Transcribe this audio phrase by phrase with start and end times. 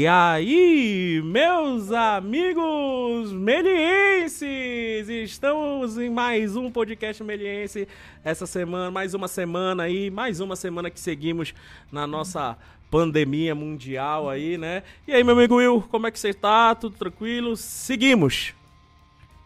[0.00, 7.88] E aí, meus amigos melienses, estamos em mais um podcast meliense
[8.22, 11.52] essa semana, mais uma semana aí, mais uma semana que seguimos
[11.90, 12.56] na nossa
[12.88, 14.84] pandemia mundial aí, né?
[15.04, 16.76] E aí, meu amigo Will, como é que você tá?
[16.76, 17.56] Tudo tranquilo?
[17.56, 18.54] Seguimos.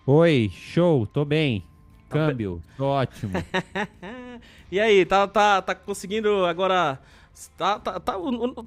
[0.07, 1.65] Oi, show, tô bem.
[2.11, 3.33] Câmbio, tô ótimo.
[4.71, 7.01] e aí, tá, tá, tá conseguindo agora
[7.57, 8.15] Tá, tá, tá,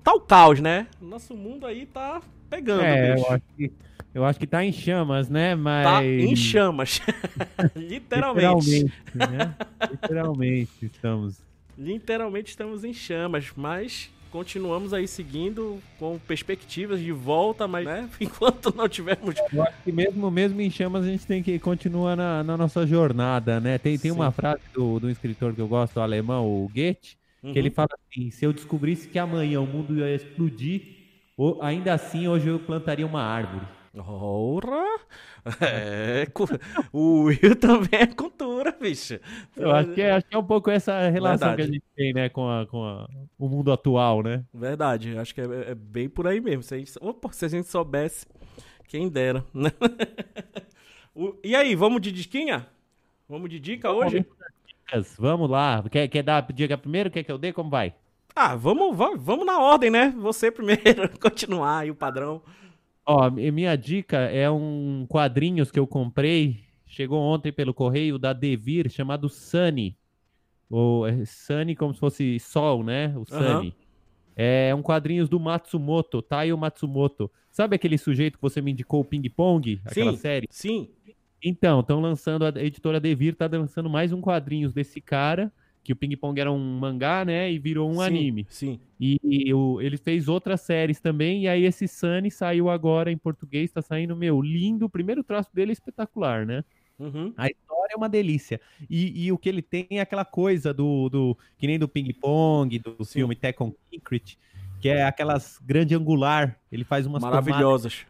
[0.04, 0.88] tá o caos, né?
[1.02, 3.26] Nosso mundo aí tá pegando, é, bicho.
[3.26, 3.72] Eu acho, que,
[4.14, 5.56] eu acho que tá em chamas, né?
[5.56, 5.86] Mas...
[5.86, 7.02] Tá em chamas.
[7.76, 8.84] Literalmente.
[8.84, 9.56] Literalmente, né?
[9.92, 11.42] Literalmente estamos.
[11.78, 18.76] Literalmente estamos em chamas, mas continuamos aí seguindo com perspectivas de volta, mas né, enquanto
[18.76, 19.36] não tivermos.
[19.54, 22.86] Eu acho que mesmo, mesmo em chamas a gente tem que continuar na, na nossa
[22.86, 23.78] jornada, né?
[23.78, 27.54] Tem, tem uma frase do, do escritor que eu gosto, o alemão, o Goethe, Uhum.
[27.54, 30.82] Que ele fala assim: se eu descobrisse que amanhã o mundo ia explodir,
[31.62, 33.68] ainda assim hoje eu plantaria uma árvore.
[33.98, 35.00] Ora!
[35.62, 36.28] É,
[36.92, 39.20] o Will também é cultura, bicho.
[39.56, 41.56] Eu acho que, é, acho que é um pouco essa relação Verdade.
[41.56, 43.08] que a gente tem, né, com, a, com a,
[43.38, 44.44] o mundo atual, né?
[44.52, 46.64] Verdade, acho que é, é bem por aí mesmo.
[46.64, 48.26] Se a gente, opa, se a gente soubesse,
[48.88, 49.46] quem dera.
[51.44, 52.68] e aí, vamos de disquinha?
[53.30, 54.26] Vamos de dica hoje?
[54.96, 55.16] Dicas.
[55.18, 55.84] Vamos lá.
[55.90, 57.10] Quer, quer dar dica primeiro?
[57.10, 57.52] Quer que eu dê?
[57.52, 57.94] Como vai?
[58.36, 60.14] Ah, vamos, vamos, vamos na ordem, né?
[60.18, 62.42] Você primeiro, continuar aí o padrão.
[63.06, 66.66] Ó, minha dica é um quadrinhos que eu comprei.
[66.86, 69.98] Chegou ontem pelo correio da Devir, chamado Sunny.
[70.70, 73.14] O é Sunny como se fosse sol, né?
[73.18, 73.68] O Sunny.
[73.68, 73.74] Uhum.
[74.36, 77.32] É um quadrinhos do Matsumoto, Taio Matsumoto.
[77.50, 79.80] Sabe aquele sujeito que você me indicou, o Ping Pong?
[79.86, 80.48] Aquela sim, série?
[80.52, 80.90] Sim.
[81.44, 85.52] Então, estão lançando, a editora Devir tá lançando mais um quadrinhos desse cara,
[85.84, 88.48] que o Ping Pong era um mangá, né, e virou um sim, anime.
[88.50, 88.80] Sim.
[89.00, 93.18] E, e o, ele fez outras séries também, e aí esse Sunny saiu agora em
[93.18, 96.64] português, tá saindo, meu, lindo, o primeiro traço dele é espetacular, né?
[96.98, 97.34] Uhum.
[97.38, 98.60] A história é uma delícia.
[98.90, 102.12] E, e, o que ele tem é aquela coisa do, do que nem do Ping
[102.14, 103.20] Pong, do sim.
[103.20, 104.40] filme Tekken Concrete,
[104.80, 106.60] que é aquelas grande angular.
[106.72, 108.06] Ele faz umas maravilhosas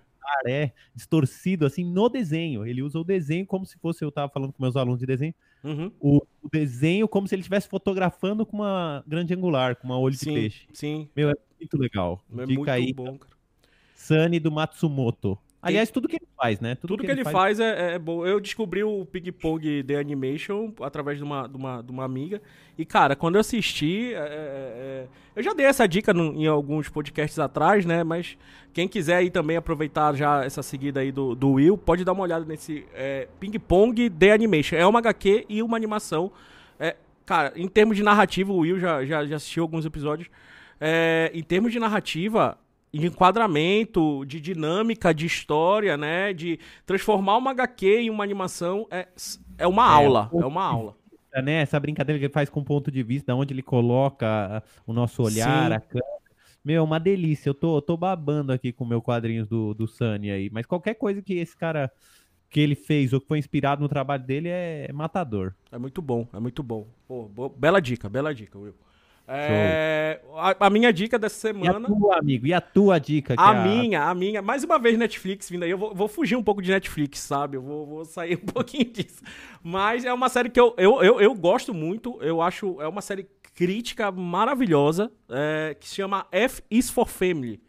[0.46, 2.66] é distorcido assim no desenho.
[2.66, 5.34] Ele usa o desenho como se fosse eu tava falando com meus alunos de desenho.
[5.64, 5.92] Uhum.
[6.00, 10.16] O, o, desenho como se ele estivesse fotografando com uma grande angular, com uma olho
[10.16, 10.68] sim, de peixe.
[10.74, 11.10] Sim.
[11.16, 12.24] Meu, é muito legal.
[12.32, 13.34] É Dica muito aí, bom, cara.
[13.96, 15.38] Sunny do Matsumoto.
[15.66, 16.76] Aliás, tudo que ele faz, né?
[16.76, 18.24] Tudo, tudo que, que, ele faz, faz é, é, bom.
[18.24, 22.40] Eu descobri o Ping Pong The Animation através de uma, de uma, de uma amiga.
[22.78, 26.46] E, cara, quando eu assisti, é, é, é eu já dei essa dica no, em
[26.46, 28.04] alguns podcasts atrás, né?
[28.04, 28.38] Mas
[28.74, 32.22] quem quiser aí também aproveitar já essa seguida aí do, do Will, pode dar uma
[32.22, 34.76] olhada nesse é, Ping Pong The Animation.
[34.76, 36.32] É uma HQ e uma animação.
[36.80, 36.96] É,
[37.26, 40.30] cara, em termos de narrativa, o Will já, já, já assistiu alguns episódios.
[41.34, 42.60] Em termos de narrativa,
[43.00, 46.34] de enquadramento, de dinâmica, de história, né?
[46.34, 49.08] De transformar uma HQ em uma animação é,
[49.58, 50.30] é uma é, aula.
[50.34, 50.96] É uma aula.
[51.44, 51.62] Né?
[51.62, 55.70] Essa brincadeira que ele faz com ponto de vista, onde ele coloca o nosso olhar,
[55.70, 55.76] Sim.
[55.76, 56.16] a câmera.
[56.64, 57.50] Meu, uma delícia.
[57.50, 60.50] Eu tô, eu tô babando aqui com o meu quadrinhos do, do Sunny aí.
[60.50, 61.92] Mas qualquer coisa que esse cara
[62.50, 65.54] que ele fez ou que foi inspirado no trabalho dele é, matador.
[65.72, 66.88] É muito bom, é muito bom.
[67.06, 68.74] Pô, bela dica, bela dica, Will.
[69.28, 71.80] É, a, a, minha dica dessa semana.
[71.80, 72.48] E a tua, amigo?
[72.48, 73.34] E a tua dica?
[73.38, 74.10] a é minha, a...
[74.12, 74.42] a minha.
[74.42, 75.72] Mais uma vez Netflix vindo aí.
[75.72, 77.58] Eu vou, vou fugir um pouco de Netflix, sabe?
[77.58, 79.24] Eu vou, vou, sair um pouquinho disso.
[79.64, 82.20] Mas é uma série que eu, eu, eu, eu gosto muito.
[82.22, 82.80] Eu acho.
[82.80, 85.12] É uma série crítica maravilhosa.
[85.30, 87.60] É, que se chama F is for Family.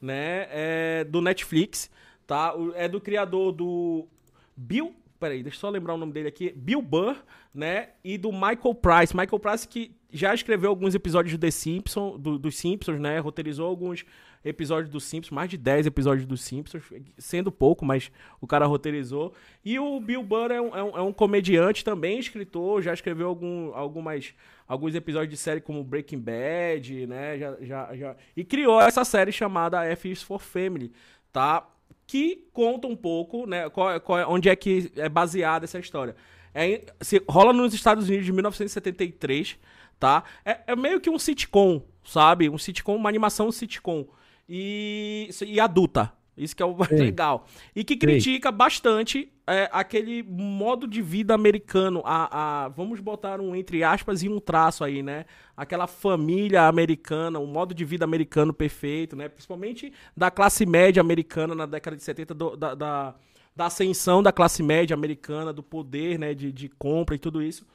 [0.00, 0.46] Né?
[0.50, 1.90] É, do Netflix.
[2.26, 2.54] Tá?
[2.74, 4.08] É do criador do
[4.56, 7.16] Bill peraí, deixa eu só lembrar o nome dele aqui, Bill Burr,
[7.54, 9.16] né, e do Michael Price.
[9.16, 14.04] Michael Price que já escreveu alguns episódios Simpsons, do, dos Simpsons, né, roteirizou alguns
[14.44, 16.82] episódios dos Simpsons, mais de 10 episódios dos Simpsons,
[17.16, 19.32] sendo pouco, mas o cara roteirizou.
[19.64, 23.28] E o Bill Burr é um, é um, é um comediante também, escritor, já escreveu
[23.28, 24.34] algum, algumas,
[24.66, 29.32] alguns episódios de série como Breaking Bad, né, já, já, já, e criou essa série
[29.32, 30.92] chamada F is for Family,
[31.32, 31.68] tá?
[32.06, 36.14] que conta um pouco, né, qual, qual, onde é que é baseada essa história.
[36.54, 39.58] É, se, rola nos Estados Unidos de 1973,
[39.98, 40.24] tá?
[40.44, 42.48] É, é, meio que um sitcom, sabe?
[42.48, 44.06] Um sitcom, uma animação sitcom.
[44.48, 47.46] E, e adulta, isso que é o mais legal.
[47.74, 48.56] E que critica Sim.
[48.56, 52.02] bastante é, aquele modo de vida americano.
[52.04, 55.26] A, a, vamos botar um entre aspas e um traço aí, né?
[55.56, 59.28] Aquela família americana, um modo de vida americano perfeito, né?
[59.28, 63.14] Principalmente da classe média americana na década de 70, do, da, da,
[63.54, 66.34] da, ascensão da classe média americana, do poder, né?
[66.34, 67.66] De, de compra e tudo isso.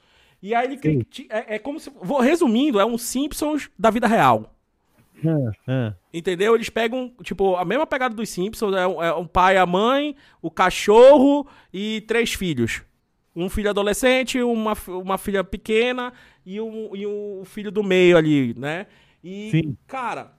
[0.42, 1.36] E aí ele critica.
[1.36, 1.90] É, é como se.
[2.02, 4.54] Vou resumindo, é um Simpsons da vida real.
[5.26, 5.94] Ah, ah.
[6.14, 6.54] Entendeu?
[6.54, 10.16] Eles pegam, tipo, a mesma pegada dos Simpsons, é um, é um pai, a mãe,
[10.42, 12.84] o cachorro e três filhos.
[13.36, 16.14] Um filho adolescente, uma, uma filha pequena
[16.46, 18.88] e um, e um filho do meio ali, né?
[19.24, 19.78] E, Sim.
[19.88, 20.34] cara,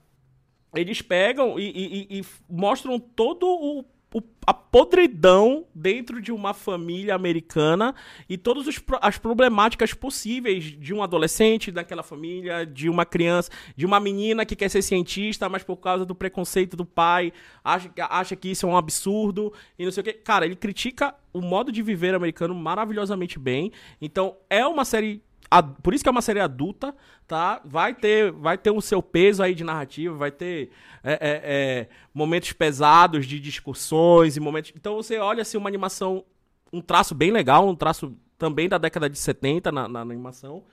[0.75, 7.15] eles pegam e- e- e mostram todo o, o- a podridão dentro de uma família
[7.15, 7.95] americana
[8.29, 8.67] e todas
[9.03, 14.57] as problemáticas possíveis de um adolescente daquela família, de uma criança, de uma menina que
[14.57, 17.33] quer ser cientista, mas por causa do preconceito do pai,
[17.63, 20.15] acha, acha que isso é um absurdo e não sei o que.
[20.15, 23.71] Cara, ele critica o modo de viver americano maravilhosamente bem.
[24.01, 26.95] Então, é uma série ad- por isso que é uma série adulta,
[27.27, 27.61] tá?
[27.65, 30.71] Vai ter, vai ter o seu peso aí de narrativa, vai ter
[31.03, 34.73] é, é, é, momentos pesados de discussões e momentos.
[34.77, 36.25] Então você olha assim uma animação,
[36.73, 40.65] um traço bem legal, um traço também da década de 70 na, na animação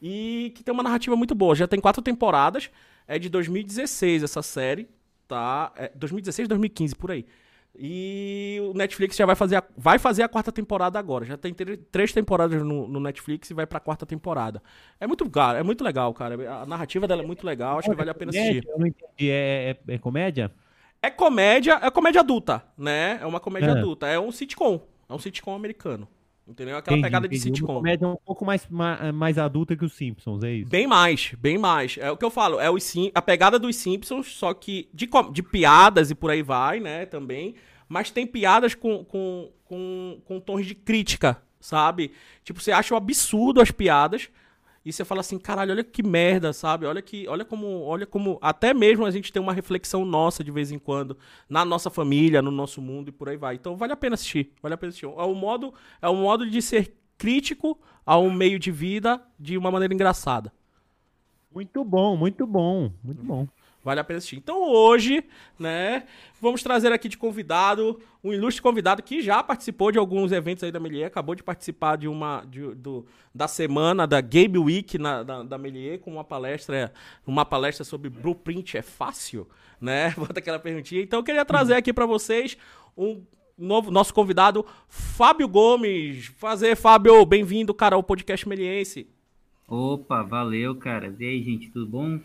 [0.00, 1.54] e que tem uma narrativa muito boa.
[1.54, 2.70] Já tem quatro temporadas,
[3.06, 4.88] é de 2016 essa série,
[5.28, 5.72] tá?
[5.76, 7.24] É 2016, 2015 por aí.
[7.84, 11.24] E o Netflix já vai fazer a, vai fazer a quarta temporada agora.
[11.24, 11.52] Já tem
[11.90, 14.62] três temporadas no, no Netflix e vai pra quarta temporada.
[15.00, 16.36] É muito, cara, é muito legal, cara.
[16.62, 18.64] A narrativa dela é muito legal, acho que vale a pena assistir.
[18.68, 19.28] Eu não entendi.
[19.30, 20.52] É, é- é comédia?
[21.02, 23.18] É comédia, é comédia adulta, né?
[23.20, 23.72] É uma comédia É.
[23.72, 24.06] adulta.
[24.06, 24.80] É um sitcom.
[25.08, 26.06] É um sitcom americano.
[26.46, 26.76] Entendeu?
[26.76, 27.48] Aquela Entendi, pegada de entendi.
[27.50, 27.74] Uma sitcom.
[27.74, 30.68] comédia um pouco mais, ma- mais adulta que os Simpsons, é isso?
[30.70, 31.96] Bem mais, bem mais.
[31.98, 35.42] É o que eu falo, é os a pegada dos Simpsons, só que de, de
[35.42, 37.54] piadas e por aí vai, né, também.
[37.92, 42.10] Mas tem piadas com, com, com, com tons de crítica, sabe?
[42.42, 44.30] Tipo, você acha um absurdo as piadas
[44.82, 46.86] e você fala assim, caralho, olha que merda, sabe?
[46.86, 50.50] Olha que, olha como, olha como até mesmo a gente tem uma reflexão nossa de
[50.50, 53.56] vez em quando na nossa família, no nosso mundo e por aí vai.
[53.56, 55.04] Então vale a pena assistir, vale a pena assistir.
[55.04, 59.70] É um modo, é um modo de ser crítico ao meio de vida de uma
[59.70, 60.50] maneira engraçada.
[61.54, 63.46] Muito bom, muito bom, muito bom.
[63.84, 64.36] Vale a pena assistir.
[64.36, 65.24] Então hoje,
[65.58, 66.04] né,
[66.40, 70.70] vamos trazer aqui de convidado um ilustre convidado que já participou de alguns eventos aí
[70.70, 75.24] da Melier, acabou de participar de uma de- do, da semana da Game Week na,
[75.24, 76.92] da, da Melier com uma palestra,
[77.26, 79.48] uma palestra sobre Blueprint é fácil,
[79.80, 80.10] né?
[80.16, 81.02] Bota aquela perguntinha.
[81.02, 82.56] Então eu queria trazer aqui para vocês
[82.96, 83.20] um
[83.58, 86.26] novo nosso convidado Fábio Gomes.
[86.38, 89.08] Fazer Fábio, bem-vindo, cara, ao podcast Meliense.
[89.66, 91.14] Opa, valeu, cara.
[91.18, 92.20] E aí, gente, tudo bom?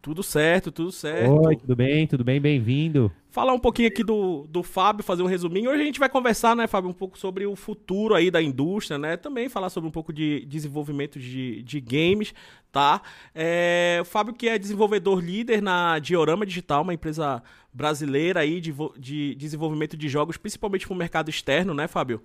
[0.00, 1.46] Tudo certo, tudo certo.
[1.46, 2.06] Oi, tudo bem?
[2.06, 2.40] Tudo bem?
[2.40, 3.10] Bem-vindo.
[3.30, 5.70] falar um pouquinho aqui do, do Fábio, fazer um resuminho.
[5.70, 8.96] Hoje a gente vai conversar, né, Fábio, um pouco sobre o futuro aí da indústria,
[8.96, 9.16] né?
[9.16, 12.32] Também falar sobre um pouco de desenvolvimento de, de games,
[12.70, 13.02] tá?
[13.34, 17.42] É, o Fábio que é desenvolvedor líder na Diorama Digital, uma empresa
[17.72, 22.22] brasileira aí de, de desenvolvimento de jogos, principalmente para o mercado externo, né, Fábio?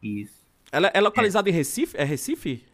[0.00, 0.46] Isso.
[0.70, 1.96] Ela é localizada em Recife?
[1.96, 2.64] É Recife?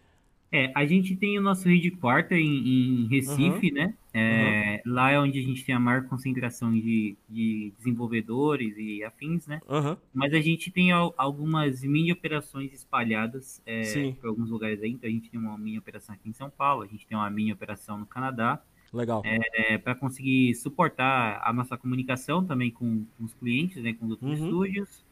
[0.52, 3.94] É, a gente tem o nosso headquarter em, em Recife, né?
[4.12, 9.46] É, Lá é onde a gente tem a maior concentração de, de desenvolvedores e afins,
[9.46, 9.62] né?
[9.68, 9.96] Aham.
[10.12, 14.90] Mas a gente tem al- algumas mini operações espalhadas é, por alguns lugares aí.
[14.90, 17.30] Então a gente tem uma mini operação aqui em São Paulo, a gente tem uma
[17.30, 18.62] mini operação no Canadá,
[18.92, 19.22] Legal.
[19.24, 24.10] é, para conseguir suportar a nossa comunicação também com, com os clientes, né, com os
[24.10, 24.44] outros Uhum.
[24.46, 25.02] estúdios,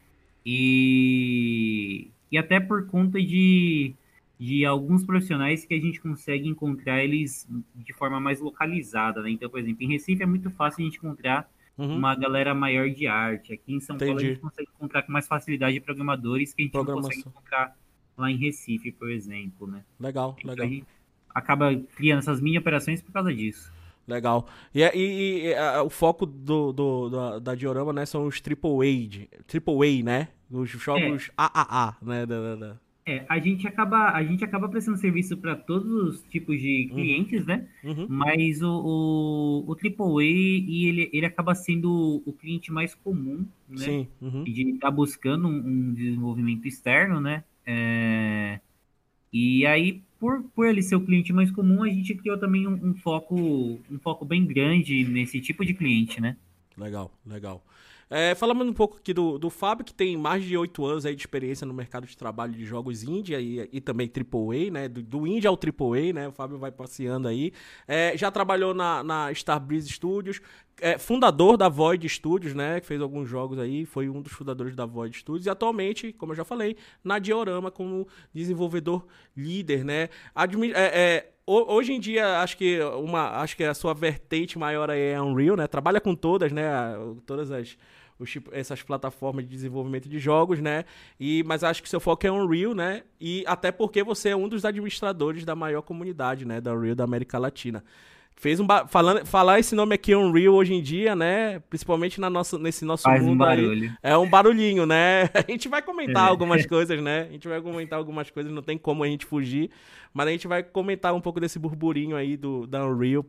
[0.45, 3.95] e, e até por conta de,
[4.41, 9.31] de alguns profissionais que a gente consegue encontrar eles de forma mais localizada, né?
[9.31, 11.97] Então, por exemplo, em Recife é muito fácil a gente encontrar Uhum.
[11.97, 13.53] uma galera maior de arte.
[13.53, 14.31] Aqui em São Paulo a Entendi.
[14.31, 17.77] gente consegue encontrar com mais facilidade programadores que a gente não consegue encontrar
[18.17, 19.83] lá em Recife, por exemplo, né?
[19.99, 20.67] Legal, Então, legal.
[20.67, 20.87] a gente
[21.35, 23.71] acaba criando essas mini operações por causa disso.
[24.09, 24.47] Legal.
[24.75, 28.41] E, é- e- e, é, o foco do, do- da, da Diorama, né, são os
[28.41, 28.71] Triple
[29.39, 30.29] A, Triple A, né?
[30.51, 32.27] Os jogos AAA, né?
[32.27, 32.81] da- da-
[33.11, 37.45] É, a gente acaba, a gente acaba prestando serviço para todos os tipos de clientes,
[37.45, 37.67] né?
[37.83, 38.07] Uhum.
[38.09, 43.79] Mas o, o, o AAA, e ele, ele acaba sendo o cliente mais comum, né?
[43.79, 44.09] Sim.
[44.21, 44.45] Uhum.
[44.45, 47.43] De estar buscando um, um desenvolvimento externo, né?
[47.67, 48.61] É,
[49.33, 52.91] e aí, por, por ele ser o cliente mais comum, a gente criou também um,
[52.91, 53.37] um foco,
[53.91, 56.37] um foco bem grande nesse tipo de cliente, né?
[56.79, 57.61] Legal, legal.
[58.13, 61.15] É, falando um pouco aqui do, do Fábio, que tem mais de oito anos aí
[61.15, 64.89] de experiência no mercado de trabalho de jogos indie e, e também AAA, né?
[64.89, 66.27] Do, do indie ao AAA, né?
[66.27, 67.53] O Fábio vai passeando aí.
[67.87, 70.41] É, já trabalhou na, na Starbreeze Studios,
[70.81, 72.81] é, fundador da Void Studios, né?
[72.81, 75.47] Que fez alguns jogos aí, foi um dos fundadores da Void Studios.
[75.47, 80.09] E atualmente, como eu já falei, na Diorama como desenvolvedor líder, né?
[80.35, 84.59] Admi é, é, ho- hoje em dia, acho que uma, acho que a sua vertente
[84.59, 85.69] maior aí é Unreal, né?
[85.69, 86.65] Trabalha com todas, né?
[87.27, 87.77] Todas as
[88.53, 90.85] essas plataformas de desenvolvimento de jogos, né?
[91.19, 93.03] E mas acho que seu foco é Unreal, né?
[93.21, 97.05] E até porque você é um dos administradores da maior comunidade, né, da Unreal da
[97.05, 97.85] América Latina.
[98.41, 98.87] Fez um ba...
[98.87, 101.59] falando falar esse nome aqui Unreal hoje em dia, né?
[101.69, 103.83] Principalmente na nossa, nesse nosso Faz mundo um barulho.
[103.83, 103.93] aí.
[104.03, 105.29] É um barulhinho, né?
[105.47, 106.31] A gente vai comentar é.
[106.31, 107.27] algumas coisas, né?
[107.29, 109.71] A gente vai comentar algumas coisas, não tem como a gente fugir.
[110.13, 113.25] Mas a gente vai comentar um pouco desse burburinho aí do, da Unreal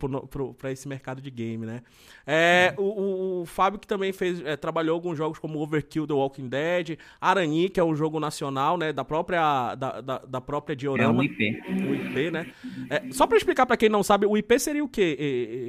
[0.57, 1.81] pra esse mercado de game, né?
[2.25, 6.13] É, o, o, o, Fábio que também fez, é, trabalhou alguns jogos como Overkill The
[6.13, 8.91] Walking Dead, Arani, que é um jogo nacional, né?
[8.91, 11.23] Da própria, da, da, da própria Diorama.
[11.23, 11.61] É o IP.
[11.69, 12.51] O IP, né?
[12.89, 15.00] É, só pra explicar pra quem não sabe, o IP seria o quê,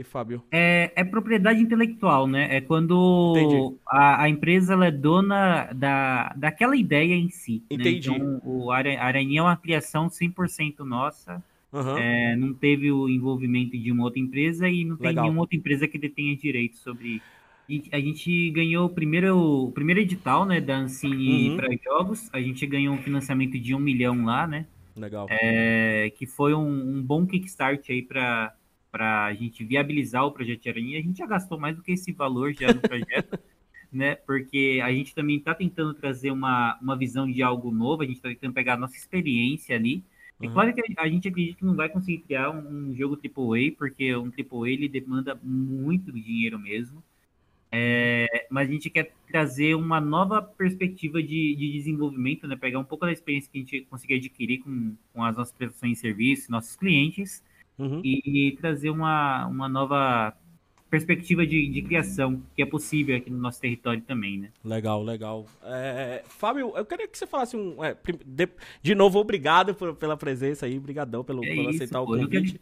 [0.05, 0.43] Fábio?
[0.51, 2.57] É, é propriedade intelectual, né?
[2.57, 7.62] É quando a, a, empresa ela é dona da, daquela ideia em si.
[7.71, 7.77] Né?
[7.77, 8.11] Entendi.
[8.11, 8.17] Né?
[8.17, 11.43] Então, o Arani é uma criação 100% nossa.
[11.73, 11.97] Uhum.
[11.97, 15.25] É, não teve o envolvimento de uma outra empresa e não tem Legal.
[15.25, 17.23] nenhuma outra empresa que detenha direito sobre.
[17.91, 21.57] A gente ganhou o primeiro, o primeiro edital né, da Ancine uhum.
[21.57, 22.29] para jogos.
[22.33, 24.67] A gente ganhou um financiamento de um milhão lá, né?
[24.95, 25.27] Legal.
[25.31, 28.55] É, que foi um, um bom kickstart aí para
[28.92, 30.99] a gente viabilizar o projeto de Aranha.
[30.99, 33.38] A gente já gastou mais do que esse valor já no projeto.
[33.92, 34.14] né?
[34.14, 38.16] Porque a gente também está tentando trazer uma, uma visão de algo novo, a gente
[38.16, 40.02] está tentando pegar a nossa experiência ali
[40.42, 43.76] é claro que a gente acredita que não vai conseguir criar um, um jogo AAA,
[43.78, 47.02] porque um AAA ele demanda muito dinheiro mesmo.
[47.70, 52.56] É, mas a gente quer trazer uma nova perspectiva de, de, desenvolvimento, né?
[52.56, 55.92] Pegar um pouco da experiência que a gente conseguir adquirir com, com as nossas prestações
[55.92, 57.42] de serviço, nossos clientes,
[57.83, 58.01] uhum.
[58.05, 60.35] e, e, trazer uma, uma nova
[60.93, 64.51] perspectiva de, de, criação que é possível aqui no nosso território também, né?
[64.62, 65.47] Legal, legal.
[65.65, 67.83] É, Fábio, eu queria que você falasse um.
[67.83, 67.97] É,
[68.27, 68.47] de,
[68.83, 72.19] de, novo, obrigado por, pela presença aí, brigadão pelo, é por isso, aceitar pô, o
[72.19, 72.35] convite.
[72.35, 72.61] Eu que,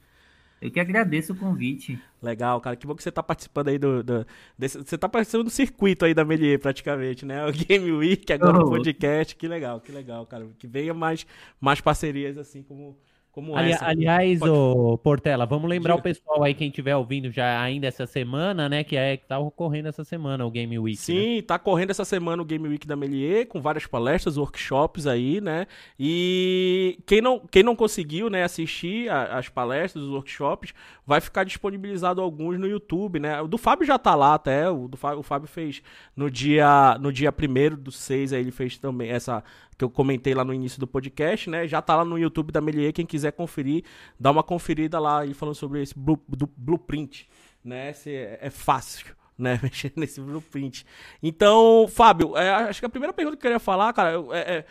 [0.66, 1.98] eu que, agradeço o convite.
[2.22, 2.76] Legal, cara.
[2.76, 4.00] Que bom que você está participando aí do.
[4.04, 4.24] do
[4.56, 7.44] desse, você está participando do circuito aí da Melier, praticamente, né?
[7.50, 8.68] O Game Week, agora oh.
[8.68, 9.34] o podcast.
[9.34, 10.46] Que legal, que legal, cara.
[10.56, 11.26] Que venha mais,
[11.60, 12.96] mais parcerias assim como
[13.32, 13.86] como Ali, essa.
[13.86, 14.50] Aliás, Pode...
[14.50, 16.00] ô, Portela, vamos lembrar Diga.
[16.00, 18.82] o pessoal aí, quem estiver ouvindo já ainda essa semana, né?
[18.82, 20.96] Que é que tá ocorrendo essa semana o Game Week.
[20.96, 21.42] Sim, né?
[21.42, 25.66] tá correndo essa semana o Game Week da Melier, com várias palestras, workshops aí, né?
[25.98, 30.74] E quem não, quem não conseguiu, né, assistir a, as palestras, os workshops,
[31.06, 33.40] vai ficar disponibilizado alguns no YouTube, né?
[33.40, 35.82] O do Fábio já tá lá até, o do Fábio, o Fábio fez
[36.16, 39.42] no dia no dia 1 do 6, aí ele fez também essa
[39.80, 41.66] que eu comentei lá no início do podcast, né?
[41.66, 43.82] Já tá lá no YouTube da Melier, quem quiser conferir,
[44.18, 46.20] dá uma conferida lá e falando sobre esse blue,
[46.54, 47.26] blueprint,
[47.64, 47.88] né?
[47.88, 50.84] Esse é, é fácil né, mexer nesse blueprint.
[51.22, 54.64] Então, Fábio, é, acho que a primeira pergunta que eu queria falar, cara, é, é,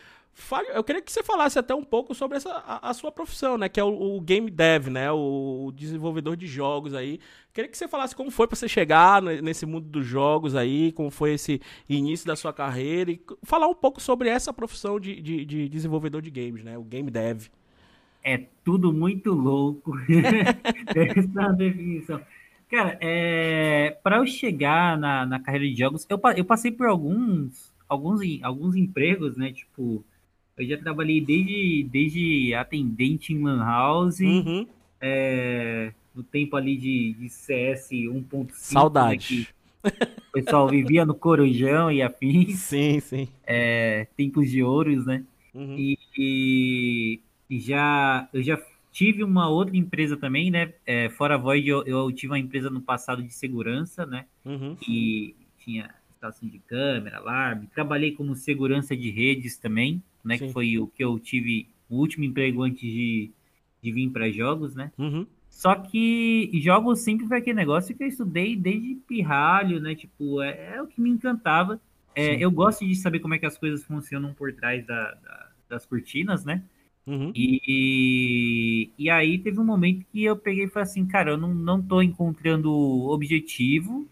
[0.74, 3.67] eu queria que você falasse até um pouco sobre essa, a, a sua profissão, né?
[3.67, 5.12] Que é o, o, game dev, né?
[5.12, 7.19] O, o, desenvolvedor de jogos aí.
[7.53, 11.09] Queria que você falasse como foi para você chegar nesse mundo dos jogos aí, como
[11.09, 15.45] foi esse início da sua carreira e falar um pouco sobre essa profissão de, de,
[15.45, 16.77] de desenvolvedor de games, né?
[16.77, 17.48] O game dev.
[18.24, 19.93] É tudo muito louco.
[20.95, 22.21] essa definição.
[22.69, 27.74] Cara, é, para eu chegar na, na carreira de jogos, eu, eu passei por alguns,
[27.88, 29.51] alguns, alguns empregos, né?
[29.51, 30.05] Tipo,
[30.59, 34.67] eu já trabalhei desde, desde atendente em Lan House, uhum.
[34.99, 38.43] é, no tempo ali de, de CS 1.5.
[38.43, 39.47] Né, Saudade.
[39.81, 39.91] Né,
[40.27, 42.59] o pessoal vivia no Corujão e afins.
[42.59, 43.29] Sim, sim.
[43.47, 45.23] É, tempos de ouros, né?
[45.53, 45.75] Uhum.
[45.77, 48.61] E, e, já, eu já
[48.91, 50.73] tive uma outra empresa também, né?
[50.85, 54.25] É, fora a Void, eu, eu, tive uma empresa no passado de segurança, né?
[54.43, 54.75] Uhum.
[54.85, 57.67] E tinha instalação de câmera, alarme.
[57.73, 60.38] Trabalhei como segurança de redes também né?
[60.38, 60.47] Sim.
[60.47, 63.31] Que foi o que eu tive o último emprego antes de,
[63.81, 64.91] de vir para jogos, né?
[64.97, 65.25] Uhum.
[65.49, 69.95] Só que jogos sempre foi aquele negócio que eu estudei desde pirralho, né?
[69.95, 71.81] Tipo, é, é o que me encantava.
[72.15, 75.49] É, eu gosto de saber como é que as coisas funcionam por trás da, da,
[75.69, 76.63] das cortinas, né?
[77.05, 77.31] Uhum.
[77.35, 81.53] E, e aí teve um momento que eu peguei e falei assim, cara, eu não,
[81.53, 84.07] não tô encontrando objetivo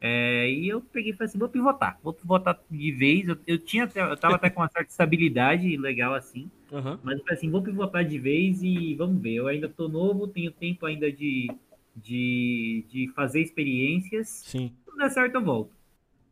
[0.00, 3.28] é, e eu peguei e falei assim, vou pivotar, vou pivotar de vez.
[3.28, 6.50] Eu, eu tinha eu tava até com uma certa estabilidade legal assim.
[6.72, 6.98] Uhum.
[7.02, 9.34] Mas eu falei assim, vou pivotar de vez e vamos ver.
[9.34, 11.50] Eu ainda tô novo, tenho tempo ainda de,
[11.94, 14.28] de, de fazer experiências.
[14.46, 14.72] Sim.
[14.88, 15.72] Se der certo, eu volto.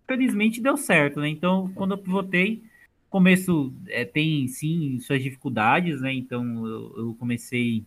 [0.07, 1.29] Felizmente deu certo, né?
[1.29, 2.63] Então, quando eu pivotei,
[3.11, 6.11] começo é, tem sim suas dificuldades, né?
[6.13, 7.85] Então eu, eu comecei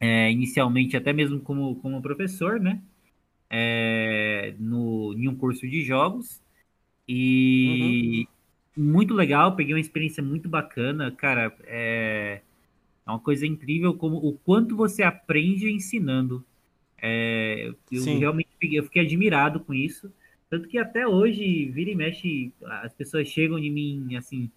[0.00, 2.80] é, inicialmente até mesmo como, como professor, né?
[3.52, 6.40] É, no, em um curso de jogos.
[7.06, 8.26] E
[8.74, 8.84] uhum.
[8.84, 11.54] muito legal, peguei uma experiência muito bacana, cara.
[11.64, 12.40] É,
[13.06, 16.42] é uma coisa incrível como o quanto você aprende ensinando.
[17.00, 18.18] É, eu Sim.
[18.18, 20.10] realmente fiquei, eu fiquei admirado com isso.
[20.48, 24.50] Tanto que até hoje, vira e mexe, as pessoas chegam de mim assim.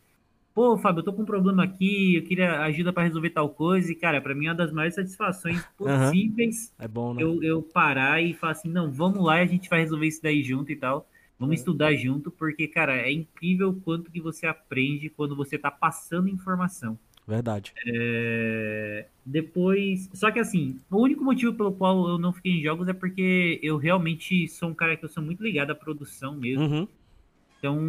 [0.56, 3.92] Pô, Fábio, eu tô com um problema aqui, eu queria ajuda para resolver tal coisa,
[3.92, 7.22] e, cara, para mim é uma das maiores satisfações possíveis é bom, né?
[7.22, 10.24] eu, eu parar e falar assim, não, vamos lá e a gente vai resolver isso
[10.24, 11.08] daí junto e tal.
[11.38, 11.60] Vamos é.
[11.60, 16.30] estudar junto, porque, cara, é incrível o quanto que você aprende quando você tá passando
[16.30, 16.98] informação.
[17.28, 17.74] Verdade.
[17.86, 19.08] É...
[19.26, 20.10] Depois.
[20.14, 23.60] Só que assim, o único motivo pelo qual eu não fiquei em jogos é porque
[23.62, 26.64] eu realmente sou um cara que eu sou muito ligado à produção mesmo.
[26.64, 26.88] Uhum.
[27.58, 27.82] Então,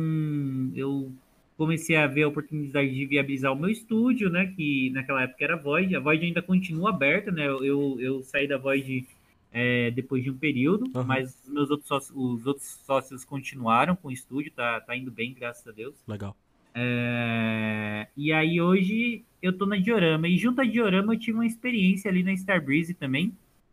[0.74, 1.12] eu
[1.56, 4.52] comecei a ver a oportunidade de viabilizar o meu estúdio, né?
[4.54, 5.96] Que naquela época era Void.
[5.96, 7.46] A Void ainda continua aberta, né?
[7.46, 9.06] Eu, eu saí da Void
[9.52, 11.04] é, depois de um período, uhum.
[11.04, 15.10] mas os meus outros sócios, os outros sócios continuaram com o estúdio, tá, tá indo
[15.10, 15.94] bem, graças a Deus.
[16.06, 16.36] Legal.
[16.74, 20.28] É, e aí hoje eu tô na Diorama.
[20.28, 23.32] E junto à Diorama eu tive uma experiência ali na Starbreeze também,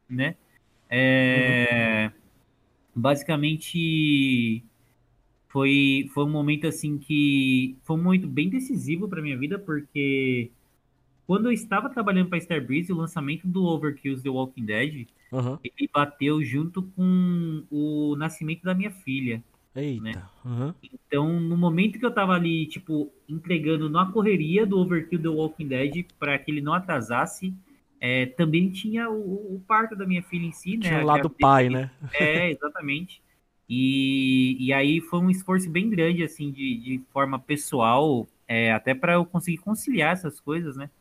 [0.10, 0.36] né?
[0.90, 3.02] É, uhum.
[3.02, 4.64] Basicamente
[5.54, 10.50] foi, foi um momento assim que foi momento bem decisivo para minha vida, porque
[11.28, 15.60] quando eu estava trabalhando para Starbreeze, o lançamento do Overkill's The Walking Dead, uhum.
[15.64, 19.44] ele bateu junto com o nascimento da minha filha.
[19.76, 20.02] Eita.
[20.02, 20.24] Né?
[20.44, 20.74] Uhum.
[20.82, 25.68] Então, no momento que eu tava ali, tipo, entregando na correria do Overkill The Walking
[25.68, 27.54] Dead para que ele não atrasasse,
[28.02, 30.88] é, também tinha o, o, parto da minha filha em si, né?
[30.88, 31.92] Tinha lá do pai, né?
[32.12, 33.23] É, exatamente.
[33.76, 38.94] E, e aí foi um esforço bem grande, assim, de, de forma pessoal, é, até
[38.94, 40.92] para eu conseguir conciliar essas coisas, né?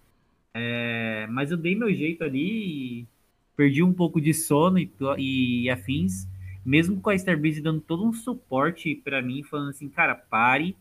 [0.55, 3.07] É, mas eu dei meu jeito ali,
[3.55, 6.26] perdi um pouco de sono e, e afins,
[6.64, 10.75] mesmo com a Starbreeze dando todo um suporte para mim, falando assim, cara, pare.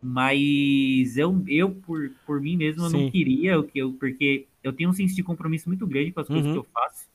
[0.00, 4.72] Mas eu, eu por, por mim mesmo, eu não queria, o que eu, porque eu
[4.72, 6.52] tenho um senso de compromisso muito grande com as coisas uhum.
[6.52, 7.06] que eu faço.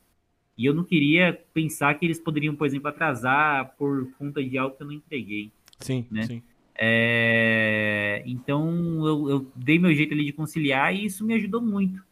[0.60, 4.76] E eu não queria pensar que eles poderiam, por exemplo, atrasar por conta de algo
[4.76, 5.50] que eu não entreguei.
[5.80, 6.24] Sim, né?
[6.24, 6.44] sim.
[6.78, 8.68] É, então
[9.08, 12.04] eu, eu, dei meu jeito ali de conciliar e isso me ajudou muito,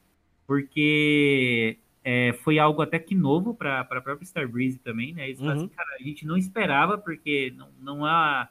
[0.46, 5.28] porque é, foi algo até que novo para a própria Starbreeze também, né?
[5.28, 5.50] Eles uhum.
[5.50, 8.48] assim, cara, a gente não esperava, porque não, não, há,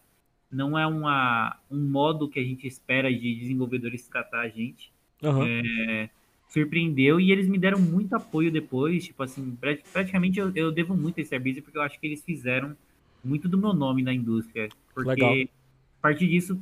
[0.50, 4.92] não é uma, um modo que a gente espera de desenvolvedores tratar a gente.
[5.22, 5.42] Uhum.
[5.42, 6.10] É,
[6.48, 9.04] surpreendeu e eles me deram muito apoio depois.
[9.04, 9.56] Tipo assim,
[9.92, 12.76] praticamente eu, eu devo muito a Starbreeze porque eu acho que eles fizeram
[13.22, 14.68] muito do meu nome na indústria.
[14.94, 15.34] Porque Legal.
[15.34, 16.60] a partir disso,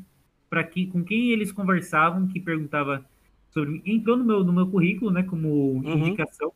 [0.48, 3.04] para que, com quem eles conversavam, que perguntava
[3.50, 3.82] sobre.
[3.84, 6.06] Entrou no meu, no meu currículo, né, como uhum.
[6.06, 6.52] indicação.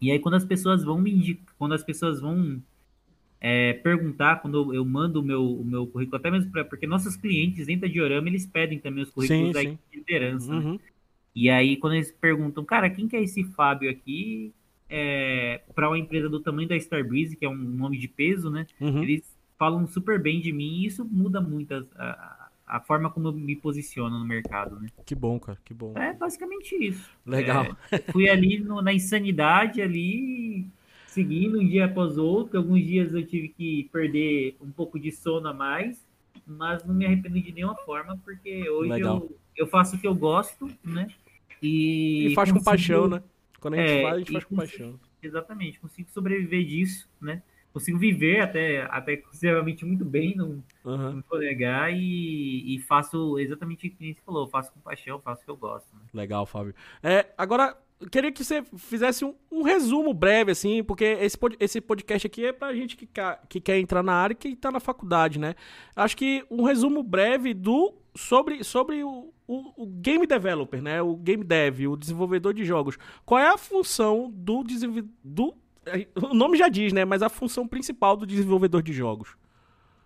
[0.00, 2.60] E aí quando as pessoas vão me indicar, quando as pessoas vão
[3.40, 7.16] é, perguntar, quando eu, mando o meu, o meu currículo, até mesmo pra, porque nossos
[7.16, 9.78] clientes dentro da Diorama, eles pedem também os currículos sim, da sim.
[9.92, 10.52] liderança.
[10.52, 10.72] Uhum.
[10.74, 10.78] Né?
[11.34, 14.52] E aí quando eles perguntam, cara, quem que é esse Fábio aqui?
[14.88, 18.66] É, para uma empresa do tamanho da Starbreeze, que é um nome de peso, né?
[18.78, 19.02] Uhum.
[19.02, 19.24] Eles
[19.58, 23.54] falam super bem de mim e isso muda muito a, a forma como eu me
[23.54, 24.88] posiciono no mercado, né?
[25.04, 25.92] Que bom, cara, que bom.
[25.94, 27.10] É basicamente isso.
[27.26, 27.76] Legal.
[27.90, 30.66] É, fui ali no, na insanidade, ali,
[31.06, 32.56] seguindo um dia após outro.
[32.58, 36.02] Alguns dias eu tive que perder um pouco de sono a mais,
[36.46, 40.14] mas não me arrependo de nenhuma forma, porque hoje eu, eu faço o que eu
[40.14, 41.08] gosto, né?
[41.62, 42.58] E, e faz consigo...
[42.58, 43.22] com paixão, né?
[43.60, 44.78] Quando a gente é, faz, a gente faz com consigo...
[44.78, 45.00] paixão.
[45.22, 47.42] Exatamente, consigo sobreviver disso, né?
[47.72, 51.14] consigo viver até, até consideravelmente muito bem, não, uhum.
[51.14, 55.42] não vou negar, e, e, faço exatamente o que você falou, faço com paixão, faço
[55.42, 55.88] o que eu gosto.
[55.94, 56.02] Né?
[56.12, 56.74] Legal, Fábio.
[57.02, 57.76] É, agora,
[58.10, 62.52] queria que você fizesse um, um, resumo breve, assim, porque esse, esse podcast aqui é
[62.52, 63.08] pra gente que,
[63.48, 65.54] que quer entrar na área e que tá na faculdade, né?
[65.96, 71.00] Acho que um resumo breve do sobre, sobre o, o, o, game developer, né?
[71.00, 72.98] O game dev, o desenvolvedor de jogos.
[73.24, 74.64] Qual é a função do,
[75.24, 75.54] do
[76.14, 77.04] o nome já diz, né?
[77.04, 79.36] Mas a função principal do desenvolvedor de jogos.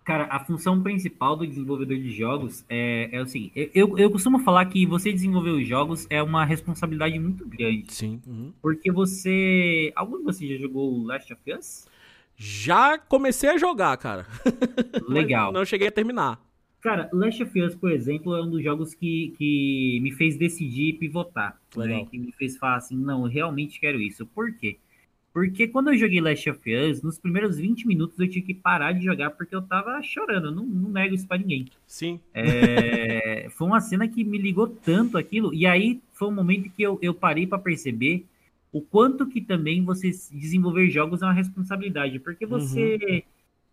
[0.05, 4.39] Cara, a função principal do desenvolvedor de jogos é, é o seguinte: eu, eu costumo
[4.39, 7.93] falar que você desenvolver os jogos é uma responsabilidade muito grande.
[7.93, 8.21] Sim.
[8.25, 8.53] Uhum.
[8.63, 9.93] Porque você.
[9.97, 11.89] Algum de vocês já jogou Last of Us?
[12.37, 14.27] Já comecei a jogar, cara.
[15.09, 15.53] Legal.
[15.53, 16.46] não cheguei a terminar.
[16.87, 20.93] Cara, Last of Us, por exemplo, é um dos jogos que, que me fez decidir
[20.93, 21.61] pivotar.
[21.77, 22.07] Né?
[22.09, 24.25] Que me fez falar assim: não, eu realmente quero isso.
[24.25, 24.77] Por quê?
[25.33, 28.93] Porque quando eu joguei Last of Us, nos primeiros 20 minutos eu tive que parar
[28.93, 30.53] de jogar porque eu tava chorando.
[30.53, 31.67] Não, não nego isso pra ninguém.
[31.89, 32.21] Sim.
[32.33, 35.53] É, foi uma cena que me ligou tanto aquilo.
[35.53, 38.25] E aí foi um momento que eu, eu parei para perceber
[38.71, 42.21] o quanto que também você desenvolver jogos é uma responsabilidade.
[42.21, 43.25] Porque você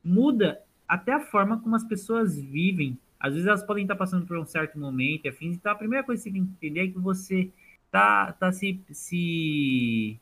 [0.04, 0.14] uhum.
[0.16, 2.98] muda até a forma como as pessoas vivem.
[3.24, 5.56] Às vezes elas podem estar passando por um certo momento e afins.
[5.56, 7.50] Então a primeira coisa que você tem que entender é que você
[7.92, 10.20] tá, tá se, se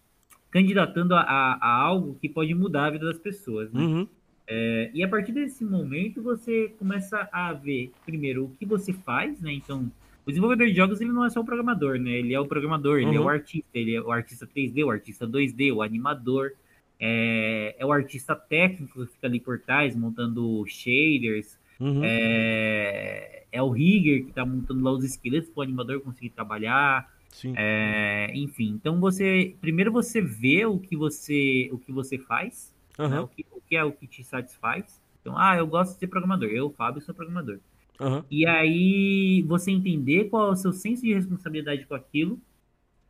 [0.52, 3.72] candidatando a, a, algo que pode mudar a vida das pessoas.
[3.74, 3.82] Né?
[3.82, 4.08] Uhum.
[4.48, 9.42] É, e a partir desse momento você começa a ver, primeiro, o que você faz,
[9.42, 9.54] né?
[9.54, 9.92] Então,
[10.26, 12.12] O desenvolvedor de jogos ele não é só o programador, né?
[12.12, 13.30] Ele é o programador, ele é o Uhum.
[13.30, 16.52] artista, ele é o artista 3D, o artista 2D, o animador,
[17.00, 22.02] é, é o artista técnico que fica ali por trás, montando shaders, Uhum.
[22.04, 27.12] é, é o rigger que tá montando lá os esqueletos para o animador conseguir trabalhar,
[27.32, 27.54] Sim.
[27.58, 28.70] é, enfim.
[28.80, 33.06] Então você, primeiro você vê o que você, o que você faz, né?
[33.06, 33.24] Aham.
[33.24, 35.02] o, que, o que é o que te satisfaz.
[35.22, 37.60] Então, ah, eu gosto de ser programador, eu, Fábio, sou programador.
[38.00, 38.24] Aham.
[38.30, 42.40] E aí você entender qual é o seu senso de responsabilidade com aquilo,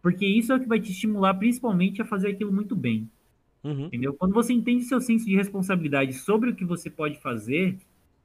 [0.02, 3.10] porque isso é o que vai te estimular principalmente a fazer aquilo muito bem,
[3.64, 3.86] Uhum.
[3.86, 4.14] entendeu?
[4.14, 7.78] Quando você entende seu senso de responsabilidade sobre o que você pode fazer,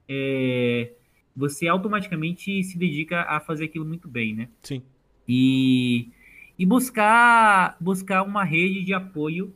[0.09, 0.93] é,
[1.35, 4.49] você automaticamente se dedica a fazer aquilo muito bem, né?
[4.63, 4.83] Sim.
[5.29, 6.09] E,
[6.59, 9.53] e buscar buscar uma rede de apoio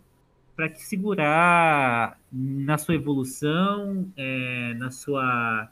[0.54, 5.70] para te segurar na sua evolução, é, na sua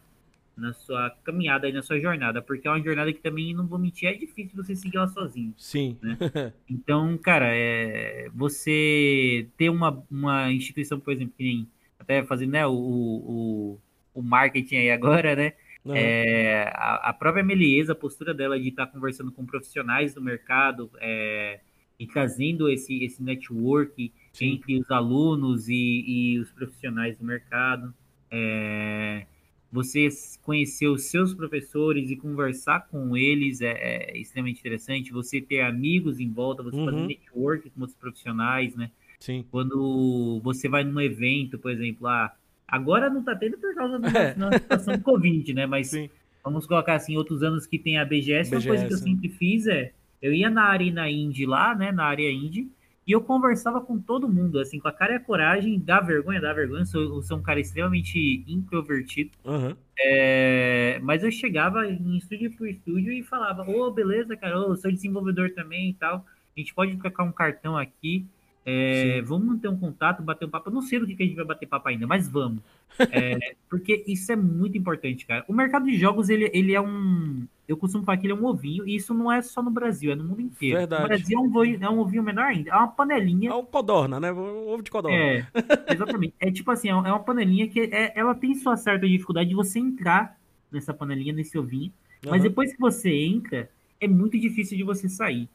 [0.57, 3.79] na sua caminhada e na sua jornada, porque é uma jornada que também não vou
[3.79, 5.55] mentir, é difícil você seguir ela sozinho.
[5.57, 5.97] Sim.
[6.69, 12.67] Então, cara, é, você ter uma, uma instituição, por exemplo, que nem até fazendo né,
[12.67, 13.79] o, o,
[14.19, 15.53] o marketing aí agora, né?
[15.91, 20.91] É, a, a própria Meliesa, a postura dela de estar conversando com profissionais do mercado
[21.01, 21.61] é,
[21.99, 24.55] e trazendo esse, esse network Sim.
[24.55, 27.95] entre os alunos e, e os profissionais do mercado.
[28.31, 29.27] É,
[29.71, 30.09] você
[30.43, 33.73] conhecer os seus professores e conversar com eles é,
[34.13, 35.13] é extremamente interessante.
[35.13, 37.07] Você ter amigos em volta, você fazer Uhum.
[37.07, 38.91] network com outros profissionais, né?
[39.21, 39.45] Sim.
[39.51, 42.33] quando você vai num evento, por exemplo, ah,
[42.69, 44.35] agora não tá tendo por causa da É.
[44.35, 45.67] da situação do Covid, né?
[45.67, 46.11] Mas Sim.
[46.45, 49.29] vamos colocar assim, outros anos que tem a BGS, uma coisa que eu BGS, sempre
[49.31, 52.71] fiz é, eu ia na Arena Indie lá, né, na área Indie,
[53.07, 56.41] e eu conversava com todo mundo, assim, com a cara e a coragem, dá vergonha,
[56.41, 59.77] dá vergonha, eu sou, eu sou um cara extremamente introvertido, Aham.
[59.99, 64.91] é, mas eu chegava em estúdio por estúdio e falava, ô, beleza, cara, eu sou
[64.91, 66.27] desenvolvedor também e tal,
[66.57, 68.27] a gente pode trocar um cartão aqui,
[68.65, 70.69] é, vamos manter um contato, bater um papo.
[70.69, 72.63] Eu não sei do que, que a gente vai bater papo ainda, mas vamos.
[73.13, 75.45] É, porque isso é muito importante, cara.
[75.47, 77.47] O mercado de jogos, ele, ele é um.
[77.69, 80.11] Eu costumo falar que ele é um ovinho, e isso não é só no Brasil,
[80.11, 80.79] é no mundo inteiro.
[80.79, 81.03] Verdade.
[81.03, 83.51] No Brasil é um, ovinho, é um ovinho menor ainda, é uma panelinha.
[83.51, 84.33] É o codorna, né?
[84.33, 85.17] O ovo de codorna.
[85.17, 85.47] É,
[85.95, 86.35] exatamente.
[86.41, 89.79] É tipo assim, é uma panelinha que é, ela tem sua certa dificuldade de você
[89.79, 90.37] entrar
[90.73, 91.93] nessa panelinha, nesse ovinho.
[92.25, 92.49] Mas Aham.
[92.49, 95.49] depois que você entra, é muito difícil de você sair.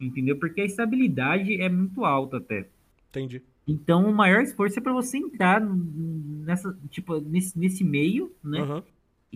[0.00, 0.36] Entendeu?
[0.38, 2.68] Porque a estabilidade é muito alta até.
[3.10, 3.42] Entendi.
[3.66, 8.60] Então, o maior esforço é para você entrar nessa, tipo, nesse, nesse meio, né?
[8.60, 8.82] Aham.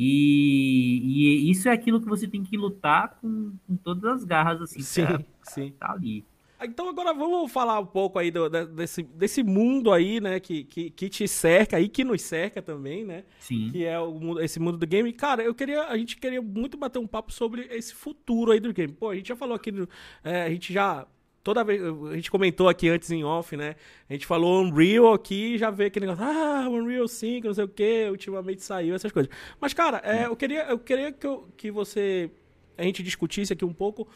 [0.00, 4.62] E, e isso é aquilo que você tem que lutar com, com todas as garras,
[4.62, 5.72] assim, Sim, pra sim.
[5.72, 6.24] tá ali.
[6.60, 10.90] Então agora vamos falar um pouco aí do- desse, desse mundo aí, né, que, que,
[10.90, 13.70] que te cerca e que nos cerca também, né, Sim.
[13.70, 15.12] que é o esse mundo do game.
[15.12, 18.72] Cara, eu queria, a gente queria muito bater um papo sobre esse futuro aí do
[18.72, 18.92] game.
[18.92, 19.88] Pô, a gente já falou aqui, no-
[20.24, 21.06] é, a gente já,
[21.44, 23.76] toda vez, a gente comentou aqui antes em off, né,
[24.10, 27.64] a gente falou Unreal aqui e já vê aquele negócio, ah, Unreal 5, não sei
[27.64, 29.30] o que, ultimamente saiu, essas coisas.
[29.60, 32.30] Mas, cara, é, eu queria, eu queria que, eu- que você,
[32.76, 34.08] a gente discutisse aqui um pouco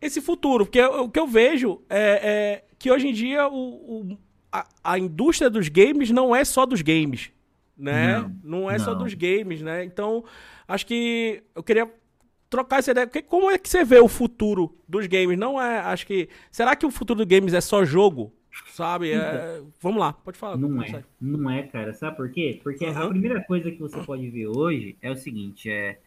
[0.00, 4.18] esse futuro, porque o que eu vejo é, é que hoje em dia o, o-
[4.52, 7.30] a, a indústria dos games não é só dos games,
[7.76, 8.24] né?
[8.24, 9.04] Não, Não, é só não.
[9.04, 9.84] dos games, né?
[9.84, 10.24] Então,
[10.68, 11.90] acho que eu queria
[12.48, 15.38] trocar essa ideia, porque como é que você vê o futuro dos games?
[15.38, 18.32] Não é, acho que, será que o futuro dos games é só jogo?
[18.72, 19.10] Sabe?
[19.12, 20.56] É, vamos lá, pode falar.
[20.56, 21.92] Não é, não é, cara.
[21.92, 22.60] Sabe por quê?
[22.62, 23.08] Porque a Aham.
[23.08, 26.00] primeira coisa que você pode ver hoje é o seguinte, é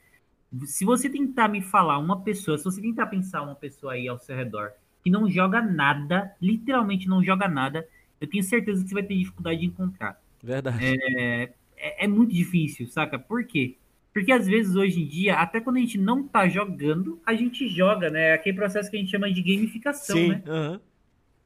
[0.66, 4.18] se você tentar me falar uma pessoa, se você tentar pensar uma pessoa aí ao
[4.20, 4.72] seu redor
[5.04, 7.88] que não joga nada, literalmente não joga nada,
[8.20, 10.22] eu tenho certeza que você vai ter dificuldade de encontrar.
[10.44, 10.86] Verdade.
[10.86, 11.44] É,
[11.78, 13.18] é, é muito difícil, saca?
[13.18, 13.76] Por quê?
[14.14, 17.68] Porque às vezes hoje em dia, até quando a gente não tá jogando, a gente
[17.70, 18.34] joga, né?
[18.34, 20.44] Aquele processo que a gente chama de gamificação, Sim, né?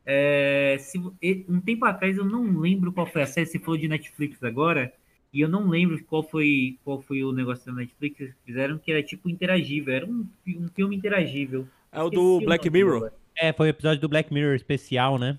[0.05, 0.99] É, se-
[1.47, 4.93] um tempo atrás eu não lembro qual foi a série, você falou de Netflix agora,
[5.34, 8.78] e eu não lembro qual foi qual foi o negócio da Netflix que eles fizeram,
[8.78, 11.67] que era tipo interagível, era um, um filme interagível.
[11.91, 12.98] É o do Black Mirror.
[12.98, 13.13] agora.
[13.36, 15.38] É, foi o episódio do Black Mirror especial, né?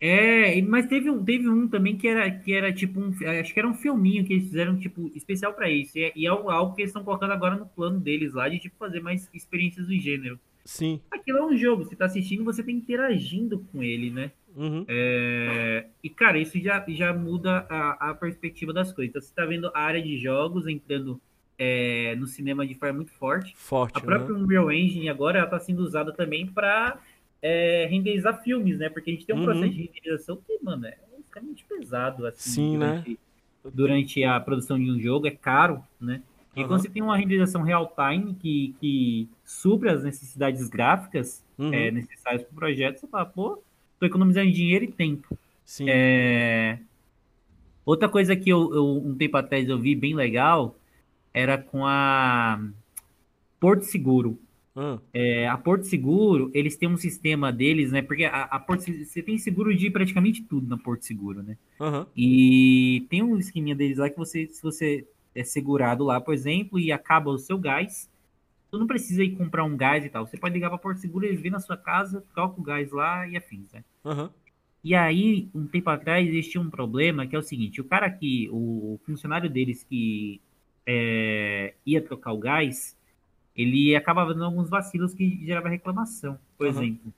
[0.00, 3.60] É, mas teve um, teve um também que era, que era tipo um, acho que
[3.60, 6.48] era um filminho que eles fizeram tipo especial pra isso, e é, e é algo,
[6.48, 9.86] algo que eles estão colocando agora no plano deles lá de tipo fazer mais experiências
[9.86, 10.40] do gênero.
[10.64, 11.00] Sim.
[11.10, 14.30] Aquilo é um jogo, você tá assistindo, você tá interagindo com ele, né?
[14.56, 14.84] Uhum.
[14.88, 19.10] É, e, cara, isso já, já muda a, a perspectiva das coisas.
[19.10, 21.20] Então, você está vendo a área de jogos entrando
[21.58, 23.54] é, no cinema de forma muito forte.
[23.56, 23.96] Forte.
[23.98, 24.42] A própria né?
[24.42, 26.98] Unreal Engine agora está sendo usada também para
[27.88, 28.88] renderizar filmes, né?
[28.88, 29.44] Porque a gente tem um Uhum.
[29.44, 32.26] processo de renderização que, mano, é extremamente pesado.
[32.26, 33.02] Assim, Sim, né?
[33.04, 33.18] durante,
[33.74, 36.22] durante a produção de um jogo, é caro, né?
[36.54, 36.68] E Aham.
[36.68, 41.74] quando você tem uma renderização real-time que, que supre as necessidades gráficas Uhum.
[41.74, 43.62] é, necessárias para o projeto, você fala, pô,
[44.00, 45.38] tô economizando dinheiro e tempo.
[45.64, 45.86] Sim.
[45.88, 46.78] É,
[47.84, 50.76] Outra coisa que eu, eu, um tempo atrás eu vi bem legal
[51.32, 52.60] era com a
[53.58, 54.38] Porto Seguro.
[54.76, 58.00] Ah, É, a Porto Seguro, eles têm um sistema deles, né?
[58.02, 61.56] Porque a, a Porto, você tem seguro de praticamente tudo na Porto Seguro, né?
[61.80, 62.06] Aham.
[62.16, 66.78] E tem um esqueminha deles lá que você, se você é segurado lá, por exemplo,
[66.78, 68.08] e acaba o seu gás,
[68.70, 70.26] tu não precisa ir comprar um gás e tal.
[70.26, 73.26] Você pode ligar para Porto Seguro, eles vêm na sua casa, troca o gás lá
[73.28, 73.84] e afins, né?
[74.04, 74.30] Aham.
[74.82, 78.48] E aí, um tempo atrás, existia um problema que é o seguinte: o cara que,
[78.50, 80.40] o funcionário deles que
[80.86, 82.96] é, ia trocar o gás,
[83.56, 86.38] ele acabava dando alguns vacilos que gerava reclamação.
[86.56, 86.82] Por Aham.
[86.82, 87.12] exemplo,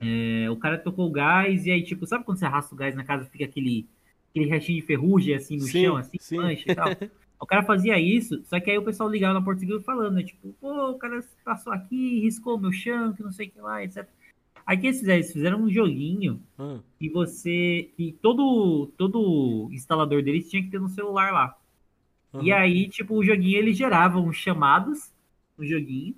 [0.00, 2.94] é, o cara trocou o gás e aí, tipo, sabe quando você arrasta o gás
[2.94, 3.86] na casa fica aquele,
[4.30, 6.36] aquele restinho de ferrugem assim no Sim, chão, assim, sim.
[6.36, 7.00] mancha e tal?
[7.44, 10.22] O cara fazia isso, só que aí o pessoal ligava na Seguro falando, né?
[10.22, 13.84] Tipo, pô, o cara passou aqui, riscou meu chão, que não sei o que lá,
[13.84, 14.08] etc.
[14.66, 15.18] Aí o que eles fizeram?
[15.18, 17.90] Eles fizeram um joguinho Ah, que você.
[17.98, 21.58] que todo, todo instalador deles tinha que ter no celular lá.
[22.40, 22.62] E aham.
[22.62, 25.12] aí, tipo, o joguinho ele gerava uns chamados
[25.58, 26.14] no joguinho.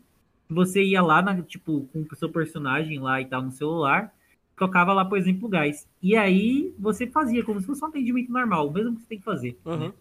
[0.49, 4.15] Você ia lá, na, tipo, com o seu personagem lá e tal no celular,
[4.57, 5.89] tocava lá, por exemplo, o gás.
[6.01, 9.19] E aí você fazia como se fosse um atendimento normal, o mesmo que você tem
[9.19, 9.59] que fazer.
[9.65, 9.93] né?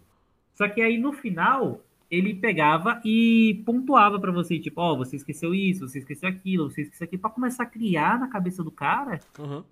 [0.56, 5.54] Só que aí no final ele pegava e pontuava pra você, tipo, ó, você esqueceu
[5.54, 9.20] isso, você esqueceu aquilo, você esqueceu aquilo, pra começar a criar na cabeça do cara
[9.38, 9.64] Aham.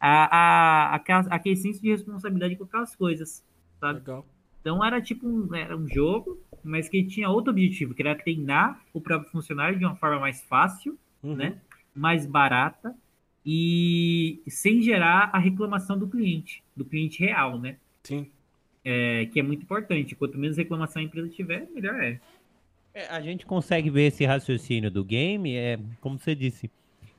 [0.00, 0.36] a,
[0.90, 3.44] a, aquela, aquele senso de responsabilidade com aquelas coisas,
[3.80, 4.00] sabe?
[4.00, 4.26] Legal.
[4.60, 8.80] Então era tipo um, era um jogo, mas que tinha outro objetivo, que era treinar
[8.92, 11.34] o próprio funcionário de uma forma mais fácil, Uhum.
[11.36, 11.60] né?
[11.94, 12.94] mais barata
[13.44, 17.76] e sem gerar a reclamação do cliente, do cliente real, né?
[18.04, 18.30] Sim.
[18.90, 20.14] É, que é muito importante.
[20.14, 22.18] Quanto menos reclamação a empresa tiver, melhor é.
[22.94, 26.70] É, a gente consegue ver esse raciocínio do game, é, como você disse,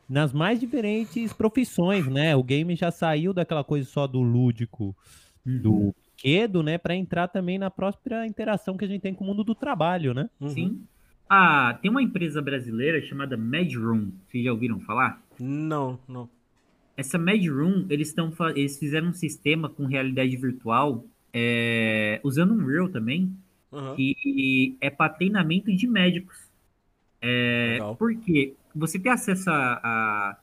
[0.09, 2.35] nas mais diferentes profissões, né?
[2.35, 4.95] O game já saiu daquela coisa só do lúdico,
[5.45, 6.79] do brinquedo, né?
[6.79, 10.13] Para entrar também na própria interação que a gente tem com o mundo do trabalho,
[10.15, 10.27] né?
[10.41, 10.49] Uhum.
[10.49, 10.81] Sim.
[11.29, 14.09] Ah, tem uma empresa brasileira chamada Madroom.
[14.27, 15.21] Vocês já ouviram falar?
[15.39, 16.27] Não, não.
[16.97, 22.89] Essa Madroom, eles estão eles fizeram um sistema com realidade virtual, é, usando um Unreal
[22.89, 23.35] também,
[23.71, 23.95] Aham.
[23.95, 26.37] que é para treinamento de médicos.
[27.21, 27.95] É, Legal.
[27.95, 30.37] porque você tem acesso a, a-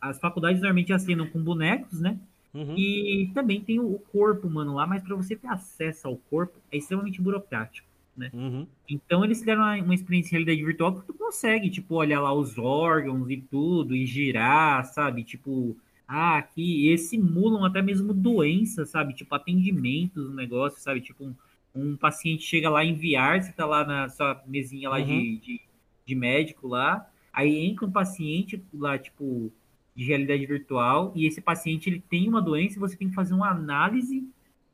[0.00, 2.18] as faculdades normalmente assinam com bonecos, né?
[2.54, 2.74] Uhum.
[2.76, 6.76] E também tem o corpo humano lá, mas para você ter acesso ao corpo é
[6.78, 7.86] extremamente burocrático.
[8.32, 8.66] Uhum.
[8.88, 12.32] Então eles deram uma, uma experiência de realidade virtual que tu consegue, tipo, olhar lá
[12.32, 15.22] os órgãos e tudo, e girar, sabe?
[15.22, 15.76] Tipo,
[16.08, 19.14] ah, aqui, eles simulam até mesmo doenças, sabe?
[19.14, 21.00] Tipo, atendimentos no negócio, sabe?
[21.00, 21.34] Tipo, um,
[21.74, 25.38] um paciente chega lá em VR, você tá lá na sua mesinha lá de, Uhum.
[25.38, 25.60] de,
[26.06, 29.52] de médico lá, aí entra um paciente lá, tipo,
[29.94, 33.34] de realidade virtual, e esse paciente ele tem uma doença e você tem que fazer
[33.34, 34.28] uma análise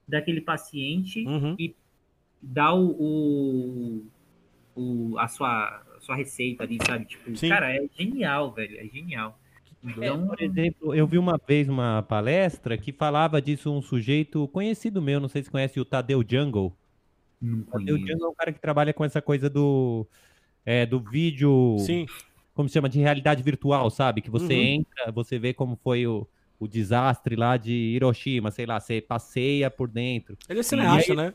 [0.07, 1.57] daquele paciente Uhum.
[2.41, 4.03] dá o,
[4.77, 7.07] o, o- a, sua, a sua receita ali, sabe?
[7.07, 7.49] Tipo, Sim.
[7.49, 9.39] cara, é genial, velho, é genial.
[9.85, 15.03] Então, Por exemplo, eu vi uma vez uma palestra que falava disso um sujeito conhecido
[15.03, 16.73] meu, não sei se conhece o Tadeu Jungle.
[17.41, 17.99] não Tadeu.
[17.99, 20.07] Jungle é um cara que trabalha com essa coisa do,
[20.65, 22.07] é, do vídeo, Sim.
[22.55, 24.21] como se chama, de realidade virtual, sabe?
[24.21, 24.61] Que você Uhum.
[24.63, 26.29] entra, você vê como foi o,
[26.61, 30.37] o desastre lá de Hiroshima, sei lá, você passeia por dentro.
[30.49, 31.35] Ele é cineasta, aí- né?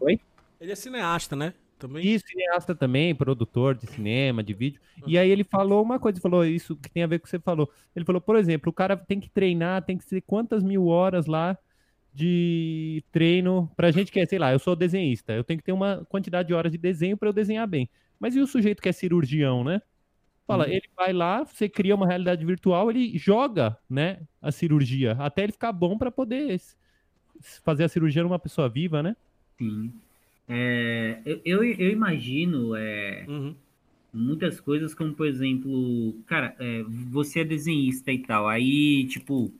[0.00, 0.20] Oi?
[0.60, 1.52] Ele é cineasta, né?
[1.82, 2.06] Também.
[2.06, 4.80] E cineasta também, produtor de cinema, de vídeo.
[4.98, 5.08] Uhum.
[5.08, 7.30] E aí ele falou uma coisa, falou isso que tem a ver com o que
[7.30, 7.68] você falou.
[7.94, 11.26] Ele falou, por exemplo, o cara tem que treinar, tem que ser quantas mil horas
[11.26, 11.58] lá
[12.14, 15.72] de treino pra gente que é, sei lá, eu sou desenhista, eu tenho que ter
[15.72, 17.90] uma quantidade de horas de desenho para eu desenhar bem.
[18.20, 19.82] Mas e o sujeito que é cirurgião, né?
[20.46, 20.72] Fala, Uhum.
[20.72, 25.52] ele vai lá, você cria uma realidade virtual, ele joga, né, a cirurgia, até ele
[25.52, 26.60] ficar bom para poder
[27.64, 29.16] fazer a cirurgia numa pessoa viva, né?
[29.58, 29.92] Sim.
[30.48, 33.56] É, eu, eu, imagino é, Uhum.
[34.12, 39.54] muitas coisas, como por exemplo, cara, é, você é desenhista e tal, aí, tipo,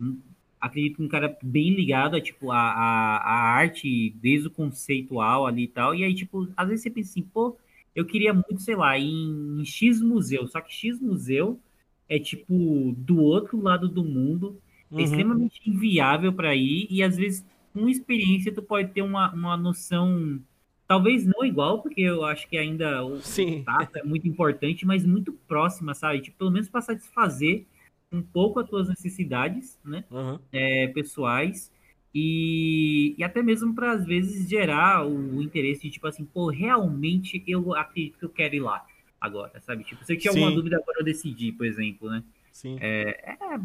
[0.00, 0.20] hum,
[0.60, 5.46] acredito que um cara bem ligado a, tipo, a, a, a arte, desde o conceitual
[5.46, 7.58] ali e tal, e aí, tipo, às vezes você pensa assim, pô,
[7.94, 11.60] eu queria muito, sei lá, em, em X museu, só que X museu
[12.08, 14.60] é, tipo, do outro lado do mundo,
[14.96, 15.02] é Uhum.
[15.02, 20.40] extremamente inviável para ir e às vezes com experiência tu pode ter uma, uma noção
[20.86, 23.62] talvez não igual porque eu acho que ainda o Sim.
[23.64, 27.64] tato é muito importante mas muito próxima sabe tipo pelo menos para satisfazer
[28.12, 30.38] um pouco as tuas necessidades né Uhum.
[30.52, 31.70] é, pessoais
[32.12, 36.48] E, e até mesmo para às vezes gerar o, o interesse de tipo assim, pô,
[36.50, 38.84] realmente eu acredito que eu quero ir lá
[39.20, 39.84] agora, sabe?
[39.84, 42.24] Tipo, se eu tinha alguma dúvida agora eu decidi, por exemplo, né?
[42.50, 42.78] Sim.
[42.80, 43.60] É, é,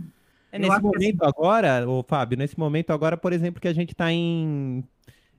[0.56, 3.74] É nesse acho que momento agora, ô Fábio, nesse momento agora, por exemplo, que a
[3.74, 4.84] gente tá em,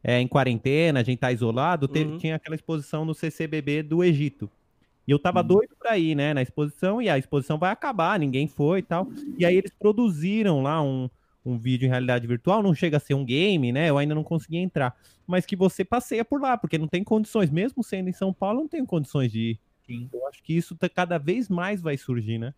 [0.05, 2.19] é, em quarentena, a gente tá isolado, teve- Uhum.
[2.19, 4.51] tinha aquela exposição no CCBB do Egito.
[5.09, 5.47] E eu tava Uhum.
[5.47, 9.09] doido pra ir, né, na exposição, e a exposição vai acabar, ninguém foi e tal.
[9.39, 11.09] E aí eles produziram lá um,
[11.45, 14.25] um vídeo em realidade virtual, não chega a ser um game, né, eu ainda não
[14.25, 14.95] consegui entrar.
[15.27, 18.61] Mas que você passeia por lá, porque não tem condições, mesmo sendo em São Paulo,
[18.61, 19.61] não tem condições de ir.
[19.87, 20.09] sim.
[20.13, 22.53] Eu acho que isso tá- cada vez mais vai surgir, né?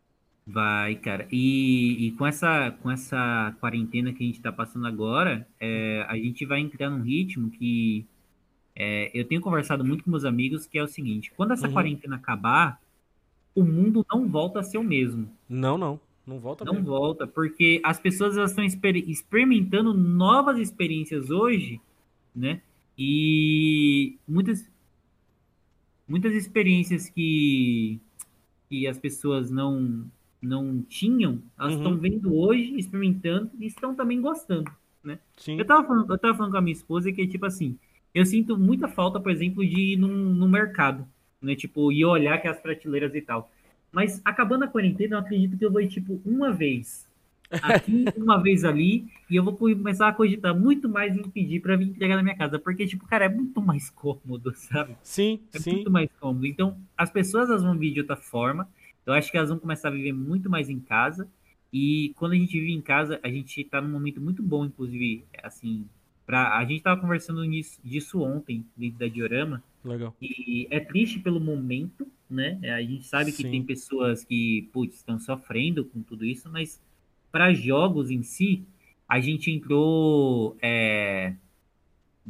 [0.50, 1.28] Vai, cara.
[1.30, 6.16] E, e com essa com essa quarentena que a gente tá passando agora, é, a
[6.16, 8.06] gente vai entrar num ritmo que
[8.74, 11.72] é, eu tenho conversado muito com meus amigos, que é o seguinte: quando essa Uhum.
[11.74, 12.80] quarentena acabar,
[13.54, 15.30] o mundo não volta a ser o mesmo.
[15.48, 16.00] Não, não.
[16.26, 16.88] Não volta Não mesmo.
[16.88, 21.80] volta, porque as pessoas estão exper- experimentando novas experiências hoje,
[22.34, 22.62] né?
[22.98, 24.70] E muitas
[26.06, 28.00] muitas experiências que
[28.68, 31.78] que as pessoas não não tinham, elas Uhum.
[31.78, 34.70] estão vendo hoje, experimentando e estão também gostando.
[35.36, 35.58] Sim.
[35.58, 37.78] Eu tava falando, eu tava falando com a minha esposa que tipo assim,
[38.14, 41.06] eu sinto muita falta, por exemplo, de ir num, num mercado,
[41.40, 41.54] né?
[41.54, 43.50] Tipo, e olhar aquelas prateleiras e tal.
[43.92, 47.06] Mas acabando a quarentena, eu acredito que eu vou ir, tipo, uma vez
[47.60, 51.76] aqui, uma vez ali, e eu vou começar a cogitar muito mais em pedir pra
[51.76, 54.96] vir entregar na minha casa, porque, tipo, cara, é muito mais cômodo, sabe?
[55.02, 55.72] Sim, É sim.
[55.74, 56.46] muito mais cômodo.
[56.46, 58.68] Então, as pessoas elas vão vir de outra forma.
[59.08, 61.28] Eu acho que elas vão começar a viver muito mais em casa.
[61.72, 65.24] E quando a gente vive em casa, a gente tá num momento muito bom, inclusive,
[65.42, 65.86] assim,
[66.26, 66.56] pra...
[66.56, 70.14] a gente tava conversando nisso, disso ontem, dentro da Diorama, Legal.
[70.20, 72.58] e é triste pelo momento, né?
[72.62, 73.50] É, A gente sabe que Sim.
[73.50, 76.80] tem pessoas que, putz, estão sofrendo com tudo isso, mas
[77.30, 78.62] para jogos em si,
[79.06, 81.34] a gente entrou, é,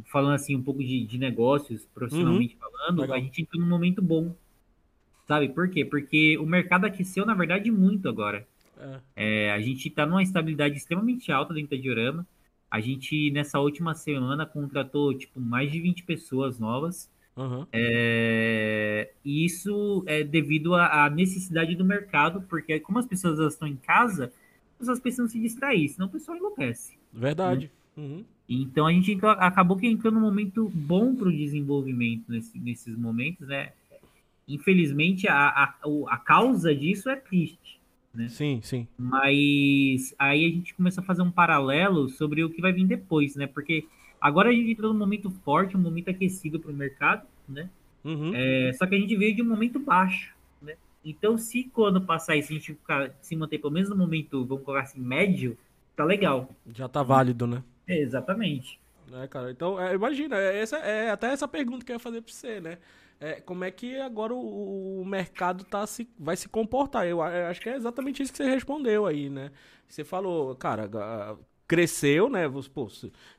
[0.05, 3.01] falando assim, um pouco de, de negócios, profissionalmente falando, Uhum.
[3.01, 3.17] Legal.
[3.17, 4.33] a gente entrou num momento bom.
[5.29, 5.85] Sabe por quê?
[5.85, 8.47] Porque o mercado aqueceu, na verdade, muito agora.
[9.15, 9.45] É.
[9.47, 12.25] É, a gente está numa estabilidade extremamente alta dentro da Diorama.
[12.71, 17.11] A gente, nessa última semana, contratou, tipo, mais de 20 pessoas novas.
[17.37, 17.67] Aham.
[17.71, 23.67] É, e isso é devido à à necessidade do mercado, porque como as pessoas estão
[23.67, 24.25] em casa,
[24.73, 26.97] as pessoas precisam se distrair, senão o pessoal enlouquece.
[27.13, 27.69] Verdade.
[27.95, 28.25] Uhum.
[28.49, 32.97] Então a gente entrou- acabou que entrou num momento bom para o desenvolvimento nesse- nesses
[32.97, 33.73] momentos, né?
[34.49, 35.75] Infelizmente, a, a,
[36.07, 37.79] a causa disso é triste.
[38.27, 38.87] Sim, sim.
[38.97, 43.35] Mas aí a gente começa a fazer um paralelo sobre o que vai vir depois,
[43.35, 43.45] né?
[43.45, 43.85] Porque
[44.19, 47.69] agora a gente entrou num momento forte, um momento aquecido para o mercado, né?
[48.03, 48.31] Uhum.
[48.33, 50.73] É, só que a gente veio de um momento baixo, né?
[51.05, 54.63] Então, se quando passar isso, a gente ficar, se manter pelo menos no momento, vamos
[54.63, 55.55] colocar assim, médio,
[55.95, 56.49] tá legal.
[56.73, 57.63] Já tá válido, né?
[57.87, 58.79] É, exatamente.
[59.13, 59.51] É, cara.
[59.51, 62.59] Então, é, imagina, é, essa, é até essa pergunta que eu ia fazer pra você,
[62.59, 62.77] né?
[63.19, 67.05] É, como é que agora o, o mercado tá se, vai se comportar?
[67.05, 69.51] Eu, acho que é exatamente isso que você respondeu aí, né?
[69.87, 71.35] Você falou, cara, a-
[71.67, 72.47] cresceu, né?
[72.73, 72.87] Pô,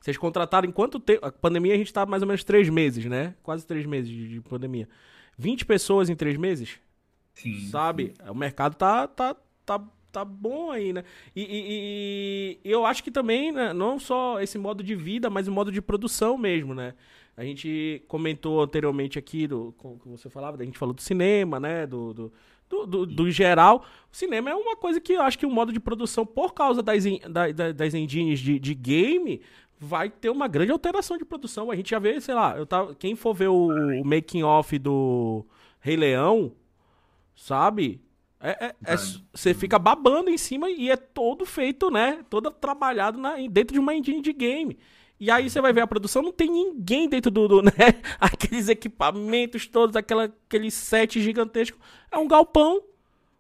[0.01, 1.25] vocês contrataram em quanto tempo?
[1.25, 3.35] A pandemia a gente tá mais ou menos três meses, né?
[3.43, 4.89] Quase três meses de, de pandemia.
[5.39, 6.79] 20 pessoas em três meses?
[7.35, 7.71] Sim.
[7.71, 8.15] sabe?
[8.29, 9.81] O mercado tá, tá, tá,
[10.13, 11.05] tá bom aí, né?
[11.35, 15.49] E, e- e eu acho que também, né, não só esse modo de vida, mas
[15.49, 16.95] o modo de produção mesmo, né?
[17.37, 21.87] A gente comentou anteriormente aqui, do, que você falava, a gente falou do cinema, né?
[21.87, 22.33] Do, do,
[22.69, 23.85] do, do- do geral.
[24.13, 26.83] O cinema é uma coisa que eu acho que o modo de produção, por causa
[26.83, 29.41] das, en- da- da- das engines de, de game,
[29.79, 31.71] vai ter uma grande alteração de produção.
[31.71, 34.79] A gente já vê, sei lá, eu tava, quem for ver o, o making off
[34.79, 35.47] do
[35.81, 36.53] Rei Leão,
[37.35, 38.01] sabe?
[38.43, 38.97] É, é- é-
[39.35, 42.25] você fica babando em cima e é todo feito, né?
[42.31, 44.79] Todo trabalhado na, dentro de uma engine de game.
[45.21, 47.71] E aí você vai ver a produção, não tem ninguém dentro do, do, né?
[48.21, 51.79] Aqueles equipamentos todos, aquela, aquele set gigantesco.
[52.11, 52.83] É um galpão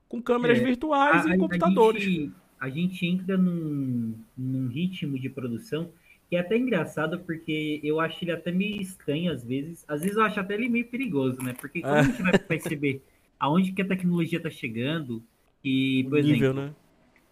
[0.08, 2.04] com câmeras É, virtuais e computadores.
[2.04, 5.92] A gente, a gente entra num, num ritmo de produção
[6.28, 9.84] que é até engraçado, porque eu acho ele até meio estranho às vezes.
[9.88, 11.54] Às vezes eu acho até ele meio perigoso, né?
[11.54, 12.00] Porque quando É.
[12.00, 13.02] a gente vai perceber
[13.38, 15.22] aonde que a tecnologia está chegando,
[15.64, 16.74] e, por O exemplo, nível, né?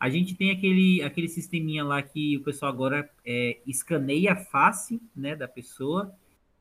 [0.01, 5.01] A gente tem aquele, aquele sisteminha lá que o pessoal agora é, escaneia a face
[5.15, 6.13] né, da pessoa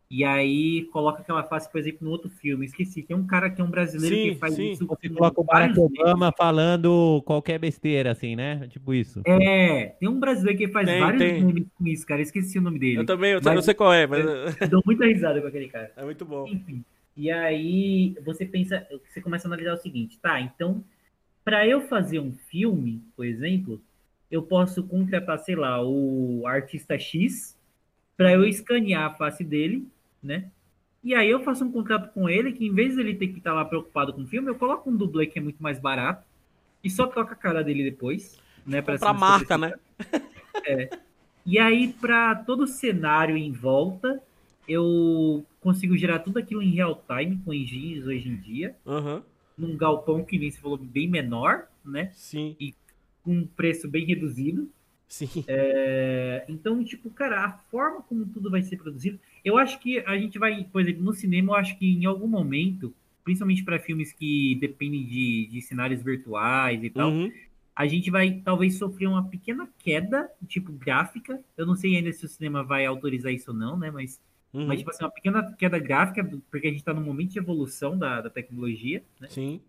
[0.09, 2.65] e aí coloca aquela face, por exemplo, no outro filme.
[2.65, 4.71] Esqueci, tem um cara que é um brasileiro Sim, que faz sim.
[4.71, 4.87] isso.
[4.87, 5.77] Você coloca o Barack.
[5.77, 8.67] Obama falando qualquer besteira, assim, né?
[8.69, 9.21] Tipo isso.
[9.25, 11.43] É, tem um brasileiro que faz Tem, vários tem.
[11.43, 12.21] memes com isso, cara.
[12.21, 12.99] Esqueci o nome dele.
[12.99, 14.23] Eu também, eu Mas- não sei qual é, mas
[14.61, 15.91] Eu dou muita risada com aquele cara.
[15.97, 16.47] é muito bom.
[16.47, 16.83] Enfim.
[17.17, 20.39] E aí você pensa, você começa a analisar o seguinte, tá?
[20.39, 20.81] Então,
[21.47, 23.81] para eu fazer um filme, por exemplo,
[24.29, 27.57] eu posso contratar, sei lá, o artista X
[28.17, 29.87] para eu escanear a face dele,
[30.21, 30.51] né?
[31.01, 33.37] E aí eu faço um contrato com ele que em vez de ele ter que
[33.37, 36.25] estar lá preocupado com o filme, eu coloco um dublê que é muito mais barato
[36.83, 38.81] e só toca a cara dele depois, né?
[38.81, 39.73] Para a marca, né?
[40.65, 40.89] É.
[41.45, 44.21] E aí, para todo o cenário em volta,
[44.67, 48.75] eu consigo gerar tudo aquilo em real time com engines hoje em dia.
[48.85, 49.21] Uhum.
[49.57, 52.13] Num galpão que nem se falou bem menor, né?
[52.13, 52.55] Sim.
[52.59, 52.75] E
[53.23, 54.69] com um preço bem reduzido.
[55.07, 55.43] Sim.
[55.47, 60.17] É, então, tipo, cara, a forma como tudo vai ser produzido, eu acho que a
[60.17, 62.93] gente vai, por exemplo, no cinema, eu acho que em algum momento,
[63.23, 67.31] principalmente para filmes que dependem de, de cenários virtuais e tal, Uhum.
[67.75, 71.41] a gente vai talvez sofrer uma pequena queda, tipo, gráfica.
[71.55, 73.91] Eu não sei ainda se o cinema vai autorizar isso ou não, né?
[73.91, 74.19] Mas,
[74.53, 74.65] Uhum.
[74.65, 77.97] mas tipo assim, uma pequena queda gráfica, porque a gente está num momento de evolução
[77.97, 79.27] da, da tecnologia, né?
[79.29, 79.61] Sim.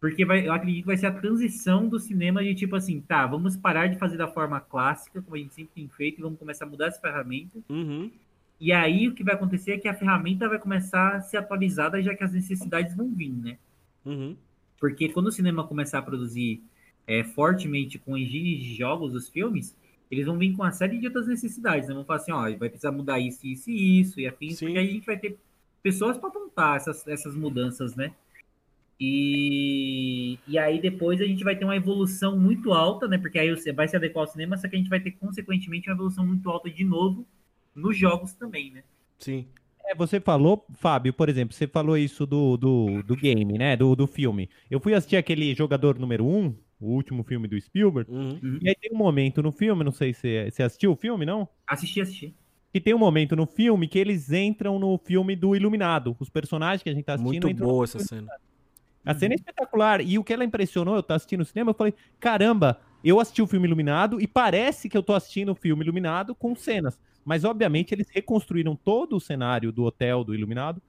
[0.00, 3.24] Porque vai, eu acredito que vai ser a transição do cinema de tipo assim, tá,
[3.26, 6.38] vamos parar de fazer da forma clássica, como a gente sempre tem feito, e vamos
[6.38, 7.62] começar a mudar as ferramentas.
[7.68, 8.10] Uhum.
[8.58, 12.02] E aí o que vai acontecer é que a ferramenta vai começar a ser atualizada,
[12.02, 13.58] já que as necessidades vão vir, né?
[14.04, 14.36] Uhum.
[14.78, 16.60] Porque quando o cinema começar a produzir
[17.06, 19.76] é, fortemente com engines de jogos, os filmes,
[20.12, 21.88] eles vão vir com uma série de outras necessidades.
[21.88, 21.94] Né?
[21.94, 24.66] Vão falar assim, ó, vai precisar mudar isso, isso e isso, e afim, Sim.
[24.66, 25.38] porque aí a gente vai ter
[25.82, 28.12] pessoas para apontar essas, essas mudanças, né?
[29.00, 33.16] E, e aí depois a gente vai ter uma evolução muito alta, né?
[33.16, 35.88] Porque aí você vai se adequar ao cinema, só que a gente vai ter, consequentemente,
[35.88, 37.26] uma evolução muito alta de novo
[37.74, 38.84] nos jogos também, né?
[39.18, 39.46] Sim.
[39.82, 43.76] É, você falou, Fábio, por exemplo, você falou isso do, do, do game, né?
[43.76, 44.48] Do, do filme.
[44.70, 46.54] Eu fui assistir aquele Jogador Número 1,
[46.86, 48.58] o último filme do Spielberg, Uhum.
[48.60, 51.48] e aí tem um momento no filme, não sei se você assistiu o filme, não?
[51.66, 52.34] Assisti, assisti.
[52.72, 56.16] Que tem um momento no filme que eles entram no filme do Iluminado.
[56.18, 58.28] Os personagens que a gente tá assistindo Muito boa essa cena.
[59.04, 60.00] A cena é espetacular.
[60.00, 63.42] E o que ela impressionou, eu tô assistindo no cinema, eu falei, caramba, eu assisti
[63.42, 66.98] o filme Iluminado e parece que eu tô assistindo o filme Iluminado com cenas.
[67.24, 70.80] Mas, obviamente, eles reconstruíram todo o cenário do hotel do Iluminado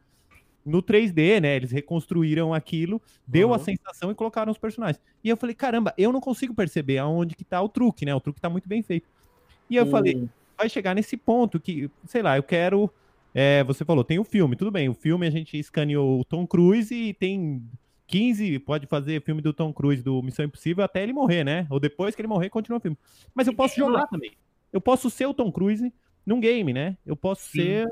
[0.65, 1.55] no 3D, né?
[1.55, 3.53] Eles reconstruíram aquilo, deu Uhum.
[3.55, 5.01] a sensação e colocaram os personagens.
[5.23, 8.13] E eu falei, caramba, eu não consigo perceber aonde que tá o truque, né?
[8.15, 9.07] O truque tá muito bem feito.
[9.69, 12.91] E eu O- falei, vai chegar nesse ponto que, sei lá, eu quero.
[13.35, 14.87] é, você falou, tem o filme, tudo bem.
[14.89, 17.67] O filme a gente escaneou o Tom Cruise e tem
[18.05, 21.65] 15, pode fazer filme do Tom Cruise do Missão Impossível até ele morrer, né?
[21.71, 22.95] Ou depois que ele morrer, continua o filme.
[23.33, 24.33] Mas eu posso jogar também.
[24.71, 25.91] Eu posso ser o Tom Cruise
[26.23, 26.95] num game, né?
[27.05, 27.57] Eu posso Sim.
[27.57, 27.87] ser,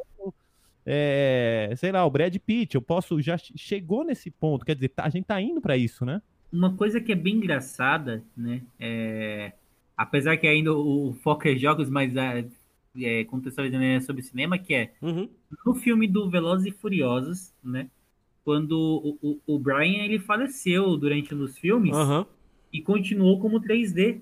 [0.93, 2.75] é, sei lá, o Brad Pitt.
[2.75, 3.21] Eu posso.
[3.21, 4.65] Já che- chegou nesse ponto.
[4.65, 6.21] Quer dizer, tá- a gente tá indo pra isso, né?
[6.51, 8.61] Uma coisa que é bem engraçada, né?
[8.79, 9.53] É...
[9.95, 12.45] Apesar que ainda o foco é jogos, mas é,
[12.99, 15.29] é, contextualizando é sobre cinema, que é Uhum.
[15.65, 17.87] no filme do Velozes e Furiosos, né?
[18.43, 22.25] Quando o, o, o Brian ele faleceu durante um dos filmes Aham.
[22.73, 24.19] e continuou como 3D,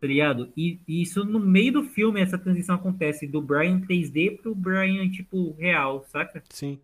[0.00, 0.50] tá ligado?
[0.56, 5.08] E, e isso no meio do filme, essa transição acontece do Brian 3D pro Brian,
[5.10, 6.42] tipo, real, saca?
[6.48, 6.78] Sim.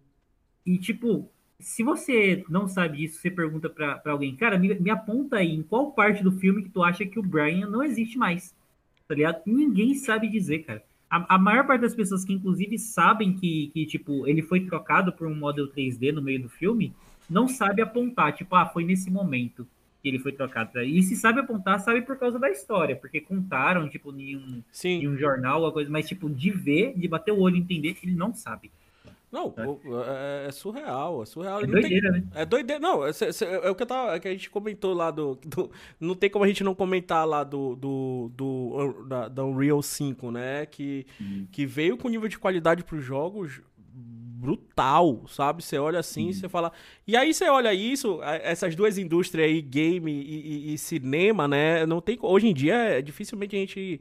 [0.65, 4.91] E, tipo, se você não sabe disso, você pergunta pra, pra alguém, cara, me, me
[4.91, 8.19] aponta aí em qual parte do filme que tu acha que o Brian não existe
[8.19, 8.55] mais,
[9.09, 9.41] tá ligado?
[9.47, 10.85] Ninguém sabe dizer, cara.
[11.09, 15.13] A, a maior parte das pessoas que, inclusive, sabem que, que, tipo, ele foi trocado
[15.13, 16.93] por um modelo 3D no meio do filme,
[17.31, 19.67] não sabe apontar, tipo, ah, foi nesse momento
[20.07, 20.81] que ele foi trocado.
[20.83, 24.65] E se sabe apontar, sabe por causa da história, porque contaram, tipo, em um, em
[24.71, 25.09] Sim.
[25.09, 28.15] um jornal, alguma coisa, mas, tipo, de ver, de bater o olho e entender, ele
[28.15, 28.71] não sabe.
[29.33, 29.53] Não,
[30.07, 31.59] é, é surreal, é surreal.
[31.59, 32.23] É Não tem- doideira, né?
[32.37, 32.81] É doideira.
[32.81, 35.35] Não, é, cê- cê- é o que, tava, é que a gente comentou lá do,
[35.45, 37.75] do- Não tem como a gente não comentar lá do.
[37.75, 40.65] do, do da, da Unreal 5, né?
[40.67, 41.05] Que,
[41.51, 43.61] que veio com nível de qualidade pros jogos
[44.47, 45.63] brutal, sabe?
[45.63, 46.71] Você olha assim, você fala.
[47.07, 51.85] E aí você olha isso, essas duas indústrias aí, game e, e- e cinema, né?
[51.87, 52.17] Não tem.
[52.23, 54.01] Hoje em dia, é, dificilmente a gente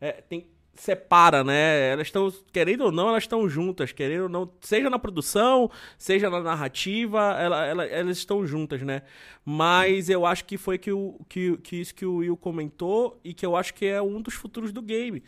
[0.00, 1.90] é, tem, separa, né?
[1.92, 6.28] Elas estão, querendo ou não, elas estão juntas, querendo ou não, seja na produção, seja
[6.28, 9.02] na narrativa, ela, ela- elas estão juntas, né?
[9.44, 13.32] Mas eu acho que foi que, o, que, que isso que o Will comentou e
[13.32, 15.22] que eu acho que é um dos futuros do game.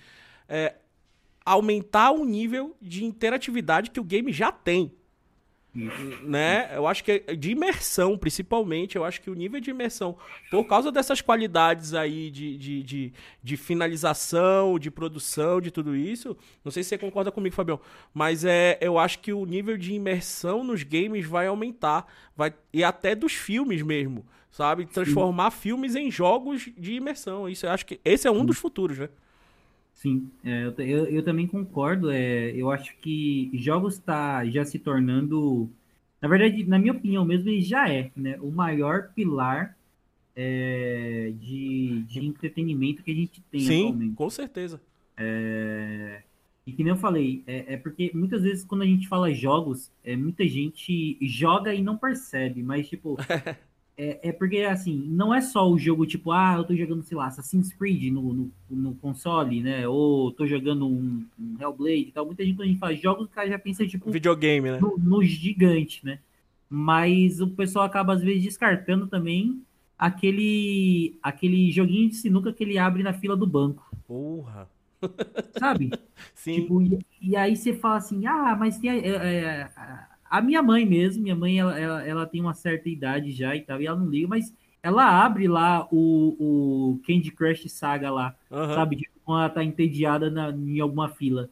[0.48, 0.74] É,
[1.47, 4.92] aumentar o nível de interatividade que o game já tem
[6.22, 6.70] né?
[6.74, 10.16] Eu acho que é de imersão, principalmente, eu acho que o nível de imersão,
[10.51, 16.36] por causa dessas qualidades aí de, de, de, de finalização, de produção, de tudo isso,
[16.64, 17.78] não sei se você concorda comigo, Fabião,
[18.14, 22.82] mas é, eu acho que o nível de imersão nos games vai aumentar, vai, e
[22.82, 24.86] até dos filmes mesmo, sabe?
[24.86, 27.49] Transformar filmes em jogos de imersão.
[27.49, 29.09] Isso eu acho que esse é um dos futuros, né?
[29.97, 32.11] Sim, é, eu, eu, também concordo.
[32.11, 35.70] É, eu acho que jogos está já se tornando,
[36.20, 39.74] na verdade, na minha opinião mesmo, ele já é, né, o maior pilar
[40.36, 44.14] é, de, de entretenimento que a gente tem Sim, atualmente.
[44.14, 44.80] com certeza.
[45.16, 46.22] É,
[46.66, 49.90] E que nem eu falei, é, é porque muitas vezes quando a gente fala jogos,
[50.05, 53.16] é, muita gente joga e não percebe, mas tipo,
[53.97, 57.16] é, é porque assim, não é só o jogo tipo, ah, eu tô jogando, sei
[57.16, 59.88] lá, Assassin's Creed no, no, no console, né?
[59.88, 62.26] Ou tô jogando um, um Hellblade e tal.
[62.26, 64.78] Muita gente quando a gente fala jogos, o cara já pensa tipo Videogame, né?
[64.80, 66.18] no, no gigante, né?
[66.68, 69.62] Mas o pessoal acaba às vezes descartando também
[69.99, 74.68] aquele aquele joguinho de sinuca que ele abre na fila do banco, Porra.
[75.59, 75.90] sabe?
[76.34, 76.62] Sim.
[76.62, 80.41] Tipo, e, e aí você fala assim, ah, mas tem a, é, é, a- a
[80.43, 83.81] minha mãe mesmo, minha mãe, ela, ela, ela tem uma certa idade já e tal,
[83.81, 84.53] e ela não liga, mas
[84.83, 88.74] ela abre lá o, o Candy Crush Saga lá, Aham.
[88.74, 88.97] sabe?
[88.97, 91.51] Tipo, ela tá entediada na, em alguma fila.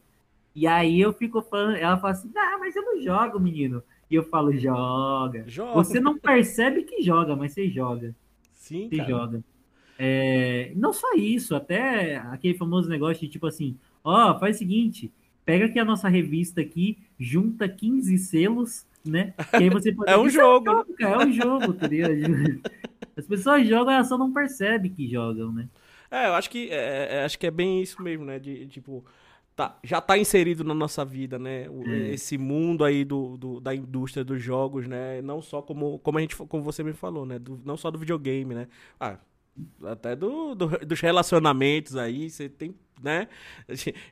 [0.55, 3.83] E aí eu fico falando, ela fala assim, ah, mas eu não jogo, menino.
[4.09, 5.43] E eu falo, joga.
[5.47, 5.83] Joga.
[5.83, 8.15] Você não percebe que joga, mas você joga.
[8.53, 9.09] Sim, Você cara.
[9.09, 9.43] joga.
[9.97, 15.11] É, não só isso, até aquele famoso negócio de tipo assim, ó, faz o seguinte,
[15.45, 19.33] pega aqui a nossa revista aqui, junta 15 selos, né?
[19.53, 20.09] Aí você pode...
[20.11, 20.83] É um jogo, né?
[20.97, 22.13] cara, é um jogo, tá ligado?
[23.17, 25.69] As pessoas jogam, elas só não percebem que jogam, né?
[26.11, 28.37] É, eu acho que é, é, acho que é bem isso mesmo, né?
[28.39, 29.03] De tipo,
[29.55, 31.67] tá, já tá inserido na nossa vida, né?
[31.69, 32.09] O- É.
[32.13, 35.21] Esse mundo aí do, do- da indústria dos jogos, né?
[35.21, 37.39] Não só como, como a gente, como você me falou, né?
[37.39, 38.67] Do- não só do videogame, né?
[38.99, 39.17] Ah,
[39.85, 43.27] até do, do- dos relacionamentos aí, você tem, né?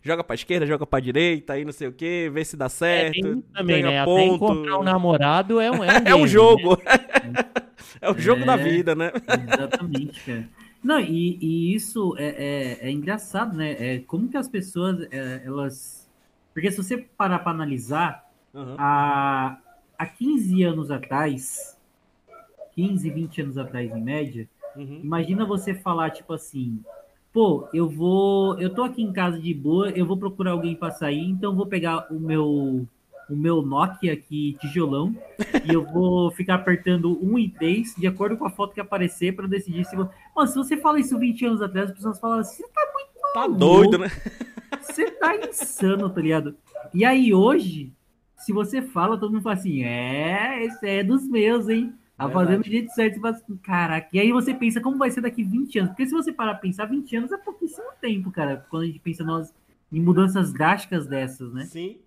[0.01, 3.05] Joga pra esquerda, joga pra direita, aí não sei o que, vê se dá É,
[3.05, 3.99] certo, tem isso também, ganha né?
[4.01, 4.23] Até ponto.
[4.25, 6.63] encontrar um namorado é um, é um, É um game, né?
[6.67, 6.77] jogo.
[8.01, 8.57] é o jogo da É.
[8.57, 9.11] vida, né?
[9.27, 10.49] Exatamente, cara.
[10.83, 13.95] Não, e, e isso é, é, é engraçado, né?
[13.97, 16.09] É como que as pessoas, é, elas...
[16.53, 18.79] Porque se você parar para analisar, Aham.
[18.79, 19.57] há,
[19.97, 21.77] há 15 anos atrás,
[22.75, 25.01] 15, 20 anos atrás em média, Uhum.
[25.03, 26.79] imagina você falar tipo assim,
[27.31, 30.91] pô, eu vou, eu tô aqui em casa de boa, eu vou procurar alguém para
[30.91, 32.87] sair, então eu vou pegar o meu
[33.29, 35.15] o meu Nokia aqui tijolão
[35.65, 39.33] e eu vou ficar apertando 1 e 3 de acordo com a foto que aparecer
[39.33, 40.09] para decidir se vou...
[40.35, 42.81] Mano, se você fala isso 20 anos atrás, as pessoas falam assim, você tá
[43.33, 44.11] Tá doido, né?
[44.79, 46.55] você tá insano, tá ligado?
[46.93, 47.91] E aí hoje,
[48.37, 51.93] se você fala, todo mundo fala assim, é, esse é dos meus, hein?
[52.17, 52.45] Tá Verdade.
[52.45, 54.09] fazendo do jeito certo, você fala assim, caraca.
[54.13, 55.91] E aí você pensa, como vai ser daqui 20 anos?
[55.91, 58.65] Porque se você parar pra pensar, 20 anos é pouquíssimo tempo, cara.
[58.69, 59.53] Quando a gente pensa nós,
[59.91, 61.65] em mudanças drásticas dessas, né?
[61.65, 61.97] Sim.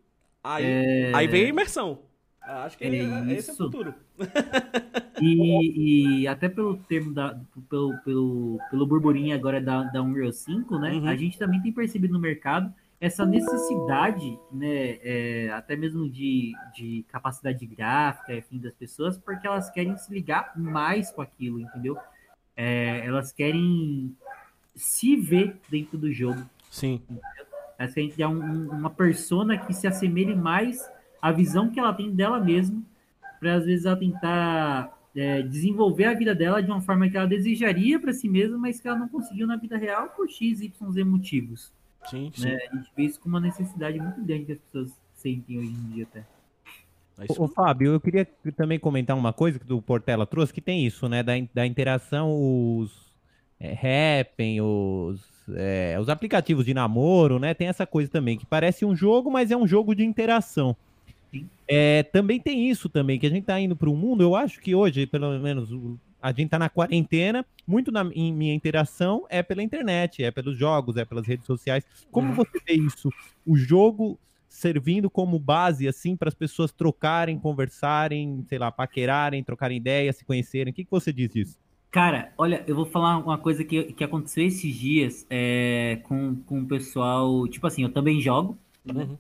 [0.45, 2.01] Aí, aí vem a imersão.
[2.41, 3.95] Acho que É é, esse é o futuro.
[5.21, 7.41] E, e até pelo termo da,
[7.71, 10.93] pelo, pelo, pelo burburinho agora da, da Unreal 5, né?
[10.93, 11.09] Uhum.
[11.09, 14.99] A gente também tem percebido no mercado essa necessidade, né?
[15.03, 20.53] é, até mesmo de, de capacidade gráfica, enfim, das pessoas, porque elas querem se ligar
[20.59, 21.97] mais com aquilo, entendeu?
[22.57, 24.17] É, elas querem
[24.75, 26.43] se ver dentro do jogo.
[26.71, 27.03] Sim.
[27.79, 30.91] Elas querem criar um- um- uma persona que se assemelhe mais
[31.21, 32.83] à visão que ela tem dela mesma,
[33.39, 37.27] para às vezes ela tentar é, desenvolver a vida dela de uma forma que ela
[37.27, 40.93] desejaria para si mesma, mas que ela não conseguiu na vida real por X, Y,
[40.93, 41.73] Z motivos.
[42.07, 42.47] Sim, sim.
[42.47, 42.59] Né?
[42.71, 45.93] A gente vê isso como uma necessidade muito grande que as pessoas sentem hoje em
[45.93, 46.25] dia até.
[47.25, 47.43] Isso.
[47.43, 48.27] Ô, Fábio, eu queria
[48.57, 51.23] também comentar uma coisa que o Portela trouxe, que tem isso, né?
[51.23, 53.07] Da, da interação, os
[53.59, 53.73] é,
[54.21, 55.21] Happn, os,
[55.55, 57.55] é, os aplicativos de namoro, né?
[57.55, 60.77] Tem essa coisa também, que parece um jogo, mas é um jogo de interação.
[61.33, 61.49] Sim.
[61.67, 64.61] É, também tem isso também, que a gente tá indo para um mundo, eu acho
[64.61, 65.99] que hoje, pelo menos, o-
[66.29, 70.57] a gente tá na quarentena, muito na em minha interação é pela internet, é pelos
[70.59, 71.85] jogos, é pelas redes sociais.
[72.11, 72.35] Como Uhum.
[72.35, 73.13] você vê isso?
[73.45, 74.19] O jogo
[74.49, 80.25] servindo como base, assim, para as pessoas trocarem, conversarem, sei lá, paquerarem, trocarem ideias, se
[80.25, 80.73] conhecerem.
[80.73, 81.59] O que, que você diz disso?
[81.91, 86.61] Cara, olha, eu vou falar uma coisa que, que aconteceu esses dias é, com, com
[86.61, 87.47] o pessoal.
[87.49, 89.17] Tipo assim, eu também jogo, Uhum.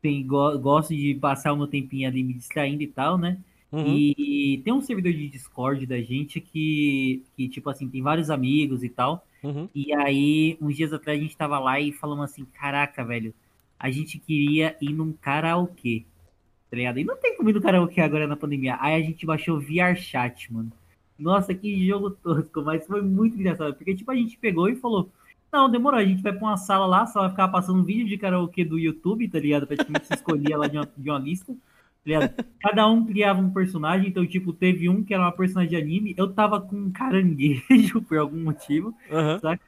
[0.00, 3.38] tem, go- gosto de passar o meu tempinho ali me distraindo e tal, né?
[3.76, 3.94] Uhum.
[3.94, 8.82] E tem um servidor de Discord da gente que, que, tipo assim, tem vários amigos
[8.82, 9.26] e tal.
[9.42, 9.68] Uhum.
[9.74, 13.34] E aí, uns dias atrás, a gente tava lá e falamos assim: caraca, velho,
[13.78, 16.04] a gente queria ir num karaokê.
[16.70, 16.98] Tá ligado?
[16.98, 18.78] E não tem como ir no karaokê agora na pandemia.
[18.80, 20.72] Aí a gente baixou VR Chat, mano.
[21.18, 23.74] Nossa, que jogo tosco, mas foi muito engraçado.
[23.74, 25.10] Porque, tipo, a gente pegou e falou:
[25.52, 27.84] Não, demorou, a gente vai pra uma sala lá, a sala vai ficar passando um
[27.84, 29.66] vídeo de karaokê do YouTube, tá ligado?
[29.66, 31.54] Praticamente se escolhia lá de uma, de uma lista.
[32.06, 32.44] Tá?
[32.60, 36.14] Cada um criava um personagem, então, tipo, teve um que era uma personagem de anime.
[36.16, 38.94] Eu tava com um caranguejo por algum motivo.
[39.10, 39.58] Uhum.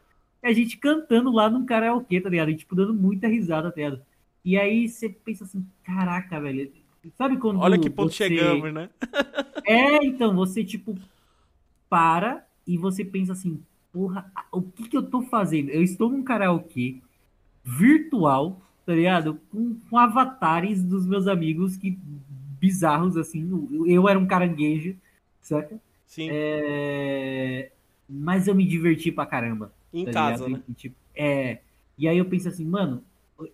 [0.42, 2.50] E a gente cantando lá num karaokê, tá ligado?
[2.50, 4.00] E, tipo, dando muita risada, tá ligado?
[4.44, 6.70] E aí você pensa assim, caraca, velho.
[7.16, 7.60] Sabe quando.
[7.60, 8.88] Olha que ponto você- chegamos, né?
[9.66, 10.96] É, então, você, tipo,
[11.90, 13.60] para e você pensa assim,
[13.92, 15.68] porra, o que que eu tô fazendo?
[15.68, 16.96] Eu estou num karaokê
[17.62, 19.38] virtual, tá ligado?
[19.50, 21.98] Com, com avatares dos meus amigos que
[22.60, 23.48] bizarros, assim.
[23.86, 24.96] Eu era um caranguejo,
[25.40, 25.80] saca?
[26.06, 26.30] Sim.
[26.30, 27.70] É...
[28.08, 29.72] Mas eu me diverti pra caramba.
[29.92, 30.58] em tá casa, ligado?
[30.58, 30.62] né?
[30.68, 31.58] E, tipo, é.
[31.96, 33.02] E aí eu pensei assim, mano,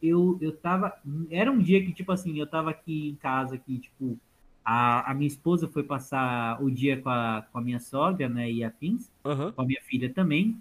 [0.02, 0.92] eu, eu tava.
[1.30, 4.18] Era um dia que, tipo assim, eu tava aqui em casa, que, tipo,
[4.64, 8.50] a, a minha esposa foi passar o dia com a, com a minha sogra, né,
[8.50, 9.52] e afins, Aham.
[9.52, 10.56] com a minha filha também.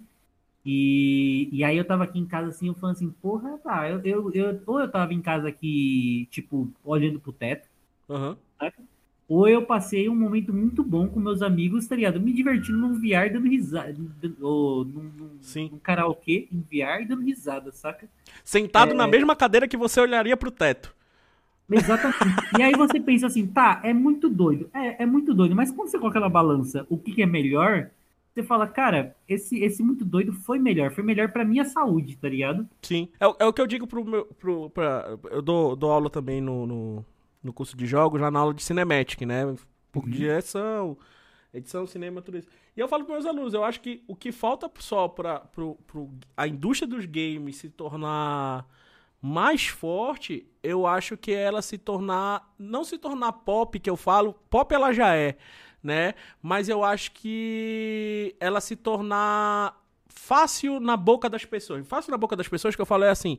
[0.64, 4.00] E, e aí eu tava aqui em casa assim, eu falando assim, porra, tá, eu,
[4.04, 7.68] eu, eu- ou eu tava em casa aqui, tipo, olhando pro teto,
[8.08, 8.36] Aham.
[9.28, 12.20] ou eu passei um momento muito bom com meus amigos, tá ligado?
[12.20, 13.96] Me divertindo num VR dando risada,
[14.40, 15.70] ou num, num, Sim.
[15.72, 18.06] num karaokê em VR dando risada, saca?
[18.44, 18.94] Sentado É.
[18.94, 20.94] na mesma cadeira que você olharia pro teto.
[21.70, 22.18] Exatamente.
[22.58, 24.68] e aí você pensa assim, tá, é muito doido.
[24.74, 27.90] É, é muito doido, mas quando você coloca na balança o que, que é melhor,
[28.34, 32.28] você fala, cara, esse, esse muito doido foi melhor, foi melhor pra minha saúde, tá
[32.28, 32.68] ligado?
[32.82, 33.08] Sim.
[33.18, 34.26] É, o- é o que eu digo pro meu.
[34.26, 37.04] Pro, pra, eu dou, dou aula também no, no,
[37.44, 39.46] no curso de jogos, lá na aula de Cinematic, né?
[39.46, 39.56] Um
[39.92, 40.98] pouco de direção,
[41.52, 42.48] edição, cinema, tudo isso.
[42.76, 45.42] E eu falo para meus alunos, eu acho que o que falta só para
[46.36, 48.66] a indústria dos games se tornar
[49.20, 52.52] mais forte, eu acho que é ela se tornar.
[52.58, 55.36] Não se tornar pop, que eu falo, pop ela já é,
[55.82, 56.14] né?
[56.42, 61.86] Mas eu acho que ela se tornar fácil na boca das pessoas.
[61.86, 63.38] Fácil na boca das pessoas que eu falo é assim.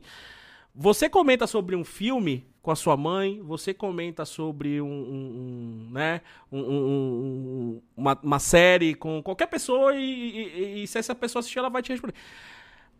[0.78, 5.90] Você comenta sobre um filme com a sua mãe, você comenta sobre um, um- um,
[5.92, 6.20] né,
[6.52, 11.40] um- um- um- uma, uma série com qualquer pessoa e, e- e se essa pessoa
[11.40, 12.14] assistir, ela vai te responder.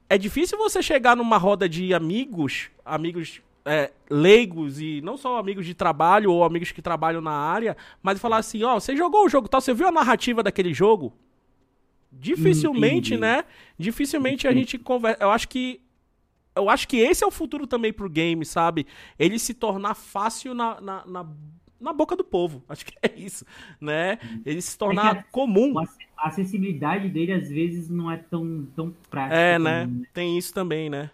[0.08, 5.66] É difícil você chegar numa roda de amigos, amigos é, leigos e não só amigos
[5.66, 9.28] de trabalho ou amigos que trabalham na área, mas falar assim, ó, você jogou o
[9.28, 11.12] jogo tal, você viu a narrativa daquele jogo?
[12.12, 13.20] Dificilmente, Entendi.
[13.20, 13.44] né?
[13.76, 15.18] Dificilmente a gente conversa.
[15.22, 15.80] Eu acho que
[16.56, 18.86] eu acho que esse é o futuro também pro game, sabe?
[19.18, 21.26] Ele se tornar fácil na, na, na,
[21.80, 22.64] na boca do povo.
[22.68, 23.44] Acho que é isso,
[23.80, 24.18] né?
[24.44, 25.78] Ele se tornar É que comum.
[25.78, 29.36] A acessibilidade dele às vezes não é tão, tão prática.
[29.36, 29.82] É, né?
[29.82, 31.10] também, Tem isso também, né?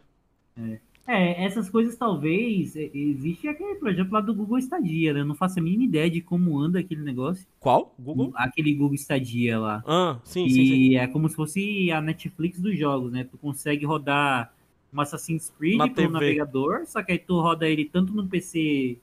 [1.07, 2.76] É, essas coisas talvez.
[2.76, 5.20] é, Existe aquele projeto lá do Google Stadia, né?
[5.20, 7.45] Eu não faço a mínima ideia de como anda aquele negócio.
[7.59, 7.93] Qual?
[7.99, 8.30] Google?
[8.36, 9.82] Aquele Google Stadia lá.
[9.86, 10.97] Ah, sim, e sim, sim.
[10.97, 13.24] é como se fosse a Netflix dos jogos, né?
[13.24, 14.55] Tu consegue rodar
[14.93, 16.12] um Assassin's Creed Na pelo TV.
[16.12, 18.99] navegador, só que aí tu roda ele tanto no PC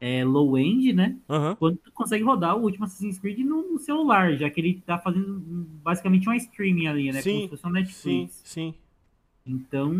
[0.00, 1.16] é, low-end, né?
[1.28, 1.56] Aham.
[1.56, 4.98] Quanto tu consegue rodar o último Assassin's Creed no, no celular, já que ele tá
[4.98, 5.40] fazendo
[5.82, 7.20] basicamente uma streaming ali, né?
[7.22, 8.42] Sim, como se fosse uma Sim, Netflix.
[8.44, 8.74] sim.
[9.44, 9.92] Então,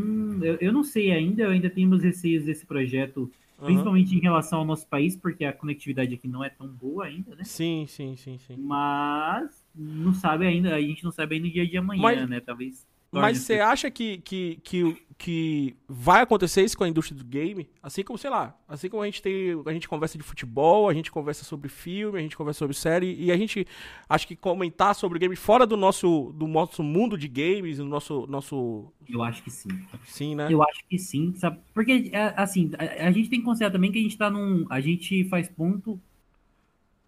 [0.42, 3.66] eu, eu não sei ainda, eu ainda tenho meus receios desse projeto, Aham.
[3.66, 7.34] principalmente em relação ao nosso país, porque a conectividade aqui não é tão boa ainda,
[7.34, 7.42] né?
[7.44, 8.56] Sim, sim, sim, sim.
[8.56, 12.40] Mas não sabe ainda, a gente não sabe ainda o dia de amanhã, Mas- né?
[12.40, 12.86] Talvez.
[13.12, 17.68] Mas você acha que, que, que, que vai acontecer isso com a indústria do game?
[17.82, 19.62] Assim como, sei lá, assim como a gente tem.
[19.66, 23.14] A gente conversa de futebol, a gente conversa sobre filme, a gente conversa sobre série,
[23.22, 23.66] e a gente
[24.08, 28.26] acho que comentar sobre game fora do nosso, do nosso mundo de games, do nosso.
[28.26, 29.68] nosso Eu acho que sim.
[30.04, 30.48] sim, né?
[30.50, 31.58] Eu acho que sim, sabe?
[31.74, 34.64] Porque, é, assim, a, a gente tem que considerar também que a gente tá num.
[34.70, 36.00] A gente faz ponto.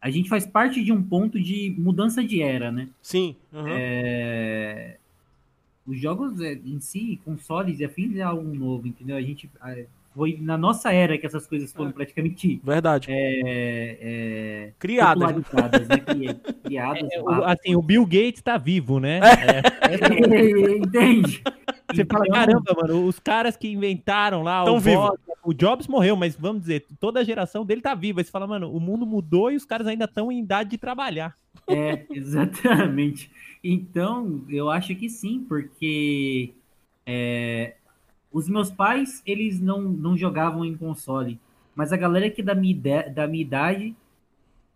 [0.02, 2.90] A gente faz parte de um ponto de mudança de era, né?
[3.00, 3.36] Sim.
[3.50, 3.68] aham.
[3.70, 4.98] É,
[5.86, 9.16] Os jogos é, em si, consoles e afins, é algo novo, entendeu?
[9.16, 9.50] A gente.
[9.66, 13.08] é, Foi na nossa era que essas coisas foram praticamente Verdade.
[13.10, 15.36] é, é, Criadas.
[15.36, 15.42] né?
[16.06, 17.08] Cri- Criadas.
[17.12, 19.20] É, o- assim, o Bill Gates tá vivo, né?
[20.76, 21.42] Entende?
[21.92, 25.16] Você fala, Então, caramba, mano, os caras que inventaram lá Tão o vivo.
[25.44, 28.20] o Jobs morreu, mas vamos dizer, toda a geração dele tá viva.
[28.20, 30.78] Aí você fala, mano, o mundo mudou e os caras ainda estão em idade de
[30.78, 31.36] trabalhar.
[31.66, 33.30] É, exatamente.
[33.62, 36.52] Então, eu acho que sim, porque
[37.06, 37.76] é,
[38.32, 41.40] os meus pais, eles não, não jogavam em console,
[41.74, 43.96] mas a galera que da minha, da minha idade,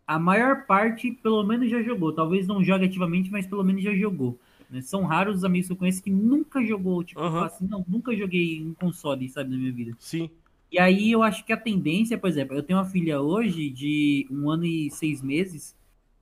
[0.07, 2.13] a maior parte, pelo menos, já jogou.
[2.15, 4.39] Talvez não jogue ativamente, mas pelo menos já jogou.
[4.71, 4.81] né?
[4.83, 7.45] São raros os amigos que eu conheço que nunca jogou, tipo, Aham.
[7.47, 9.97] assim, não, nunca joguei em console, sabe, na minha vida.
[9.99, 10.31] Sim.
[10.71, 14.27] E aí eu acho que a tendência, por exemplo, eu tenho uma filha hoje de
[14.31, 15.75] um ano e seis meses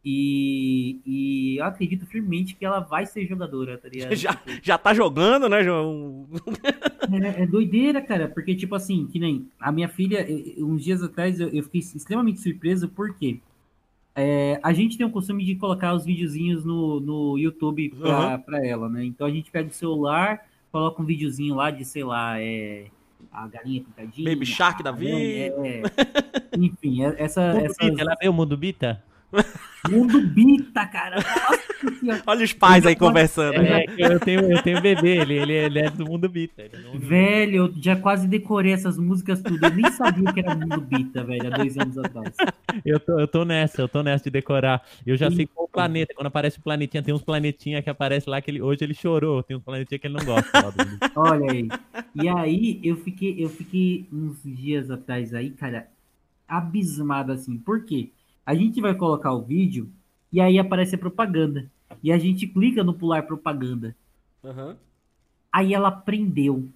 [0.09, 4.15] e, e eu acredito firmemente que ela vai ser jogadora, tá ligado?
[4.15, 6.29] Já, já tá jogando, né, João?
[7.13, 10.25] É, é doideira, cara, porque tipo assim, que nem a minha filha,
[10.59, 13.41] uns dias atrás eu, eu fiquei extremamente surpreso porque
[14.15, 18.39] é, a gente tem o costume de colocar os videozinhos no, no YouTube pra, Aham.
[18.39, 19.05] pra ela, né?
[19.05, 22.87] Então a gente pega o celular, coloca um videozinho lá de, sei lá, é,
[23.33, 24.31] a galinha pintadinha.
[24.33, 25.17] Baby Shark da vida.
[25.17, 25.83] aranha, é.
[26.57, 29.03] Enfim, é- essa, Mundo essas- Bita, ela veio o Mundo Bita?
[29.91, 31.17] Mundo Bita, cara.
[32.03, 32.23] Nossa.
[32.27, 33.55] Olha os pais aí conversando.
[33.61, 36.63] É, eu tenho, eu tenho bebê, ele, ele, ele é do mundo Bita.
[36.63, 39.65] ele não- Velho, eu já quase decorei essas músicas tudo.
[39.65, 42.35] Eu nem sabia o que era Mundo Bita, velho, há dois anos atrás.
[42.85, 44.83] Eu tô, eu tô nessa, eu tô nessa de decorar.
[45.07, 46.15] Eu já sei qual o planeta.
[46.15, 49.43] Quando aparece o planetinha, tem uns planetinha que aparece lá que ele, hoje ele chorou.
[49.43, 50.51] Tem uns planetinha que ele não gosta.
[51.15, 51.69] Olha aí.
[52.15, 55.89] E aí, eu fiquei, eu fiquei uns dias atrás aí, cara,
[56.49, 57.57] abismado assim.
[57.59, 58.11] Por quê?
[58.47, 59.91] A gente vai colocar o vídeo
[60.33, 61.69] e aí aparece a propaganda.
[62.03, 63.95] E a gente clica no pular propaganda.
[64.45, 64.77] Aham.
[65.53, 66.69] Aí ela prendeu.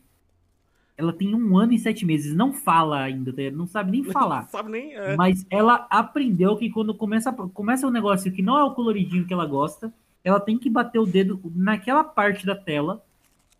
[0.97, 2.35] Ela tem um ano e sete meses.
[2.35, 4.45] Não fala ainda, tá não sabe nem falar.
[4.49, 4.95] Sabe nem.
[4.95, 5.17] é.
[5.17, 9.33] Mas ela aprendeu que quando começa, começa um negócio que não é o coloridinho que
[9.33, 9.93] ela gosta,
[10.23, 13.03] ela tem que bater o dedo naquela parte da tela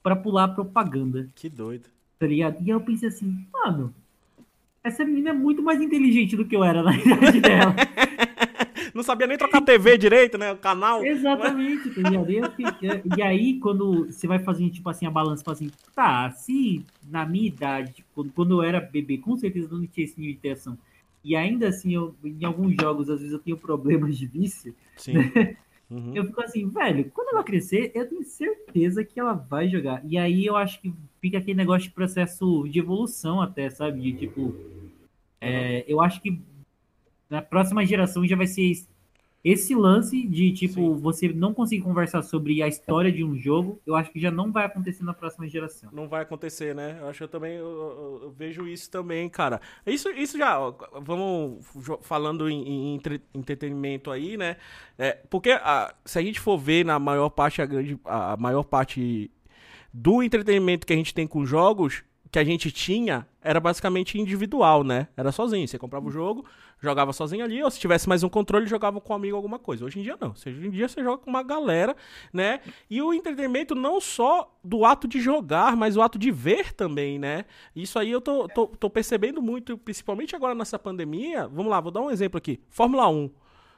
[0.03, 1.85] pra pular a propaganda, Que doido.
[2.19, 2.59] tá ligado?
[2.63, 3.95] E eu pensei assim, mano,
[4.83, 7.75] essa menina é muito mais inteligente do que eu era na idade dela.
[8.95, 10.53] Não sabia nem trocar TV direito, né?
[10.53, 11.05] O canal.
[11.05, 12.31] Exatamente, tá ligado?
[12.31, 16.85] E, eu aí, quando você vai fazendo, tipo assim, a balança, fala assim, tá, se
[17.09, 20.33] na minha idade, tipo, quando, quando eu era bebê, com certeza não tinha esse nível
[20.33, 20.79] de interação.
[21.23, 24.75] E ainda assim, eu, em alguns jogos, às vezes eu tenho problemas de vício.
[24.97, 25.15] Sim.
[25.91, 26.15] Uhum.
[26.15, 30.01] Eu fico assim, velho, quando ela crescer, eu tenho certeza que ela vai jogar.
[30.05, 34.01] E aí eu acho que fica aquele negócio de processo de evolução até, sabe?
[34.01, 34.55] De tipo,
[35.41, 36.41] é, eu acho que
[37.29, 38.73] na próxima geração já vai ser
[39.43, 40.95] esse lance de tipo, Sim.
[41.01, 44.53] você não conseguir conversar sobre a história de um jogo, eu acho que já não
[44.53, 45.89] vai acontecer na próxima geração.
[45.93, 46.99] Não vai acontecer, né?
[47.01, 49.61] Eu acho que eu também eu, eu- eu vejo isso também, cara.
[49.87, 51.65] Isso, isso já, ó, vamos
[52.03, 54.57] falando em, em entre- entretenimento aí, né?
[54.99, 58.63] É, porque a- se a gente for ver na maior parte, a, grande, a maior
[58.65, 59.31] parte
[59.93, 64.85] do entretenimento que a gente tem com jogos, que a gente tinha, era basicamente individual,
[64.85, 65.09] né?
[65.17, 65.67] Era sozinho.
[65.67, 66.45] Você comprava o jogo,
[66.81, 69.85] jogava sozinho ali, ou se tivesse mais um controle, jogava com um amigo alguma coisa.
[69.85, 70.31] Hoje em dia não.
[70.31, 71.97] Hoje em dia você joga com uma galera,
[72.33, 72.61] né?
[72.89, 77.19] E o entretenimento não só do ato de jogar, mas o ato de ver também,
[77.19, 77.45] né?
[77.75, 81.49] Isso aí eu tô, tô, tô percebendo muito, principalmente agora nessa pandemia.
[81.49, 82.61] Vamos lá, vou dar um exemplo aqui.
[82.69, 83.29] Fórmula 1,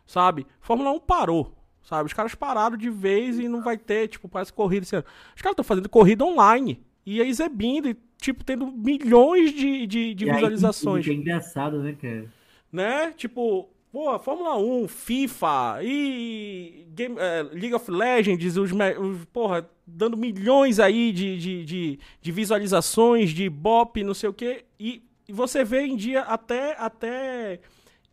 [0.06, 0.46] sabe?
[0.60, 1.56] Fórmula 1 parou.
[1.82, 5.04] Sabe, os caras pararam de vez e não vai ter, tipo, parece corrida ano.
[5.34, 10.30] Os caras estão fazendo corrida online e exibindo e, tipo, tendo milhões de, de, de
[10.30, 12.26] aí, visualizações isso É engraçado, né, cara?
[12.72, 13.12] né?
[13.16, 20.16] Tipo, pô, Fórmula 1, FIFA e Game, eh, League of Legends, os, os, porra, dando
[20.16, 24.64] milhões aí de, de, de, de visualizações, de bop, não sei o quê.
[24.78, 27.60] E, e você vê em dia até, até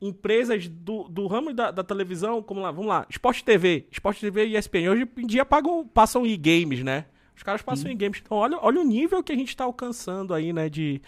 [0.02, 4.48] empresas do, do ramo da, da televisão, como lá, vamos lá, Sport TV, Sport TV
[4.48, 7.06] e ESPN, hoje em dia pagam, passam e-games, né?
[7.40, 8.22] Os caras passam e-games.
[8.22, 11.02] Então, olha, olha o nível que a gente tá alcançando aí, né, de...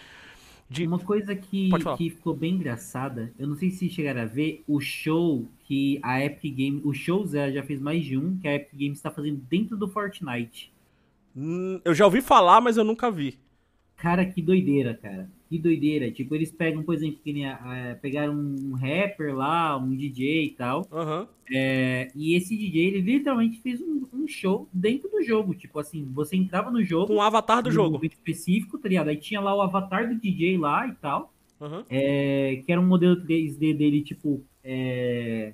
[0.66, 0.86] de...
[0.86, 1.68] Uma coisa que,
[1.98, 6.24] que ficou bem engraçada, eu não sei se chegaram a ver o show que a
[6.24, 9.10] Epic Games, o shows ela já fez mais de um, que a Epic Games está
[9.10, 10.72] fazendo dentro do Fortnite.
[11.36, 13.38] Hum, Eu já ouvi falar, mas eu nunca vi.
[13.98, 15.28] Cara, que doideira, cara.
[15.52, 16.10] Que doideira.
[16.10, 20.50] Tipo, eles pegam, por exemplo, que nem a- pegaram um rapper lá, um DJ e
[20.50, 20.86] tal.
[20.90, 21.28] Aham.
[21.54, 25.54] é, e esse DJ, ele literalmente fez um, um show dentro do jogo.
[25.54, 27.08] Tipo assim, você entrava no jogo.
[27.08, 28.00] Com o avatar do jogo.
[28.04, 29.08] específico, tá ligado?
[29.08, 31.32] Aí tinha lá o avatar do DJ lá e tal.
[31.60, 31.84] Aham.
[31.90, 35.52] é, que era um modelo 3D dele, tipo, é,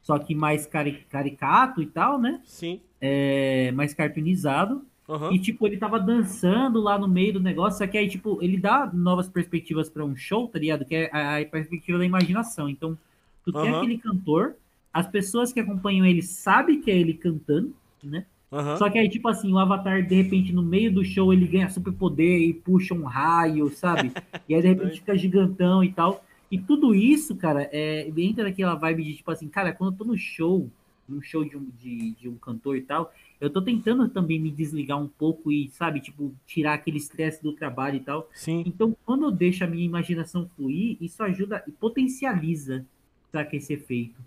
[0.00, 2.40] só que mais cari- caricato e tal, né?
[2.44, 2.80] Sim.
[3.00, 4.86] É, mais cartoonizado.
[5.08, 5.34] Aham.
[5.34, 8.56] E, tipo, ele tava dançando lá no meio do negócio, só que aí, tipo, ele
[8.56, 10.84] dá novas perspectivas pra um show, tá ligado?
[10.84, 12.68] Que é a, a perspectiva da imaginação.
[12.68, 12.96] Então,
[13.44, 13.76] tu tem Aham.
[13.76, 14.54] aquele cantor,
[14.92, 18.26] as pessoas que acompanham ele sabem que é ele cantando, né?
[18.52, 18.76] Aham.
[18.78, 21.68] Só que aí, tipo assim, o Avatar, de repente, no meio do show, ele ganha
[21.68, 24.12] superpoder e puxa um raio, sabe?
[24.48, 26.24] E aí, de repente, fica gigantão e tal.
[26.50, 30.04] E tudo isso, cara, é, entra naquela vibe de, tipo assim, cara, quando eu tô
[30.04, 30.68] no show,
[31.08, 33.12] num show de um, de, de um cantor e tal,
[33.42, 37.52] eu tô tentando também me desligar um pouco e, sabe, tipo, tirar aquele estresse do
[37.52, 38.30] trabalho e tal.
[38.32, 38.62] Sim.
[38.64, 42.86] Então, quando eu deixo a minha imaginação fluir, isso ajuda e potencializa,
[43.32, 44.20] saca, esse efeito.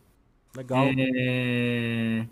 [0.56, 0.86] Legal.
[0.98, 2.28] É,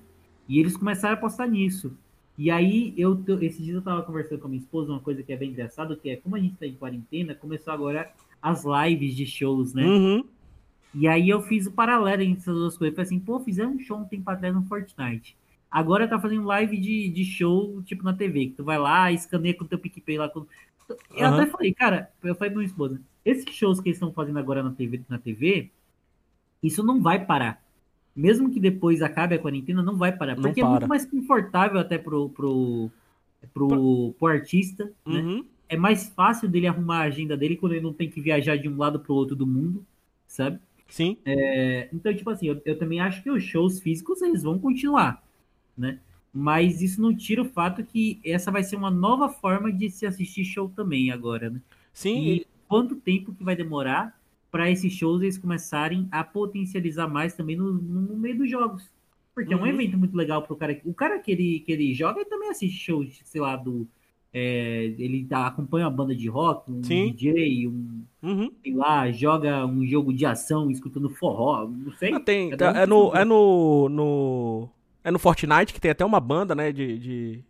[0.48, 1.96] E eles começaram a apostar nisso.
[2.38, 5.24] E aí, eu tô- esses dias eu tava conversando com a minha esposa, uma coisa
[5.24, 8.12] que é bem engraçada, que é como a gente tá em quarentena, começou agora
[8.42, 9.86] as lives de shows, né?
[9.86, 10.26] Uhum.
[10.94, 12.96] E aí eu fiz o paralelo entre essas duas coisas.
[12.96, 15.36] Falei assim, pô, fizemos um show um tempo atrás no Fortnite.
[15.74, 19.56] Agora tá fazendo live de, de show, tipo, na TV, que tu vai lá, escaneia
[19.56, 20.30] com o teu PicPay lá.
[20.30, 20.46] Com...
[21.16, 21.42] Eu Aham.
[21.42, 24.62] até falei, cara, eu falei pra minha esposa, esses shows que eles estão fazendo agora
[24.62, 25.72] na TV, na TV,
[26.62, 27.60] isso não vai parar.
[28.16, 30.36] Mesmo que depois acabe a quarentena, não vai parar.
[30.36, 30.70] Porque é para.
[30.70, 32.92] muito mais confortável até pro, pro,
[33.52, 35.22] pro, pro artista, né?
[35.22, 35.46] Uhum.
[35.68, 38.70] É mais fácil dele arrumar a agenda dele quando ele não tem que viajar de
[38.70, 39.84] um lado pro outro do mundo,
[40.28, 40.60] sabe?
[40.88, 41.18] Sim.
[41.26, 45.23] É, então, tipo assim, eu, eu, também acho que os shows físicos eles vão continuar,
[45.78, 46.00] né?
[46.34, 50.06] Mas isso não tira o fato que essa vai ser uma nova forma de se
[50.06, 51.62] assistir show também agora, né?
[51.94, 52.26] Sim.
[52.26, 54.20] E quanto tempo que vai demorar
[54.52, 58.92] para esses shows eles começarem a potencializar mais também no, no meio dos jogos?
[59.34, 59.62] Porque uhum.
[59.62, 59.74] é um uhum.
[59.74, 60.80] evento muito legal pro cara.
[60.86, 63.88] O cara que ele, que ele joga, ele também assiste shows, sei lá, do.
[64.36, 67.14] É, ele tá, acompanha uma banda de rock, um Sim.
[67.14, 68.04] DJ, um.
[68.22, 68.52] Uhum.
[68.64, 72.14] Sei lá, joga um jogo de ação escutando forró, não sei.
[72.14, 74.70] Ah, tem, é, é, no, é no, no.
[75.04, 76.72] É no Fortnite que tem até uma banda, né?
[76.72, 77.44] De, de,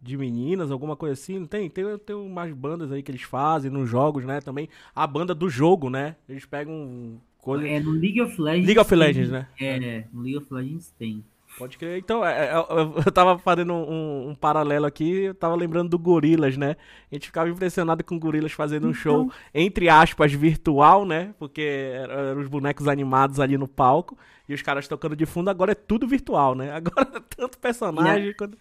[0.00, 1.38] de meninas, alguma coisa assim.
[1.38, 1.68] Não tem?
[1.68, 4.40] Tem, tem umas bandas aí que eles fazem nos jogos, né?
[4.40, 4.68] Também.
[4.94, 6.16] A banda do jogo, né?
[6.28, 7.66] Eles pegam coisa.
[7.66, 8.66] É no League of Legends.
[8.66, 9.48] League of Legends, tem, né?
[9.60, 11.24] É, no League of Legends tem.
[11.60, 11.98] Pode crer.
[11.98, 16.56] Então, é, é, eu, tava fazendo um, um, paralelo aqui, eu tava lembrando do Gorilas,
[16.56, 16.74] né?
[17.12, 19.36] A gente ficava impressionado com Gorilas fazendo um show, então.
[19.54, 21.34] entre aspas, virtual, né?
[21.38, 24.16] Porque eram os bonecos animados ali no palco
[24.48, 26.72] e os caras tocando de fundo, agora é tudo virtual, né?
[26.80, 28.34] Agora é tanto personagem e, a...
[28.34, 28.56] quando...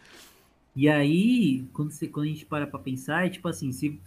[0.76, 3.98] e aí, quando, você, quando a gente para pra pensar, é tipo assim, se,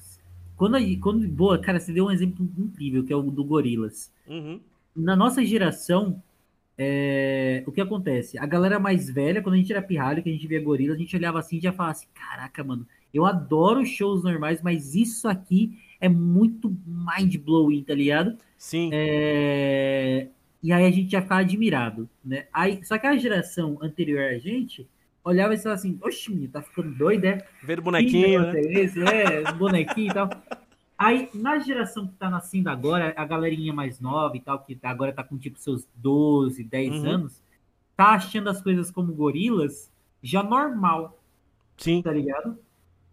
[0.55, 1.27] quando, quando.
[1.27, 4.13] Boa, cara, você deu um exemplo incrível, que é o do Gorilas.
[4.29, 4.61] Uhum.
[4.95, 6.23] Na nossa geração,
[6.77, 8.39] é, o que acontece?
[8.39, 10.99] A galera mais velha, quando a gente era pirralho, que a gente via gorila, a
[10.99, 15.29] gente olhava assim e já falava assim: caraca, mano, eu adoro shows normais, mas isso
[15.29, 18.37] aqui é muito mind-blowing, tá ligado?
[18.57, 18.91] Sim.
[18.93, 20.29] É,
[20.63, 22.47] e aí a gente já ficava admirado, né?
[22.53, 24.89] Aí, só que a geração anterior a gente
[25.25, 27.39] olhava e falava assim: oxe, menino, tá ficando doido, é?
[27.63, 28.61] Ver o bonequinho, né?
[28.61, 30.31] Esse, é, bonequinho e tal.
[31.03, 35.13] Aí, na geração que tá nascendo agora, a galerinha mais nova e tal, que agora
[35.13, 37.11] tá com tipo seus 12, 10 uhum.
[37.11, 37.43] anos,
[37.97, 39.91] tá achando as coisas como gorilas
[40.23, 41.19] já normal.
[41.77, 42.03] Sim.
[42.03, 42.57] Tá ligado?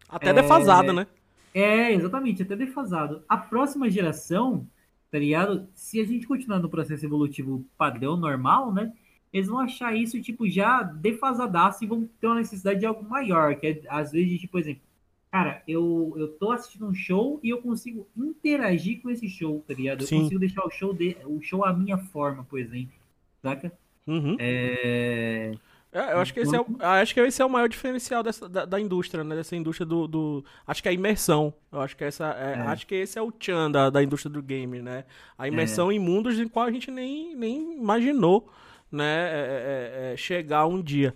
[0.07, 0.33] Até é...
[0.33, 1.07] defasado, né?
[1.51, 3.23] É, exatamente, até defasado.
[3.27, 4.67] A próxima geração,
[5.09, 5.67] tá ligado?
[5.73, 8.93] Se a gente continuar no processo evolutivo padrão normal, né?
[9.33, 13.55] Eles vão achar isso, tipo, já defasadaço e vão ter uma necessidade de algo maior,
[13.55, 14.83] que é, às vezes, tipo, por exemplo,
[15.31, 19.73] cara, eu, eu tô assistindo um show e eu consigo interagir com esse show, tá
[19.73, 20.01] ligado?
[20.01, 20.21] Eu Sim.
[20.21, 22.93] consigo deixar o show, de, o show à minha forma, por exemplo.
[23.41, 23.71] Saca?
[24.07, 24.35] Uhum.
[24.39, 25.51] É...
[25.91, 28.47] É, eu acho que, esse é o, acho que esse é o maior diferencial dessa,
[28.47, 29.35] da, da indústria, né?
[29.35, 31.51] Dessa indústria do, do, Acho que é a imersão.
[31.71, 32.61] Eu acho que essa é, é.
[32.61, 35.03] acho que esse é o tchan da, da indústria do game, né?
[35.35, 35.95] A imersão é.
[35.95, 38.51] em mundos em qual a gente nem, nem imaginou,
[38.91, 39.29] né?
[39.31, 41.15] É, é, chegar um dia.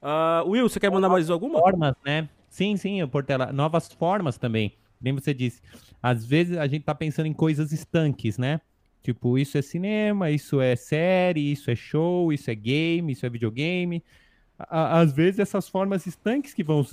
[0.00, 1.58] Uh, Will, você quer mandar mais alguma?
[1.58, 2.28] Formas, né?
[2.54, 3.52] Sim, sim, Portela.
[3.52, 4.74] Novas formas também.
[5.00, 5.60] Nem você disse.
[6.00, 8.60] Às vezes a gente tá pensando em coisas estanques, né?
[9.02, 13.28] Tipo, isso é cinema, isso é série, isso é show, isso é game, isso é
[13.28, 14.04] videogame.
[14.56, 16.86] Às vezes essas formas estanques que vão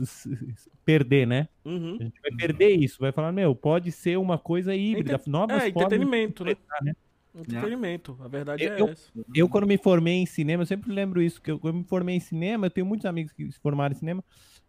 [0.84, 1.48] perder, né?
[1.64, 1.98] Uhum.
[2.00, 5.30] A gente vai perder isso, vai falar, meu, pode ser uma coisa híbrida, Enter...
[5.30, 5.94] novas é, formas.
[5.94, 6.58] Entretenimento, né?
[6.82, 6.96] né?
[7.36, 9.12] Entretenimento, a verdade eu, é essa.
[9.36, 12.16] Eu, quando me formei em cinema, eu sempre lembro isso, que eu, quando me formei
[12.16, 14.24] em cinema, eu tenho muitos amigos que se formaram em cinema,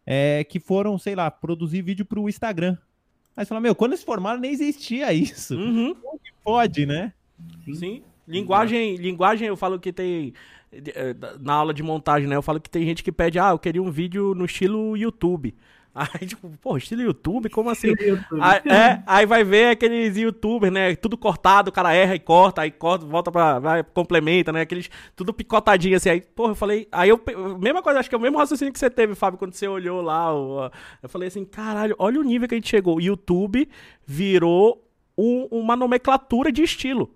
[0.07, 2.77] é, que foram, sei lá, produzir vídeo pro Instagram.
[3.37, 5.57] Aí você fala, meu, quando eles formaram nem existia isso.
[5.57, 5.95] Uhum.
[5.95, 7.13] Como que pode, né?
[7.65, 7.75] Sim.
[7.75, 8.03] Sim.
[8.27, 10.33] Linguagem, linguagem, eu falo que tem.
[10.73, 12.37] Eh, na aula de montagem, né?
[12.37, 15.55] Eu falo que tem gente que pede, ah, eu queria um vídeo no estilo YouTube.
[15.95, 17.51] Aí, tipo, pô, estilo YouTube?
[17.51, 17.88] Como assim?
[17.88, 18.40] YouTube.
[18.40, 20.97] Aí, é, aí vai ver aqueles youtubers, né?
[20.97, 23.59] Tudo cortado, o cara erra e corta, aí corta, volta pra.
[23.59, 24.62] Vai, complementa, né?
[24.62, 24.88] Aqueles.
[25.14, 26.09] Tudo picotadinho assim.
[26.09, 26.88] Aí, porra, eu falei.
[26.90, 27.20] Aí eu.
[27.61, 30.01] Mesma coisa, acho que é o mesmo raciocínio que você teve, Fábio, quando você olhou
[30.01, 30.30] lá.
[31.03, 33.01] eu falei assim, caralho, olha o nível que a gente chegou.
[33.01, 33.68] YouTube
[34.07, 37.14] virou um, uma nomenclatura de estilo.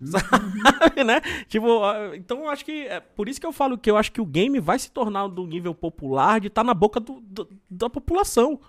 [0.00, 1.20] Sabe, né?
[1.48, 1.80] Tipo,
[2.14, 2.86] então eu acho que.
[2.86, 5.26] É por isso que eu falo que eu acho que o game vai se tornar
[5.26, 8.60] do nível popular de estar tá na boca do, do, da população.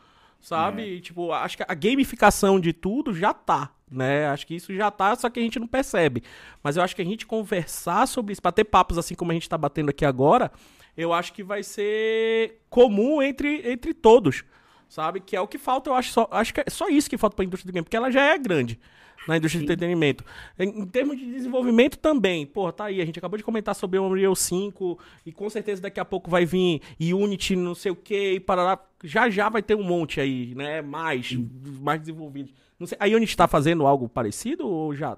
[0.42, 0.98] Sabe?
[0.98, 1.02] É.
[1.02, 3.72] Tipo, acho que a gamificação de tudo já tá.
[3.92, 4.28] Né?
[4.28, 6.24] Acho que isso já tá, só que a gente não percebe.
[6.64, 9.50] Mas eu acho que a gente conversar sobre isso, bater papos assim como a gente
[9.50, 10.52] tá batendo aqui agora,
[10.96, 14.44] eu acho que vai ser comum entre, entre todos.
[14.88, 15.20] Sabe?
[15.20, 16.28] Que é o que falta, eu acho só.
[16.32, 18.38] Acho que é só isso que falta pra indústria do game, porque ela já é
[18.38, 18.80] grande
[19.28, 19.66] na indústria Sim.
[19.66, 20.24] de entretenimento.
[20.58, 24.00] Em, em, termos de desenvolvimento também, pô, tá aí, a gente acabou de comentar sobre
[24.00, 27.96] o Unreal 5 e com certeza daqui a pouco vai vir Unity, não sei o
[27.96, 31.50] que, e para já já vai ter um monte aí, né, mais, Sim.
[31.82, 32.52] mais desenvolvido.
[32.80, 35.18] Não sei, a Unity está fazendo algo parecido ou já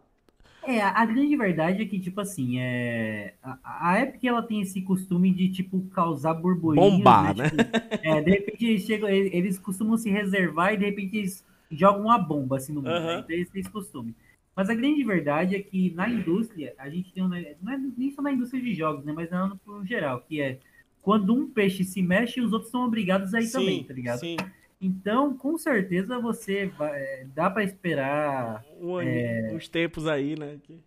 [0.63, 3.33] é, a grande verdade é que, tipo assim, é...
[3.41, 6.91] a, a Epic ela tem esse costume de, tipo, causar burburinhos.
[6.91, 7.45] Bombar, né?
[7.45, 7.49] né?
[7.49, 12.03] Tipo, é, de repente eles, chegam, eles costumam se reservar e de repente eles jogam
[12.03, 12.93] uma bomba assim no mundo.
[12.93, 13.05] Uhum.
[13.05, 13.19] Né?
[13.19, 14.15] Então eles têm esse costume.
[14.55, 17.29] Mas a grande verdade é que na indústria, a gente tem um.
[17.29, 19.13] Não é nem só na indústria de jogos, né?
[19.13, 20.59] Mas no, no geral, que é
[21.01, 24.19] quando um peixe se mexe, os outros são obrigados aí sim, também, tá ligado?
[24.19, 24.37] Sim.
[24.79, 30.57] Então, com certeza você vai, é, dá para esperar um, é, uns tempos aí, né?
[30.63, 30.79] Que...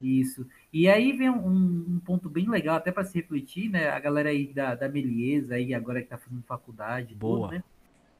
[0.00, 0.46] Isso.
[0.72, 3.90] E aí vem um, um ponto bem legal, até para se refletir, né?
[3.90, 7.48] A galera aí da, da Meliesa, aí agora que tá fazendo faculdade, Boa.
[7.48, 7.64] Tudo, né?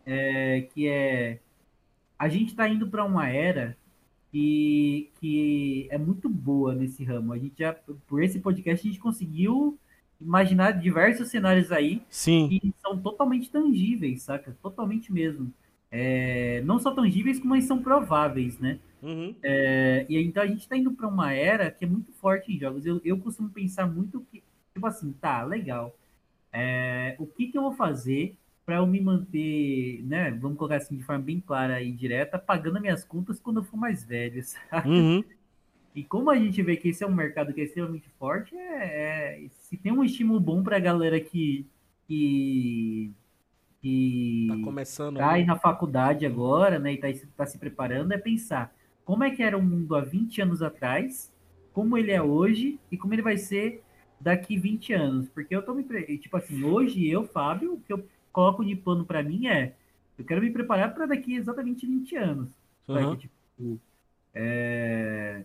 [0.04, 1.38] É, que é.
[2.20, 3.74] A gente tá indo para uma era
[4.30, 7.32] que, que é muito boa nesse ramo.
[7.32, 7.72] A gente já,
[8.06, 9.78] por esse podcast, a gente conseguiu
[10.20, 12.46] imaginar diversos cenários aí Sim.
[12.46, 14.54] que são totalmente tangíveis, saca?
[14.62, 15.50] Totalmente mesmo.
[15.90, 18.78] É, não só tangíveis, como eles são prováveis, né?
[19.02, 19.34] Uhum.
[19.42, 22.58] É, e então a gente tá indo para uma era que é muito forte em
[22.58, 22.84] jogos.
[22.84, 24.42] Eu, eu costumo pensar muito que,
[24.74, 25.96] tipo assim, tá, legal.
[26.52, 28.36] É, o que que eu vou fazer
[28.70, 30.30] para eu me manter, né?
[30.30, 33.64] Vamos colocar assim de forma bem clara e direta, pagando as minhas contas quando eu
[33.64, 34.40] for mais velho,
[34.70, 34.88] sabe?
[34.88, 35.24] Uhum.
[35.92, 39.44] E como a gente vê que esse é um mercado que é extremamente forte, é,
[39.44, 41.66] é- se tem um estímulo bom pra galera que,
[42.06, 43.10] que,
[43.82, 45.16] que Tá começando.
[45.16, 45.48] tá aí né?
[45.48, 48.72] na faculdade agora, né, e tá, tá se preparando, é pensar
[49.04, 51.34] como é que era o mundo há 20 anos atrás,
[51.72, 53.82] como ele é hoje e como ele vai ser
[54.20, 55.28] daqui 20 anos.
[55.28, 55.82] Porque eu tô me.
[56.18, 59.74] Tipo assim, hoje eu, Fábio, o que eu coloco de plano pra mim é.
[60.18, 62.50] Eu quero me preparar para daqui exatamente 20 anos.
[62.88, 63.16] Uhum.
[63.16, 63.80] Tipo,
[64.34, 65.44] é,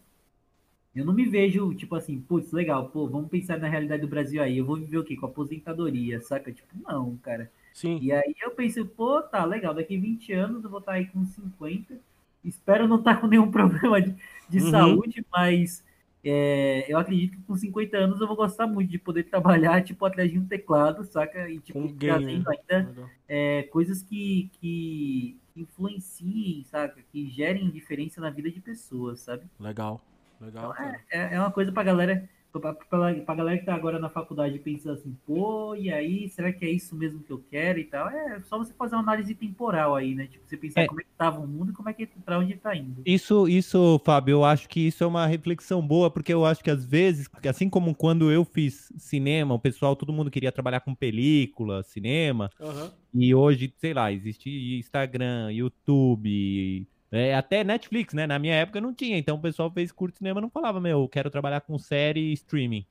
[0.94, 4.42] Eu não me vejo, tipo assim, putz, legal, pô, vamos pensar na realidade do Brasil
[4.42, 4.58] aí.
[4.58, 5.16] Eu vou viver o quê?
[5.18, 6.52] Com aposentadoria, saca?
[6.54, 7.52] Tipo, não, cara.
[7.74, 8.00] Sim.
[8.00, 11.26] E aí eu pensei, pô, tá legal, daqui 20 anos eu vou estar aí com
[11.26, 12.00] 50.
[12.44, 14.16] Espero não estar com nenhum problema de,
[14.48, 14.62] de Uhum.
[14.62, 15.84] saúde, mas
[16.30, 20.06] é, eu acredito que com 50 anos eu vou gostar muito de poder trabalhar, tipo,
[20.06, 21.50] atrás de um teclado, saca?
[21.50, 22.94] E, tipo, trazendo ainda
[23.28, 27.02] é, coisas que, que influenciem, saca?
[27.12, 29.46] Que gerem diferença na vida de pessoas, sabe?
[29.60, 30.02] Legal.
[30.42, 31.02] Legal, Então, cara.
[31.10, 32.30] é, é uma coisa pra galera,
[32.60, 36.52] pra, pra, pra galera que tá agora na faculdade pensando assim, pô, e aí, será
[36.52, 38.10] que é isso mesmo que eu quero e tal?
[38.10, 40.28] É só você fazer uma análise temporal aí, né?
[40.28, 40.88] Tipo, você pensar É.
[40.88, 43.02] como é que tava o mundo e como é que pra onde tá indo.
[43.06, 46.72] Isso, isso, Fábio, eu acho que isso é uma reflexão boa, porque eu acho que
[46.72, 50.96] às vezes, assim como quando eu fiz cinema, o pessoal, todo mundo queria trabalhar com
[50.96, 52.92] película, cinema, Aham.
[53.14, 54.50] e hoje, sei lá, existe
[54.80, 58.28] Instagram, YouTube, é, até Netflix, né?
[58.28, 61.08] Na minha época não tinha, então o pessoal fez curto cinema não falava, meu, eu
[61.08, 62.86] quero trabalhar com série e streaming.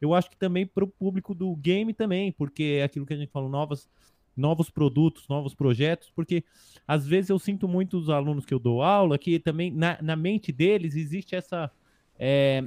[0.00, 3.16] Eu acho que também para o público do game também, porque é aquilo que a
[3.16, 3.88] gente falou, novas,
[4.36, 6.44] novos produtos, novos projetos, porque
[6.86, 10.16] às vezes eu sinto muito os alunos que eu dou aula que também na, na
[10.16, 11.70] mente deles existe essa,
[12.18, 12.64] é,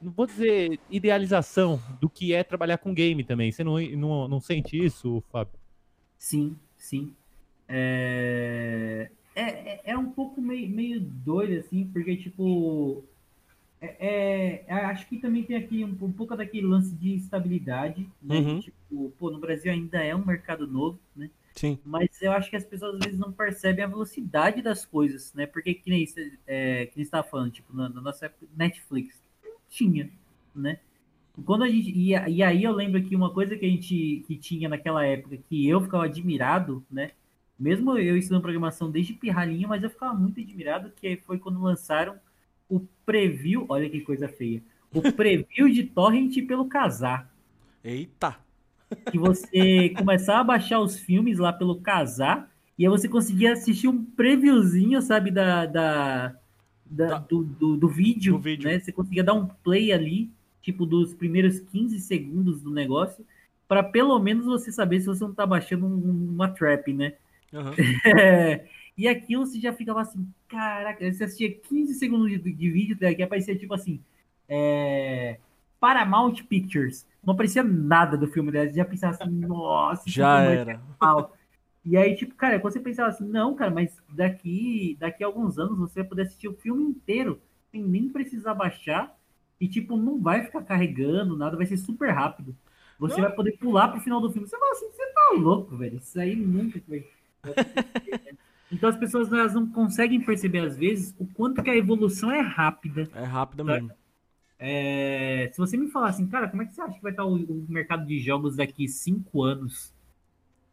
[0.00, 3.50] não vou dizer idealização do que é trabalhar com game também.
[3.50, 5.58] Você não, não, não sente isso, Fábio?
[6.18, 7.14] Sim, sim.
[7.68, 13.04] É, é, é, é um pouco meio, meio doido, assim, porque, tipo,
[13.80, 18.46] é, é- acho que também tem aqui um, um pouco daquele lance de estabilidade, né?
[18.46, 18.60] Uhum.
[18.60, 21.30] Tipo, pô, no Brasil ainda é um mercado novo, né?
[21.56, 21.78] Sim.
[21.84, 25.46] Mas eu acho que as pessoas às vezes não percebem a velocidade das coisas, né?
[25.46, 28.46] Porque que nem, cê- é, que nem você estava falando, tipo, na, na nossa época,
[28.56, 30.10] Netflix, não tinha,
[30.54, 30.80] né?
[31.44, 34.36] Quando a gente, e, e aí eu lembro que uma coisa que a gente que
[34.36, 37.12] tinha naquela época, que eu ficava admirado, né?
[37.58, 42.16] Mesmo eu estudando programação desde pirralhinha, mas eu ficava muito admirado, que foi quando lançaram
[42.68, 47.32] o preview, olha que coisa feia, o preview de torrent pelo casar
[47.82, 48.36] Eita.
[49.10, 53.88] que você começava a baixar os filmes lá pelo casar e aí você conseguia assistir
[53.88, 56.28] um previewzinho, sabe, da, da,
[56.84, 58.68] da- Da- do, do, do vídeo, do vídeo.
[58.68, 58.78] né?
[58.78, 60.30] Você conseguia dar um play ali,
[60.60, 63.24] tipo, dos primeiros 15 segundos do negócio,
[63.66, 67.14] para pelo menos você saber se você não tá baixando um- uma trap, né?
[68.04, 72.96] É, e aquilo você já ficava assim, caraca, você assistia 15 segundos de, de vídeo,
[72.98, 74.02] daqui aparecia tipo assim,
[74.48, 75.38] é,
[75.80, 77.06] Paramount Pictures.
[77.24, 80.80] Não aparecia nada do filme dela, você já pensava assim, nossa, Já vai era.
[81.00, 81.36] mal.
[81.84, 85.58] E aí, tipo, cara, quando você pensava assim, não, cara, mas daqui, daqui a alguns
[85.58, 87.40] anos você vai poder assistir o filme inteiro,
[87.70, 89.16] sem nem precisar baixar,
[89.60, 92.56] e tipo, não vai ficar carregando nada, vai ser super rápido.
[92.98, 93.28] Você Não.
[93.28, 94.48] vai poder pular pro final do filme.
[94.48, 95.98] Você fala assim, você tá louco, velho.
[95.98, 97.04] Isso aí nunca vai.
[98.70, 102.40] Então as pessoas elas não conseguem perceber, às vezes, o quanto que a evolução é
[102.40, 103.08] rápida.
[103.14, 103.90] É rápida mesmo.
[104.58, 107.24] É, se você me falar assim, cara, como é que você acha que vai estar
[107.24, 109.92] o, o mercado de jogos daqui cinco anos?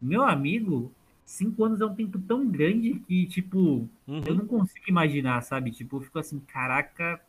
[0.02, 0.92] Meu amigo,
[1.26, 3.90] cinco anos é um tempo tão grande que, tipo,
[4.26, 4.36] eu Uhum.
[4.36, 5.72] não consigo imaginar, sabe?
[5.72, 7.22] Tipo, eu fico assim, caraca.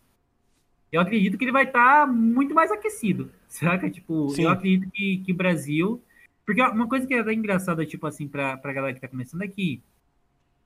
[0.93, 3.91] Eu acredito que ele vai estar muito mais aquecido, saca?
[3.91, 4.43] Tipo, Sim.
[4.45, 6.03] eu acredito que, que o Brasil.
[6.45, 9.49] Porque uma coisa que é engraçada, tipo assim, pra, pra galera que tá começando é
[9.49, 9.83] que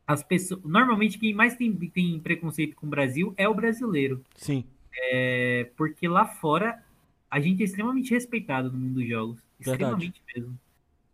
[0.07, 0.63] as pessoas.
[0.65, 4.23] Normalmente quem mais tem, tem preconceito com o Brasil é o brasileiro.
[4.35, 4.65] Sim.
[4.93, 6.83] É porque lá fora
[7.31, 9.39] a gente é extremamente respeitado no mundo dos jogos.
[9.61, 9.83] Verdade.
[9.83, 10.59] Extremamente mesmo.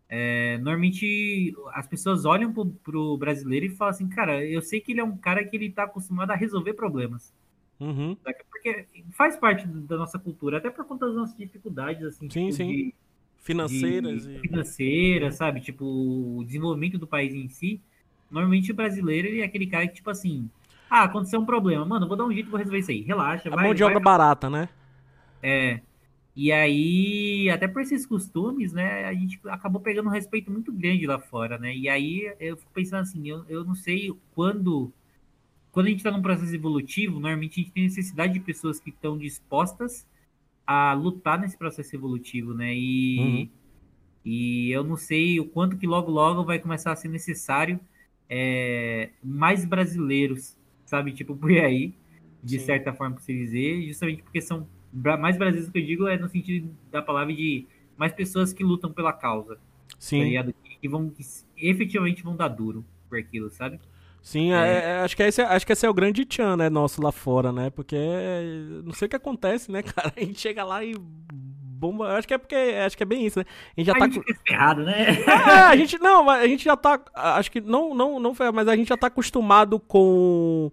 [0.07, 4.91] É, normalmente as pessoas olham pro, pro brasileiro e falam assim, cara, eu sei que
[4.91, 7.33] ele é um cara que ele tá acostumado a resolver problemas.
[7.79, 8.15] Uhum.
[8.51, 12.53] Porque faz parte da nossa cultura, até por conta das nossas dificuldades, assim, Sim, tipo,
[12.53, 12.67] sim.
[12.67, 12.95] de-
[13.45, 14.39] Financeiras e.
[14.39, 15.61] financeira, sabe?
[15.61, 17.81] Tipo, o desenvolvimento do país em si.
[18.29, 20.49] Normalmente o brasileiro ele é aquele cara que, tipo assim,
[20.89, 23.01] ah, aconteceu um problema, mano, vou dar um jeito, vou resolver isso aí.
[23.01, 23.89] Relaxa, A vai, mão de vai.
[23.89, 24.69] obra barata, né?
[25.41, 25.81] É.
[26.35, 31.07] E aí, até por esses costumes, né, a gente acabou pegando um respeito muito grande
[31.07, 31.75] lá fora, né?
[31.75, 34.93] E aí eu fico pensando assim, eu, eu não sei quando.
[35.71, 38.89] Quando a gente está num processo evolutivo, normalmente a gente tem necessidade de pessoas que
[38.89, 40.07] estão dispostas
[40.67, 42.73] a lutar nesse processo evolutivo, né?
[42.75, 43.49] E, Uhum.
[44.25, 47.79] e eu não sei o quanto que logo logo vai começar a ser necessário
[48.29, 51.13] é, mais brasileiros, sabe?
[51.13, 51.93] Tipo, por aí,
[52.43, 52.65] de Sim.
[52.65, 54.67] certa forma, por se dizer, justamente porque são
[55.19, 58.91] mais brasileiros que eu digo é no sentido da palavra de mais pessoas que lutam
[58.91, 59.61] pela causa, tá
[59.99, 60.31] Sim.
[60.63, 61.23] Que, que vão, que
[61.57, 63.79] efetivamente vão dar duro por aquilo, sabe?
[64.25, 66.67] Sim, é- é- acho, que esse, é- acho que esse é o grande tchan, né,
[66.67, 67.69] nosso lá fora, né?
[67.69, 68.43] Porque é-
[68.83, 70.11] não sei o que acontece, né, cara?
[70.17, 72.17] A gente chega lá e bomba.
[72.17, 72.55] Acho que é porque.
[72.55, 73.45] Acho que é bem isso, né?
[73.45, 74.05] A gente já a tá.
[74.05, 75.23] gente fica ferrado, né?
[75.27, 76.99] É, a gente não, a gente já tá.
[77.13, 80.71] Acho que não, não, não foi, mas a gente já tá acostumado com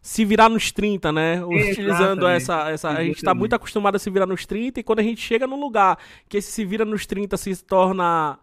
[0.00, 1.44] se virar nos 30, né?
[1.44, 2.36] Utilizando Exatamente.
[2.36, 2.88] essa, essa.
[2.90, 5.44] A gente tá muito acostumado a se virar nos 30 e quando a gente chega
[5.44, 5.98] num lugar
[6.28, 8.38] que esse se vira nos 30 se torna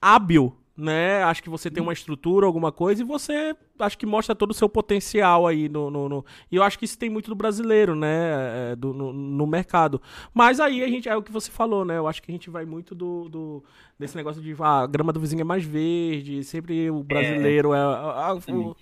[0.00, 1.22] hábil, né?
[1.22, 4.54] Acho que você tem uma estrutura, alguma coisa, e você acho que mostra todo o
[4.54, 5.90] seu potencial aí no.
[5.90, 8.72] no- no- E eu acho que isso tem muito do brasileiro, né?
[8.72, 10.00] é, do- no, no mercado.
[10.32, 11.08] Mas aí a gente.
[11.08, 11.96] É o que você falou, né?
[11.98, 13.28] Eu acho que a gente vai muito do.
[13.28, 13.64] do-
[13.98, 17.78] desse negócio de ah, a grama do vizinho é mais verde, sempre o brasileiro é.
[17.78, 18.76] a- a- o-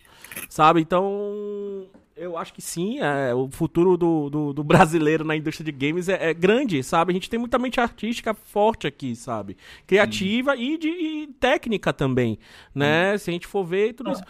[0.49, 0.81] sabe?
[0.81, 1.87] Então.
[2.15, 6.09] Eu acho que sim, é, o futuro do, do, do brasileiro na indústria de games
[6.09, 7.11] é, é grande, sabe?
[7.11, 9.57] A gente tem muita mente artística forte aqui, sabe?
[9.87, 12.39] Criativa e de e técnica também,
[12.75, 13.17] né?
[13.17, 14.23] Se a gente for ver tudo isso.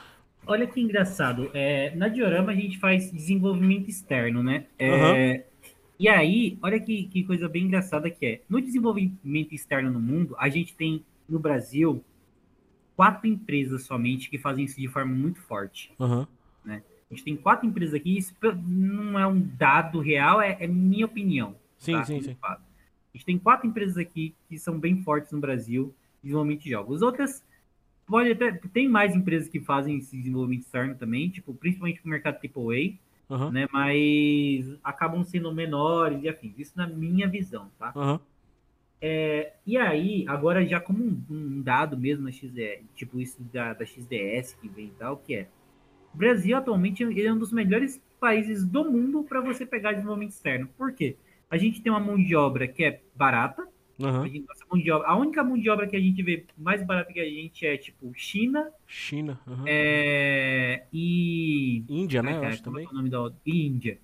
[0.46, 1.50] Olha que engraçado.
[1.54, 4.66] É, na Diorama a gente faz desenvolvimento externo, né?
[4.78, 5.44] É,
[5.98, 8.40] E aí, olha que, que coisa bem engraçada que é.
[8.48, 12.02] No desenvolvimento externo no mundo, a gente tem no Brasil
[12.96, 15.92] quatro empresas somente que fazem isso de forma muito forte.
[16.00, 16.26] Aham.
[17.12, 18.34] A gente tem quatro empresas aqui, isso
[18.66, 21.54] não é um dado real, é, é minha opinião.
[21.76, 22.04] Sim, tá?
[22.04, 22.36] sim, sim.
[22.42, 22.58] A
[23.12, 27.02] gente tem quatro empresas aqui que são bem fortes no Brasil, de desenvolvimento de jogos.
[27.02, 27.44] Outras,
[28.06, 32.36] pode até, tem mais empresas que fazem esse desenvolvimento externo também, tipo, principalmente no mercado
[32.36, 32.94] AAA,
[33.30, 33.50] Aham.
[33.50, 33.68] né?
[33.70, 36.58] Mas acabam sendo menores e afins.
[36.58, 37.92] Isso na minha visão, tá?
[37.94, 38.20] Aham.
[39.66, 43.84] E aí, agora já como um, um dado mesmo na XDS, tipo isso da, da
[43.84, 45.48] XDS que vem e tal, que é
[46.12, 50.68] o Brasil atualmente é um dos melhores países do mundo para você pegar desenvolvimento externo.
[50.78, 51.16] Por quê?
[51.50, 53.66] A gente tem uma mão de obra que é barata.
[54.02, 54.28] A, Aham.
[54.28, 54.46] gente,
[54.90, 57.66] obra, a única mão de obra que a gente vê mais barata que a gente
[57.66, 59.38] é tipo China China.
[59.46, 59.64] aham.
[59.66, 61.84] é, e.
[61.88, 62.32] Índia, né?
[62.32, 62.46] É é?
[62.48, 62.84] acho é também.
[62.84, 63.38] é o nome da outra?
[63.46, 63.98] Índia.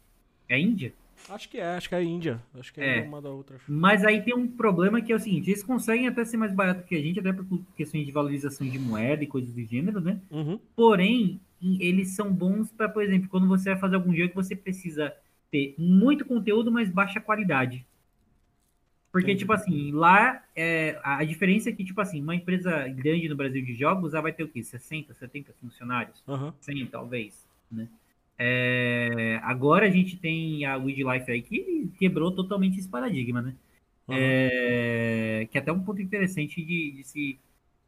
[0.48, 0.92] É Índia?
[1.28, 2.40] Acho que é, acho que é Índia.
[2.58, 3.02] Acho que é, É.
[3.02, 3.58] uma da outra.
[3.66, 6.84] Mas aí tem um problema que é o seguinte: eles conseguem até ser mais barato
[6.84, 10.20] que a gente, até por questões de valorização de moeda e coisas do gênero, né?
[10.30, 10.58] Uhum.
[10.76, 14.36] Porém, e- eles são bons para, por exemplo, quando você vai fazer algum jogo que
[14.36, 15.14] você precisa
[15.50, 17.86] ter muito conteúdo, mas baixa qualidade.
[19.10, 19.34] Porque, Entendi.
[19.34, 23.64] tipo assim, lá é, a diferença é que, tipo assim, uma empresa grande no Brasil
[23.64, 24.62] de jogos, ela vai ter o quê?
[24.62, 26.22] 60, 70 funcionários?
[26.28, 26.54] Aham.
[26.60, 27.88] 100, talvez, né?
[28.38, 33.54] É, agora a gente tem a Weed Life aí que quebrou totalmente esse paradigma, né?
[34.08, 34.38] Aham.
[34.42, 37.38] É, que é até um ponto interessante de, de se,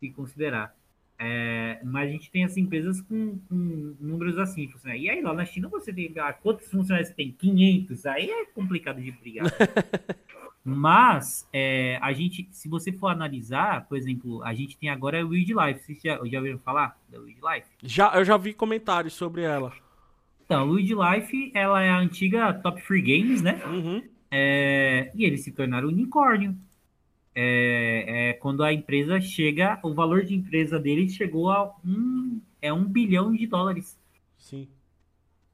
[0.00, 0.74] se considerar.
[1.22, 4.66] É, mas a gente tem as empresas com, com números assim.
[4.68, 5.04] funcionários.
[5.04, 6.10] E aí lá na China você tem.
[6.16, 7.30] Ah, quantos funcionários tem?
[7.32, 8.06] 500.
[8.06, 9.44] Aí é complicado de brigar.
[10.64, 15.26] mas é, a gente, se você for analisar, por exemplo, a gente tem agora a
[15.26, 15.80] Weed Life.
[15.84, 17.68] Vocês já, já ouviram falar da Weed Life?
[17.82, 19.74] Já, eu já vi comentários sobre ela.
[20.46, 23.60] Então, a Weed Life ela é a antiga Top Free Games, né?
[23.66, 24.02] Uhum.
[24.30, 26.56] É, e eles se tornaram unicórnio.
[27.42, 32.70] É, é quando a empresa chega, o valor de empresa deles chegou a um, é
[32.72, 33.98] um bilhão de dólares.
[34.36, 34.68] Sim.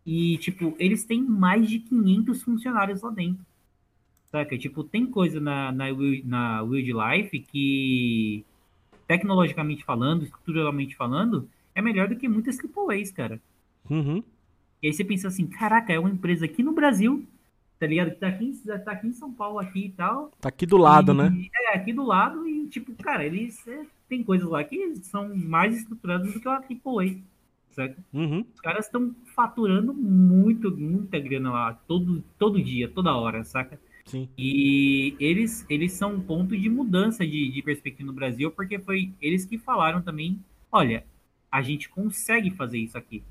[0.04, 3.44] E, tipo, eles têm mais de 500 funcionários lá dentro.
[4.26, 4.58] Saca?
[4.58, 5.86] Tipo, tem coisa na, na,
[6.24, 8.44] na Wildlife que,
[9.06, 13.40] tecnologicamente falando, estruturalmente falando, é melhor do que muitas AAAs, cara.
[13.88, 14.22] Uhum.
[14.82, 17.24] E aí você pensa assim, caraca, é uma empresa aqui no Brasil,
[17.78, 18.11] tá ligado?
[18.11, 20.31] Que tá aqui, em- tá aqui em São Paulo aqui e tal.
[20.40, 21.48] Tá aqui do lado, E- né?
[21.55, 25.77] É, aqui do lado e, tipo, cara, eles é, tem coisas lá que são mais
[25.77, 27.16] estruturadas do que uma AAA,
[27.70, 28.03] certo?
[28.12, 28.44] Uhum.
[28.55, 33.78] Os caras estão faturando muito, muita grana lá, todo, todo dia, toda hora, saca?
[34.07, 34.28] Sim.
[34.39, 39.12] E eles, eles são um ponto de mudança de, de perspectiva no Brasil, porque foi
[39.20, 40.39] eles que falaram também,
[40.70, 41.05] olha,
[41.51, 43.23] a gente consegue fazer isso aqui,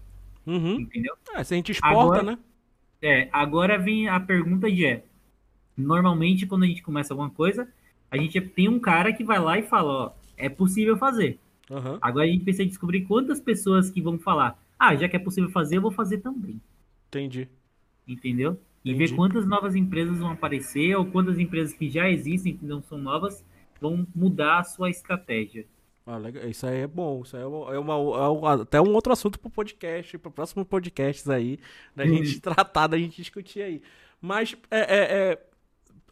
[0.46, 0.82] Uhum.
[0.82, 1.16] entendeu?
[1.34, 2.38] É, se a gente exporta, Agora- né?
[3.06, 5.04] É, agora vem a pergunta de é,
[5.78, 7.68] normalmente quando a gente começa alguma coisa,
[8.10, 11.38] a gente tem um cara que vai lá e fala, ó, é possível fazer.
[11.70, 12.00] Aham.
[12.02, 15.52] Agora a gente precisa descobrir quantas pessoas que vão falar, ah, já que é possível
[15.52, 16.60] fazer, eu vou fazer também.
[17.10, 17.48] Entendi.
[18.08, 18.60] Entendeu?
[18.84, 19.12] E Entendi.
[19.12, 22.98] ver quantas novas empresas vão aparecer ou quantas empresas que já existem, que não são
[22.98, 23.46] novas,
[23.80, 25.68] vão mudar a sua estratégia.
[26.06, 26.48] Ah, legal.
[26.48, 27.24] Isso aí é bom.
[27.24, 30.68] Isso aí é, uma, é uma- é até um outro assunto pro podcast, para próximos
[30.68, 31.58] podcasts aí,
[31.96, 32.08] da Hum.
[32.18, 33.82] gente tratar, da gente discutir aí.
[34.22, 35.40] Mas, é, é, é,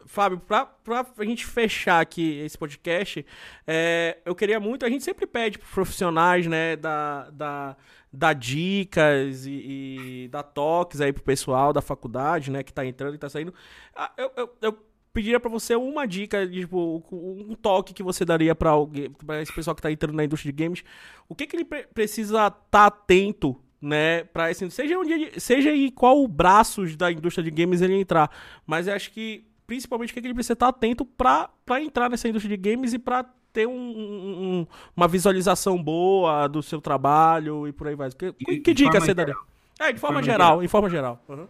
[0.06, 3.24] Fábio, pra, pra gente fechar aqui esse podcast,
[3.66, 7.76] é, eu queria muito, a gente sempre pede pros profissionais, né, da, da,
[8.12, 13.14] da dicas e, e da toques aí pro pessoal da faculdade, né, que tá entrando
[13.14, 13.54] e tá saindo.
[13.94, 14.78] Ah, Eu, eu, eu
[15.14, 19.52] pediria pra você uma dica, tipo, um toque que você daria pra alguém, para esse
[19.54, 20.84] pessoal que tá entrando na indústria de games.
[21.28, 25.90] O que que ele pre- precisa estar atento, né, para esse, seja onde seja em
[25.90, 28.30] qual braços da indústria de games ele entrar,
[28.66, 32.10] mas eu acho que principalmente o que que ele precisa estar atento pra para entrar
[32.10, 34.66] nessa indústria de games e pra ter um- um- um-
[34.96, 38.10] uma visualização boa do seu trabalho e por aí vai.
[38.10, 39.34] Que, que, de que dica você daria?
[39.78, 40.62] É, de forma forma geral, geral.
[40.64, 41.22] em forma geral.
[41.28, 41.46] Uhum.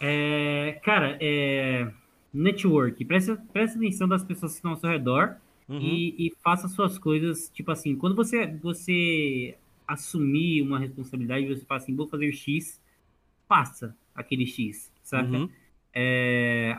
[0.00, 1.86] É, cara, é,
[2.38, 5.36] network, presta, presta atenção das pessoas que estão ao seu redor
[5.66, 5.80] Uhum.
[5.80, 9.56] e, e faça suas coisas, tipo assim, quando você, você
[9.88, 12.78] assumir uma responsabilidade, você fala assim, vou fazer X,
[13.48, 15.36] faça aquele X, sabe?
[15.36, 15.48] Uhum.
[15.94, 16.76] É,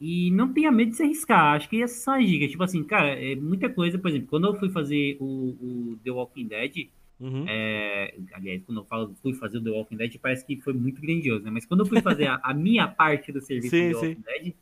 [0.00, 1.56] e não tenha medo de se arriscar.
[1.56, 2.50] Acho que essa as dicas.
[2.50, 3.98] Tipo assim, cara, é muita coisa.
[3.98, 5.24] Por exemplo, quando eu fui fazer o,
[5.94, 6.88] o The Walking Dead,
[7.20, 7.44] Uhum.
[7.46, 11.00] é, aliás, quando eu falo fui fazer o The Walking Dead, parece que foi muito
[11.00, 11.52] grandioso, né?
[11.52, 14.22] Mas quando eu fui fazer a, a minha parte do serviço Sim, do The Walking
[14.22, 14.54] Dead,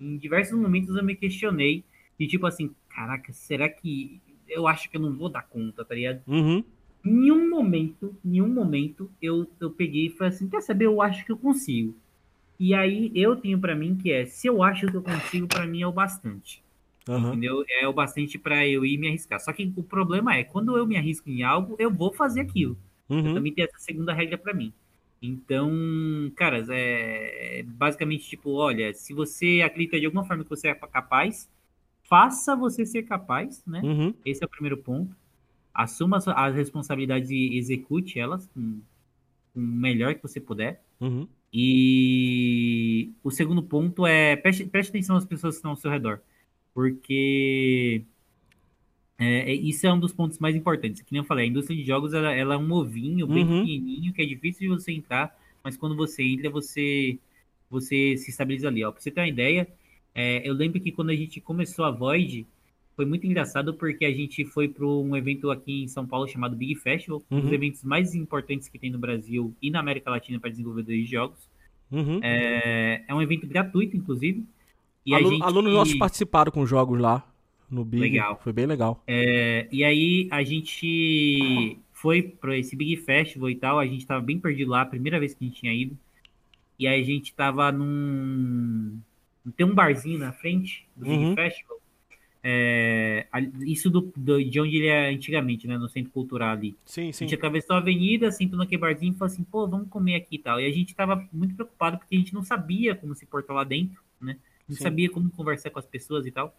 [0.00, 1.84] em diversos momentos eu me questionei.
[2.18, 5.94] E tipo assim, caraca, será que eu acho que eu não vou dar conta, tá
[5.94, 6.22] ligado?
[6.26, 6.64] Uhum.
[7.04, 11.24] Em nenhum momento, nenhum momento, eu, eu peguei e falei assim, quer saber, eu acho
[11.24, 11.96] que eu consigo.
[12.58, 15.66] E aí eu tenho pra mim que é, se eu acho que eu consigo, pra
[15.66, 16.62] mim é o bastante.
[17.08, 17.28] Uhum.
[17.28, 17.64] Entendeu?
[17.80, 19.40] É o bastante pra eu ir me arriscar.
[19.40, 22.76] Só que o problema é, quando eu me arrisco em algo, eu vou fazer aquilo.
[23.08, 23.34] Eu Uhum.
[23.34, 24.72] também tenho essa segunda regra pra mim.
[25.22, 25.70] Então,
[26.34, 31.48] caras, é basicamente tipo, olha, se você acredita de alguma forma que você é capaz,
[32.04, 33.82] faça você ser capaz, né?
[33.84, 34.14] Uhum.
[34.24, 35.14] Esse é o primeiro ponto.
[35.74, 38.80] Assuma as- as responsabilidades e execute elas com,
[39.52, 40.82] com o melhor que você puder.
[41.00, 41.28] Uhum.
[41.52, 46.20] E o segundo ponto é preste, preste atenção às pessoas que estão ao seu redor.
[46.72, 48.04] Porque
[49.20, 51.02] é, é- isso é um dos pontos mais importantes.
[51.02, 53.60] Que nem eu falei, a indústria de jogos ela, ela é um ovinho bem Uhum.
[53.60, 57.18] pequenininho que é difícil de você entrar, mas quando você entra, você,
[57.70, 58.82] você se estabiliza ali.
[58.84, 58.90] Ó.
[58.90, 59.68] Pra você ter uma ideia,
[60.14, 62.46] é, eu lembro que quando a gente começou a Void,
[62.96, 66.56] foi muito engraçado porque a gente foi para um evento aqui em São Paulo chamado
[66.56, 67.54] Big Festival, um dos Uhum.
[67.54, 71.38] eventos mais importantes que tem no Brasil e na América Latina para desenvolvedores de jogos.
[71.90, 72.20] Uhum.
[72.22, 74.44] É, é um evento gratuito, inclusive.
[75.06, 77.24] E a Aluno- gente- Alunos nossos participaram com jogos lá
[77.70, 78.00] no Big.
[78.02, 78.40] Legal.
[78.42, 79.02] Foi bem legal.
[79.06, 84.20] É, e aí a gente foi para esse Big Festival e tal, a gente tava
[84.20, 85.96] bem perdido lá, a primeira vez que a gente tinha ido.
[86.78, 88.98] E aí a gente tava num.
[89.56, 91.34] Tem um barzinho na frente do Big Uhum.
[91.34, 91.80] Festival.
[92.42, 95.76] É, a- isso do, do- de onde ele é antigamente, né?
[95.76, 96.76] No centro cultural ali.
[96.86, 97.24] Sim, A sim.
[97.26, 100.38] gente atravessou a avenida, sentou naquele barzinho e falou assim, pô, vamos comer aqui e
[100.38, 100.60] tal.
[100.60, 103.64] E a gente tava muito preocupado porque a gente não sabia como se portar lá
[103.64, 104.38] dentro, né?
[104.68, 104.82] Não Sim.
[104.84, 106.54] sabia como conversar com as pessoas e tal.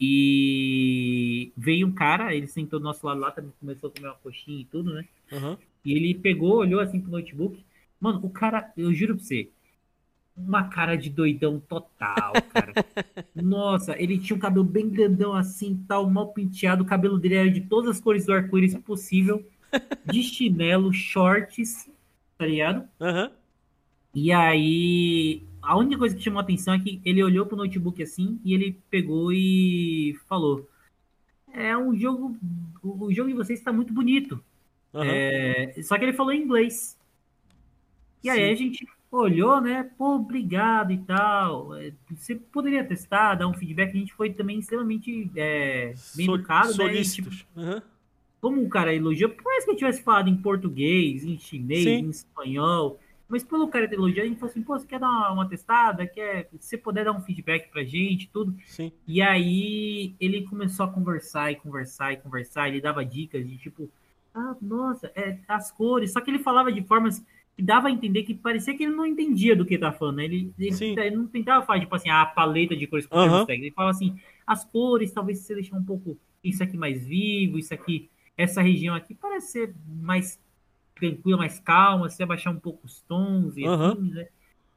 [0.00, 4.14] E veio um cara, ele sentou do nosso lado lá, também começou a comer uma
[4.14, 5.04] coxinha e tudo, né?
[5.32, 5.56] Uhum.
[5.84, 7.64] E ele pegou, olhou assim pro notebook.
[8.00, 9.50] Mano, o cara, eu juro pra você,
[10.36, 12.72] uma cara de doidão total, cara.
[13.34, 16.84] Nossa, ele tinha um cabelo bem grandão assim, tal, mal penteado.
[16.84, 19.44] O cabelo dele era de todas as cores do arco-íris possível.
[20.04, 21.90] De chinelo, shorts,
[22.38, 22.88] tá ligado?
[23.00, 23.30] Uhum.
[24.14, 28.02] E aí, a única coisa que chamou a atenção é que ele olhou pro notebook
[28.02, 30.68] assim e ele pegou e falou:
[31.52, 32.36] É um jogo.
[32.82, 34.42] O jogo de vocês está muito bonito.
[34.92, 35.02] Uhum.
[35.04, 36.96] É, só que ele falou em inglês.
[38.22, 38.52] E aí Sim.
[38.52, 39.90] a gente olhou, né?
[39.96, 41.74] Pô, obrigado e tal.
[41.74, 43.90] É, Você poderia testar, dar um feedback.
[43.90, 46.72] A gente foi também extremamente é, bem Sol- educado, né?
[46.72, 47.46] Tipo, Solícitos.
[47.56, 47.80] Uhum.
[48.40, 52.06] como o cara elogiou, parece que ele tivesse falado em português, em chinês, Sim.
[52.06, 52.98] em espanhol.
[53.28, 55.48] Mas pelo cara ter elogiado, a gente falou assim, pô, você quer dar uma, uma
[55.48, 56.06] testada?
[56.06, 58.56] Quer, se você puder dar um feedback pra gente, tudo.
[58.64, 58.90] Sim.
[59.06, 63.90] E aí ele começou a conversar e conversar e conversar, ele dava dicas de tipo,
[64.34, 66.12] ah, nossa, é, as cores.
[66.12, 67.22] Só que ele falava de formas
[67.54, 70.16] que dava a entender que parecia que ele não entendia do que ele tava falando.
[70.16, 70.24] né?
[70.24, 73.22] Ele, ele, ele não tentava falar, tipo assim, a paleta de cores Aham.
[73.22, 73.66] termos técnicos.
[73.66, 77.74] Ele falava assim, as cores, talvez você deixar um pouco isso aqui mais vivo, isso
[77.74, 80.40] aqui, essa região aqui parece ser mais
[80.98, 83.92] tranquila, mais calma, você abaixar um pouco os tons e Aham.
[83.92, 84.28] afins, né?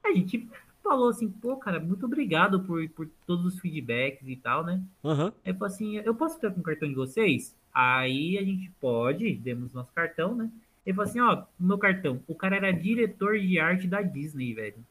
[0.03, 0.47] A gente
[0.83, 4.81] falou assim, pô, cara, muito obrigado por, por todos os feedbacks e tal, né?
[5.03, 5.31] Aham.
[5.45, 7.55] Aí falou assim, eu posso ficar com o cartão de vocês?
[7.73, 10.49] Aí a gente pode, demos nosso cartão, né?
[10.85, 14.83] Ele falou assim, ó, meu cartão, o cara era diretor de arte da Disney, velho.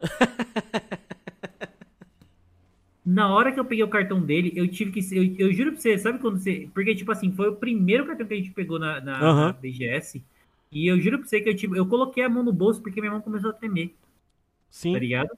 [3.08, 5.00] Na hora que eu peguei o cartão dele, eu tive que.
[5.16, 6.68] Eu, eu juro pra você, sabe quando você.
[6.74, 9.46] Porque, tipo assim, foi o primeiro cartão que a gente pegou na, na, Aham.
[9.46, 10.22] na BGS.
[10.70, 13.00] E eu juro pra você que eu, tive, eu coloquei a mão no bolso porque
[13.00, 13.94] minha mão começou a tremer,
[14.70, 14.92] Sim.
[14.92, 15.30] tá ligado?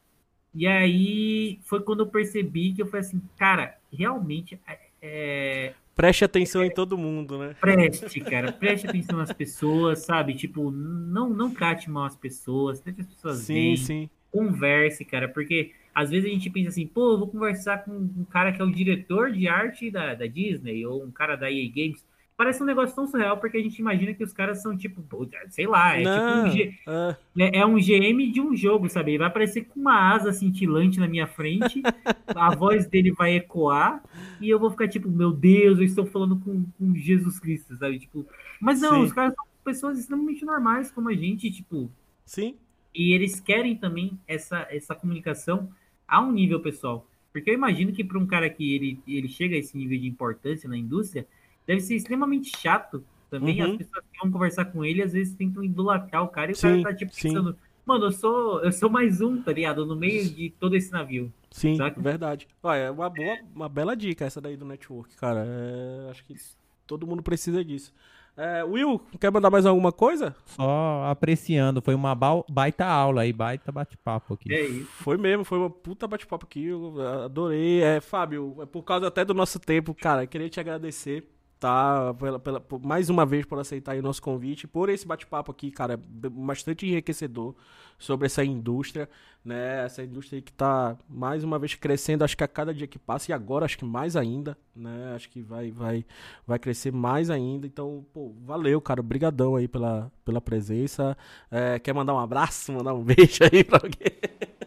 [0.55, 4.61] E aí foi quando eu percebi que eu falei assim, cara, realmente.
[5.01, 7.55] É, Preste atenção em todo mundo, né?
[7.61, 10.35] preste, cara, preste atenção nas pessoas, sabe?
[10.35, 13.77] Tipo, não, não trate mal as pessoas, trate as pessoas Sim, bem.
[13.77, 14.11] sim.
[14.33, 18.25] converse, cara, porque às vezes a gente pensa assim, pô, eu vou conversar com um
[18.25, 21.69] cara que é o diretor de arte da, da Disney, ou um cara da EA
[21.69, 22.05] Games.
[22.41, 25.05] Parece um negócio tão surreal, porque a gente imagina que os caras são tipo,
[25.51, 26.15] sei lá, é Não.
[26.15, 29.11] tipo um, G- ah, é, é um GM de um jogo, sabe?
[29.11, 31.83] Ele vai aparecer com uma asa cintilante na minha frente,
[32.35, 34.03] a voz dele vai ecoar,
[34.41, 37.99] e eu vou ficar tipo, meu Deus, eu estou falando com, com Jesus Cristo, sabe?
[37.99, 38.27] Tipo,
[38.59, 39.03] mas não, Sim.
[39.03, 41.91] os caras são pessoas extremamente normais como a gente, tipo,
[42.25, 42.57] sim.
[42.95, 45.69] e eles querem também essa, essa comunicação
[46.09, 47.07] a um nível pessoal.
[47.33, 50.09] Porque eu imagino que para um cara que ele, ele chega a esse nível de
[50.09, 51.27] importância na indústria,
[51.67, 53.63] deve ser extremamente chato também.
[53.63, 53.73] Uhum.
[53.73, 56.81] As pessoas que vão conversar com ele, às vezes tentam idolatrar o cara e Sim,
[56.81, 57.29] o cara tá tipo sim.
[57.29, 57.57] pensando,
[57.87, 59.87] mano, eu sou, eu sou mais um, tá ligado?
[59.87, 61.33] No meio de todo esse navio.
[61.51, 62.01] Sim, Saca?
[62.01, 62.47] verdade.
[62.63, 65.45] Olha, é uma boa, uma bela dica essa daí do network, cara.
[65.47, 66.35] É, acho que
[66.87, 67.93] todo mundo precisa disso.
[68.37, 70.35] É, Will, quer mandar mais alguma coisa?
[70.47, 72.17] Só apreciando, foi uma
[72.49, 74.53] baita aula aí, baita bate-papo aqui.
[74.53, 74.87] É isso.
[74.87, 77.83] Foi mesmo, foi uma puta bate-papo aqui, eu adorei.
[77.83, 81.29] É, Fábio, é por causa até do nosso tempo, cara, queria te agradecer,
[81.61, 82.15] tá?
[82.15, 85.97] Pela, pela- mais uma vez por aceitar o nosso convite, por esse bate-papo aqui, cara,
[85.99, 87.55] bastante enriquecedor
[87.99, 89.09] sobre essa indústria,
[89.45, 89.85] né?
[89.85, 93.31] Essa indústria que tá mais uma vez crescendo, acho que a cada dia que passa,
[93.31, 95.13] e agora acho que mais ainda, né?
[95.15, 96.05] Acho que vai, vai,
[96.47, 97.67] vai crescer mais ainda.
[97.67, 101.17] Então, pô, valeu, cara, brigadão aí pela, pela presença.
[101.51, 104.60] É, quer mandar um abraço, mandar um beijo aí pra alguém?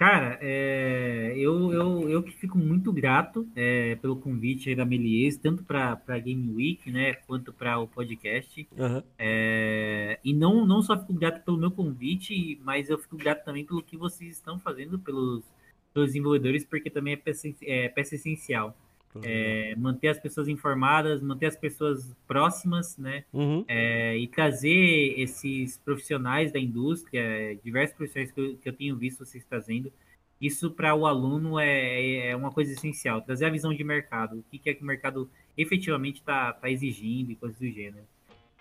[0.00, 5.36] Cara, é, eu, eu, eu que fico muito grato é, pelo convite aí da Melies,
[5.36, 8.66] tanto para a Game Week, né, quanto para o podcast.
[8.78, 9.04] Aham.
[9.18, 13.62] É, e não, não só fico grato pelo meu convite, mas eu fico grato também
[13.62, 15.44] pelo que vocês estão fazendo pelos,
[15.92, 18.74] pelos desenvolvedores, porque também é peça, é peça essencial.
[19.22, 23.24] É, manter as pessoas informadas, manter as pessoas próximas, né?
[23.32, 23.64] Uhum.
[23.66, 29.24] É, e trazer esses profissionais da indústria, diversos profissionais que eu, que eu tenho visto
[29.24, 29.92] vocês trazendo,
[30.40, 33.20] isso para o aluno é, é uma coisa essencial.
[33.20, 36.70] Trazer a visão de mercado, o que, que é que o mercado efetivamente está tá
[36.70, 38.04] exigindo e coisas do gênero.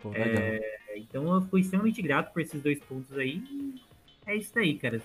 [0.02, 0.12] Pô.
[0.14, 3.42] É, então eu fui extremamente grato por esses dois pontos aí.
[4.26, 5.02] É isso aí, cara.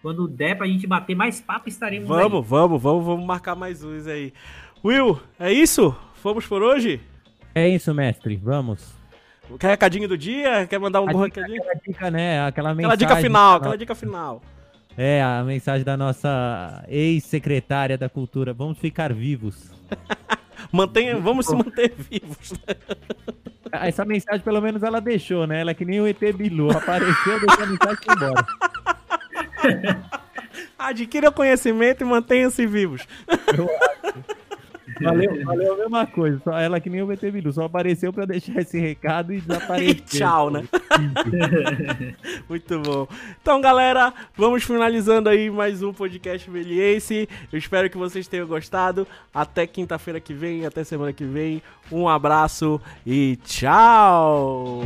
[0.00, 2.16] Quando, der pra gente bater mais papo, estaremos aí.
[2.16, 4.32] Vamos, vamos, vamos, vamos marcar mais uns aí.
[4.84, 5.96] Will, é isso?
[6.14, 7.00] Fomos por hoje?
[7.54, 8.92] É isso, mestre, vamos.
[9.58, 10.66] Quer recadinho do dia?
[10.66, 11.60] Quer mandar um bom recadinho?
[11.60, 12.46] aquela dica, né?
[12.46, 12.98] Aquela Aquela mensagem.
[12.98, 14.42] dica final, aquela dica final.
[14.96, 18.52] É, a mensagem da nossa ex-secretária da cultura.
[18.52, 19.72] Vamos ficar vivos.
[20.72, 22.54] Mantenha, vamos se manter vivos.
[23.72, 25.60] Essa mensagem, pelo menos, ela deixou, né?
[25.60, 26.70] Ela é que nem o ET Bilu.
[26.70, 28.46] Apareceu, deixou a mensagem e foi embora.
[30.78, 33.06] Adquira conhecimento e mantenham-se vivos.
[35.00, 36.40] Valeu, valeu a mesma coisa.
[36.44, 37.52] Só ela que nem o ET Bilu.
[37.52, 39.84] Só apareceu pra deixar esse recado e desapareceu.
[39.84, 40.64] E tchau, né?
[42.48, 43.06] Muito bom.
[43.40, 47.28] Então, galera, vamos finalizando aí mais um podcast Veliense.
[47.52, 49.06] Eu espero que vocês tenham gostado.
[49.32, 51.62] Até quinta-feira que vem, até semana que vem.
[51.90, 54.82] Um abraço e tchau!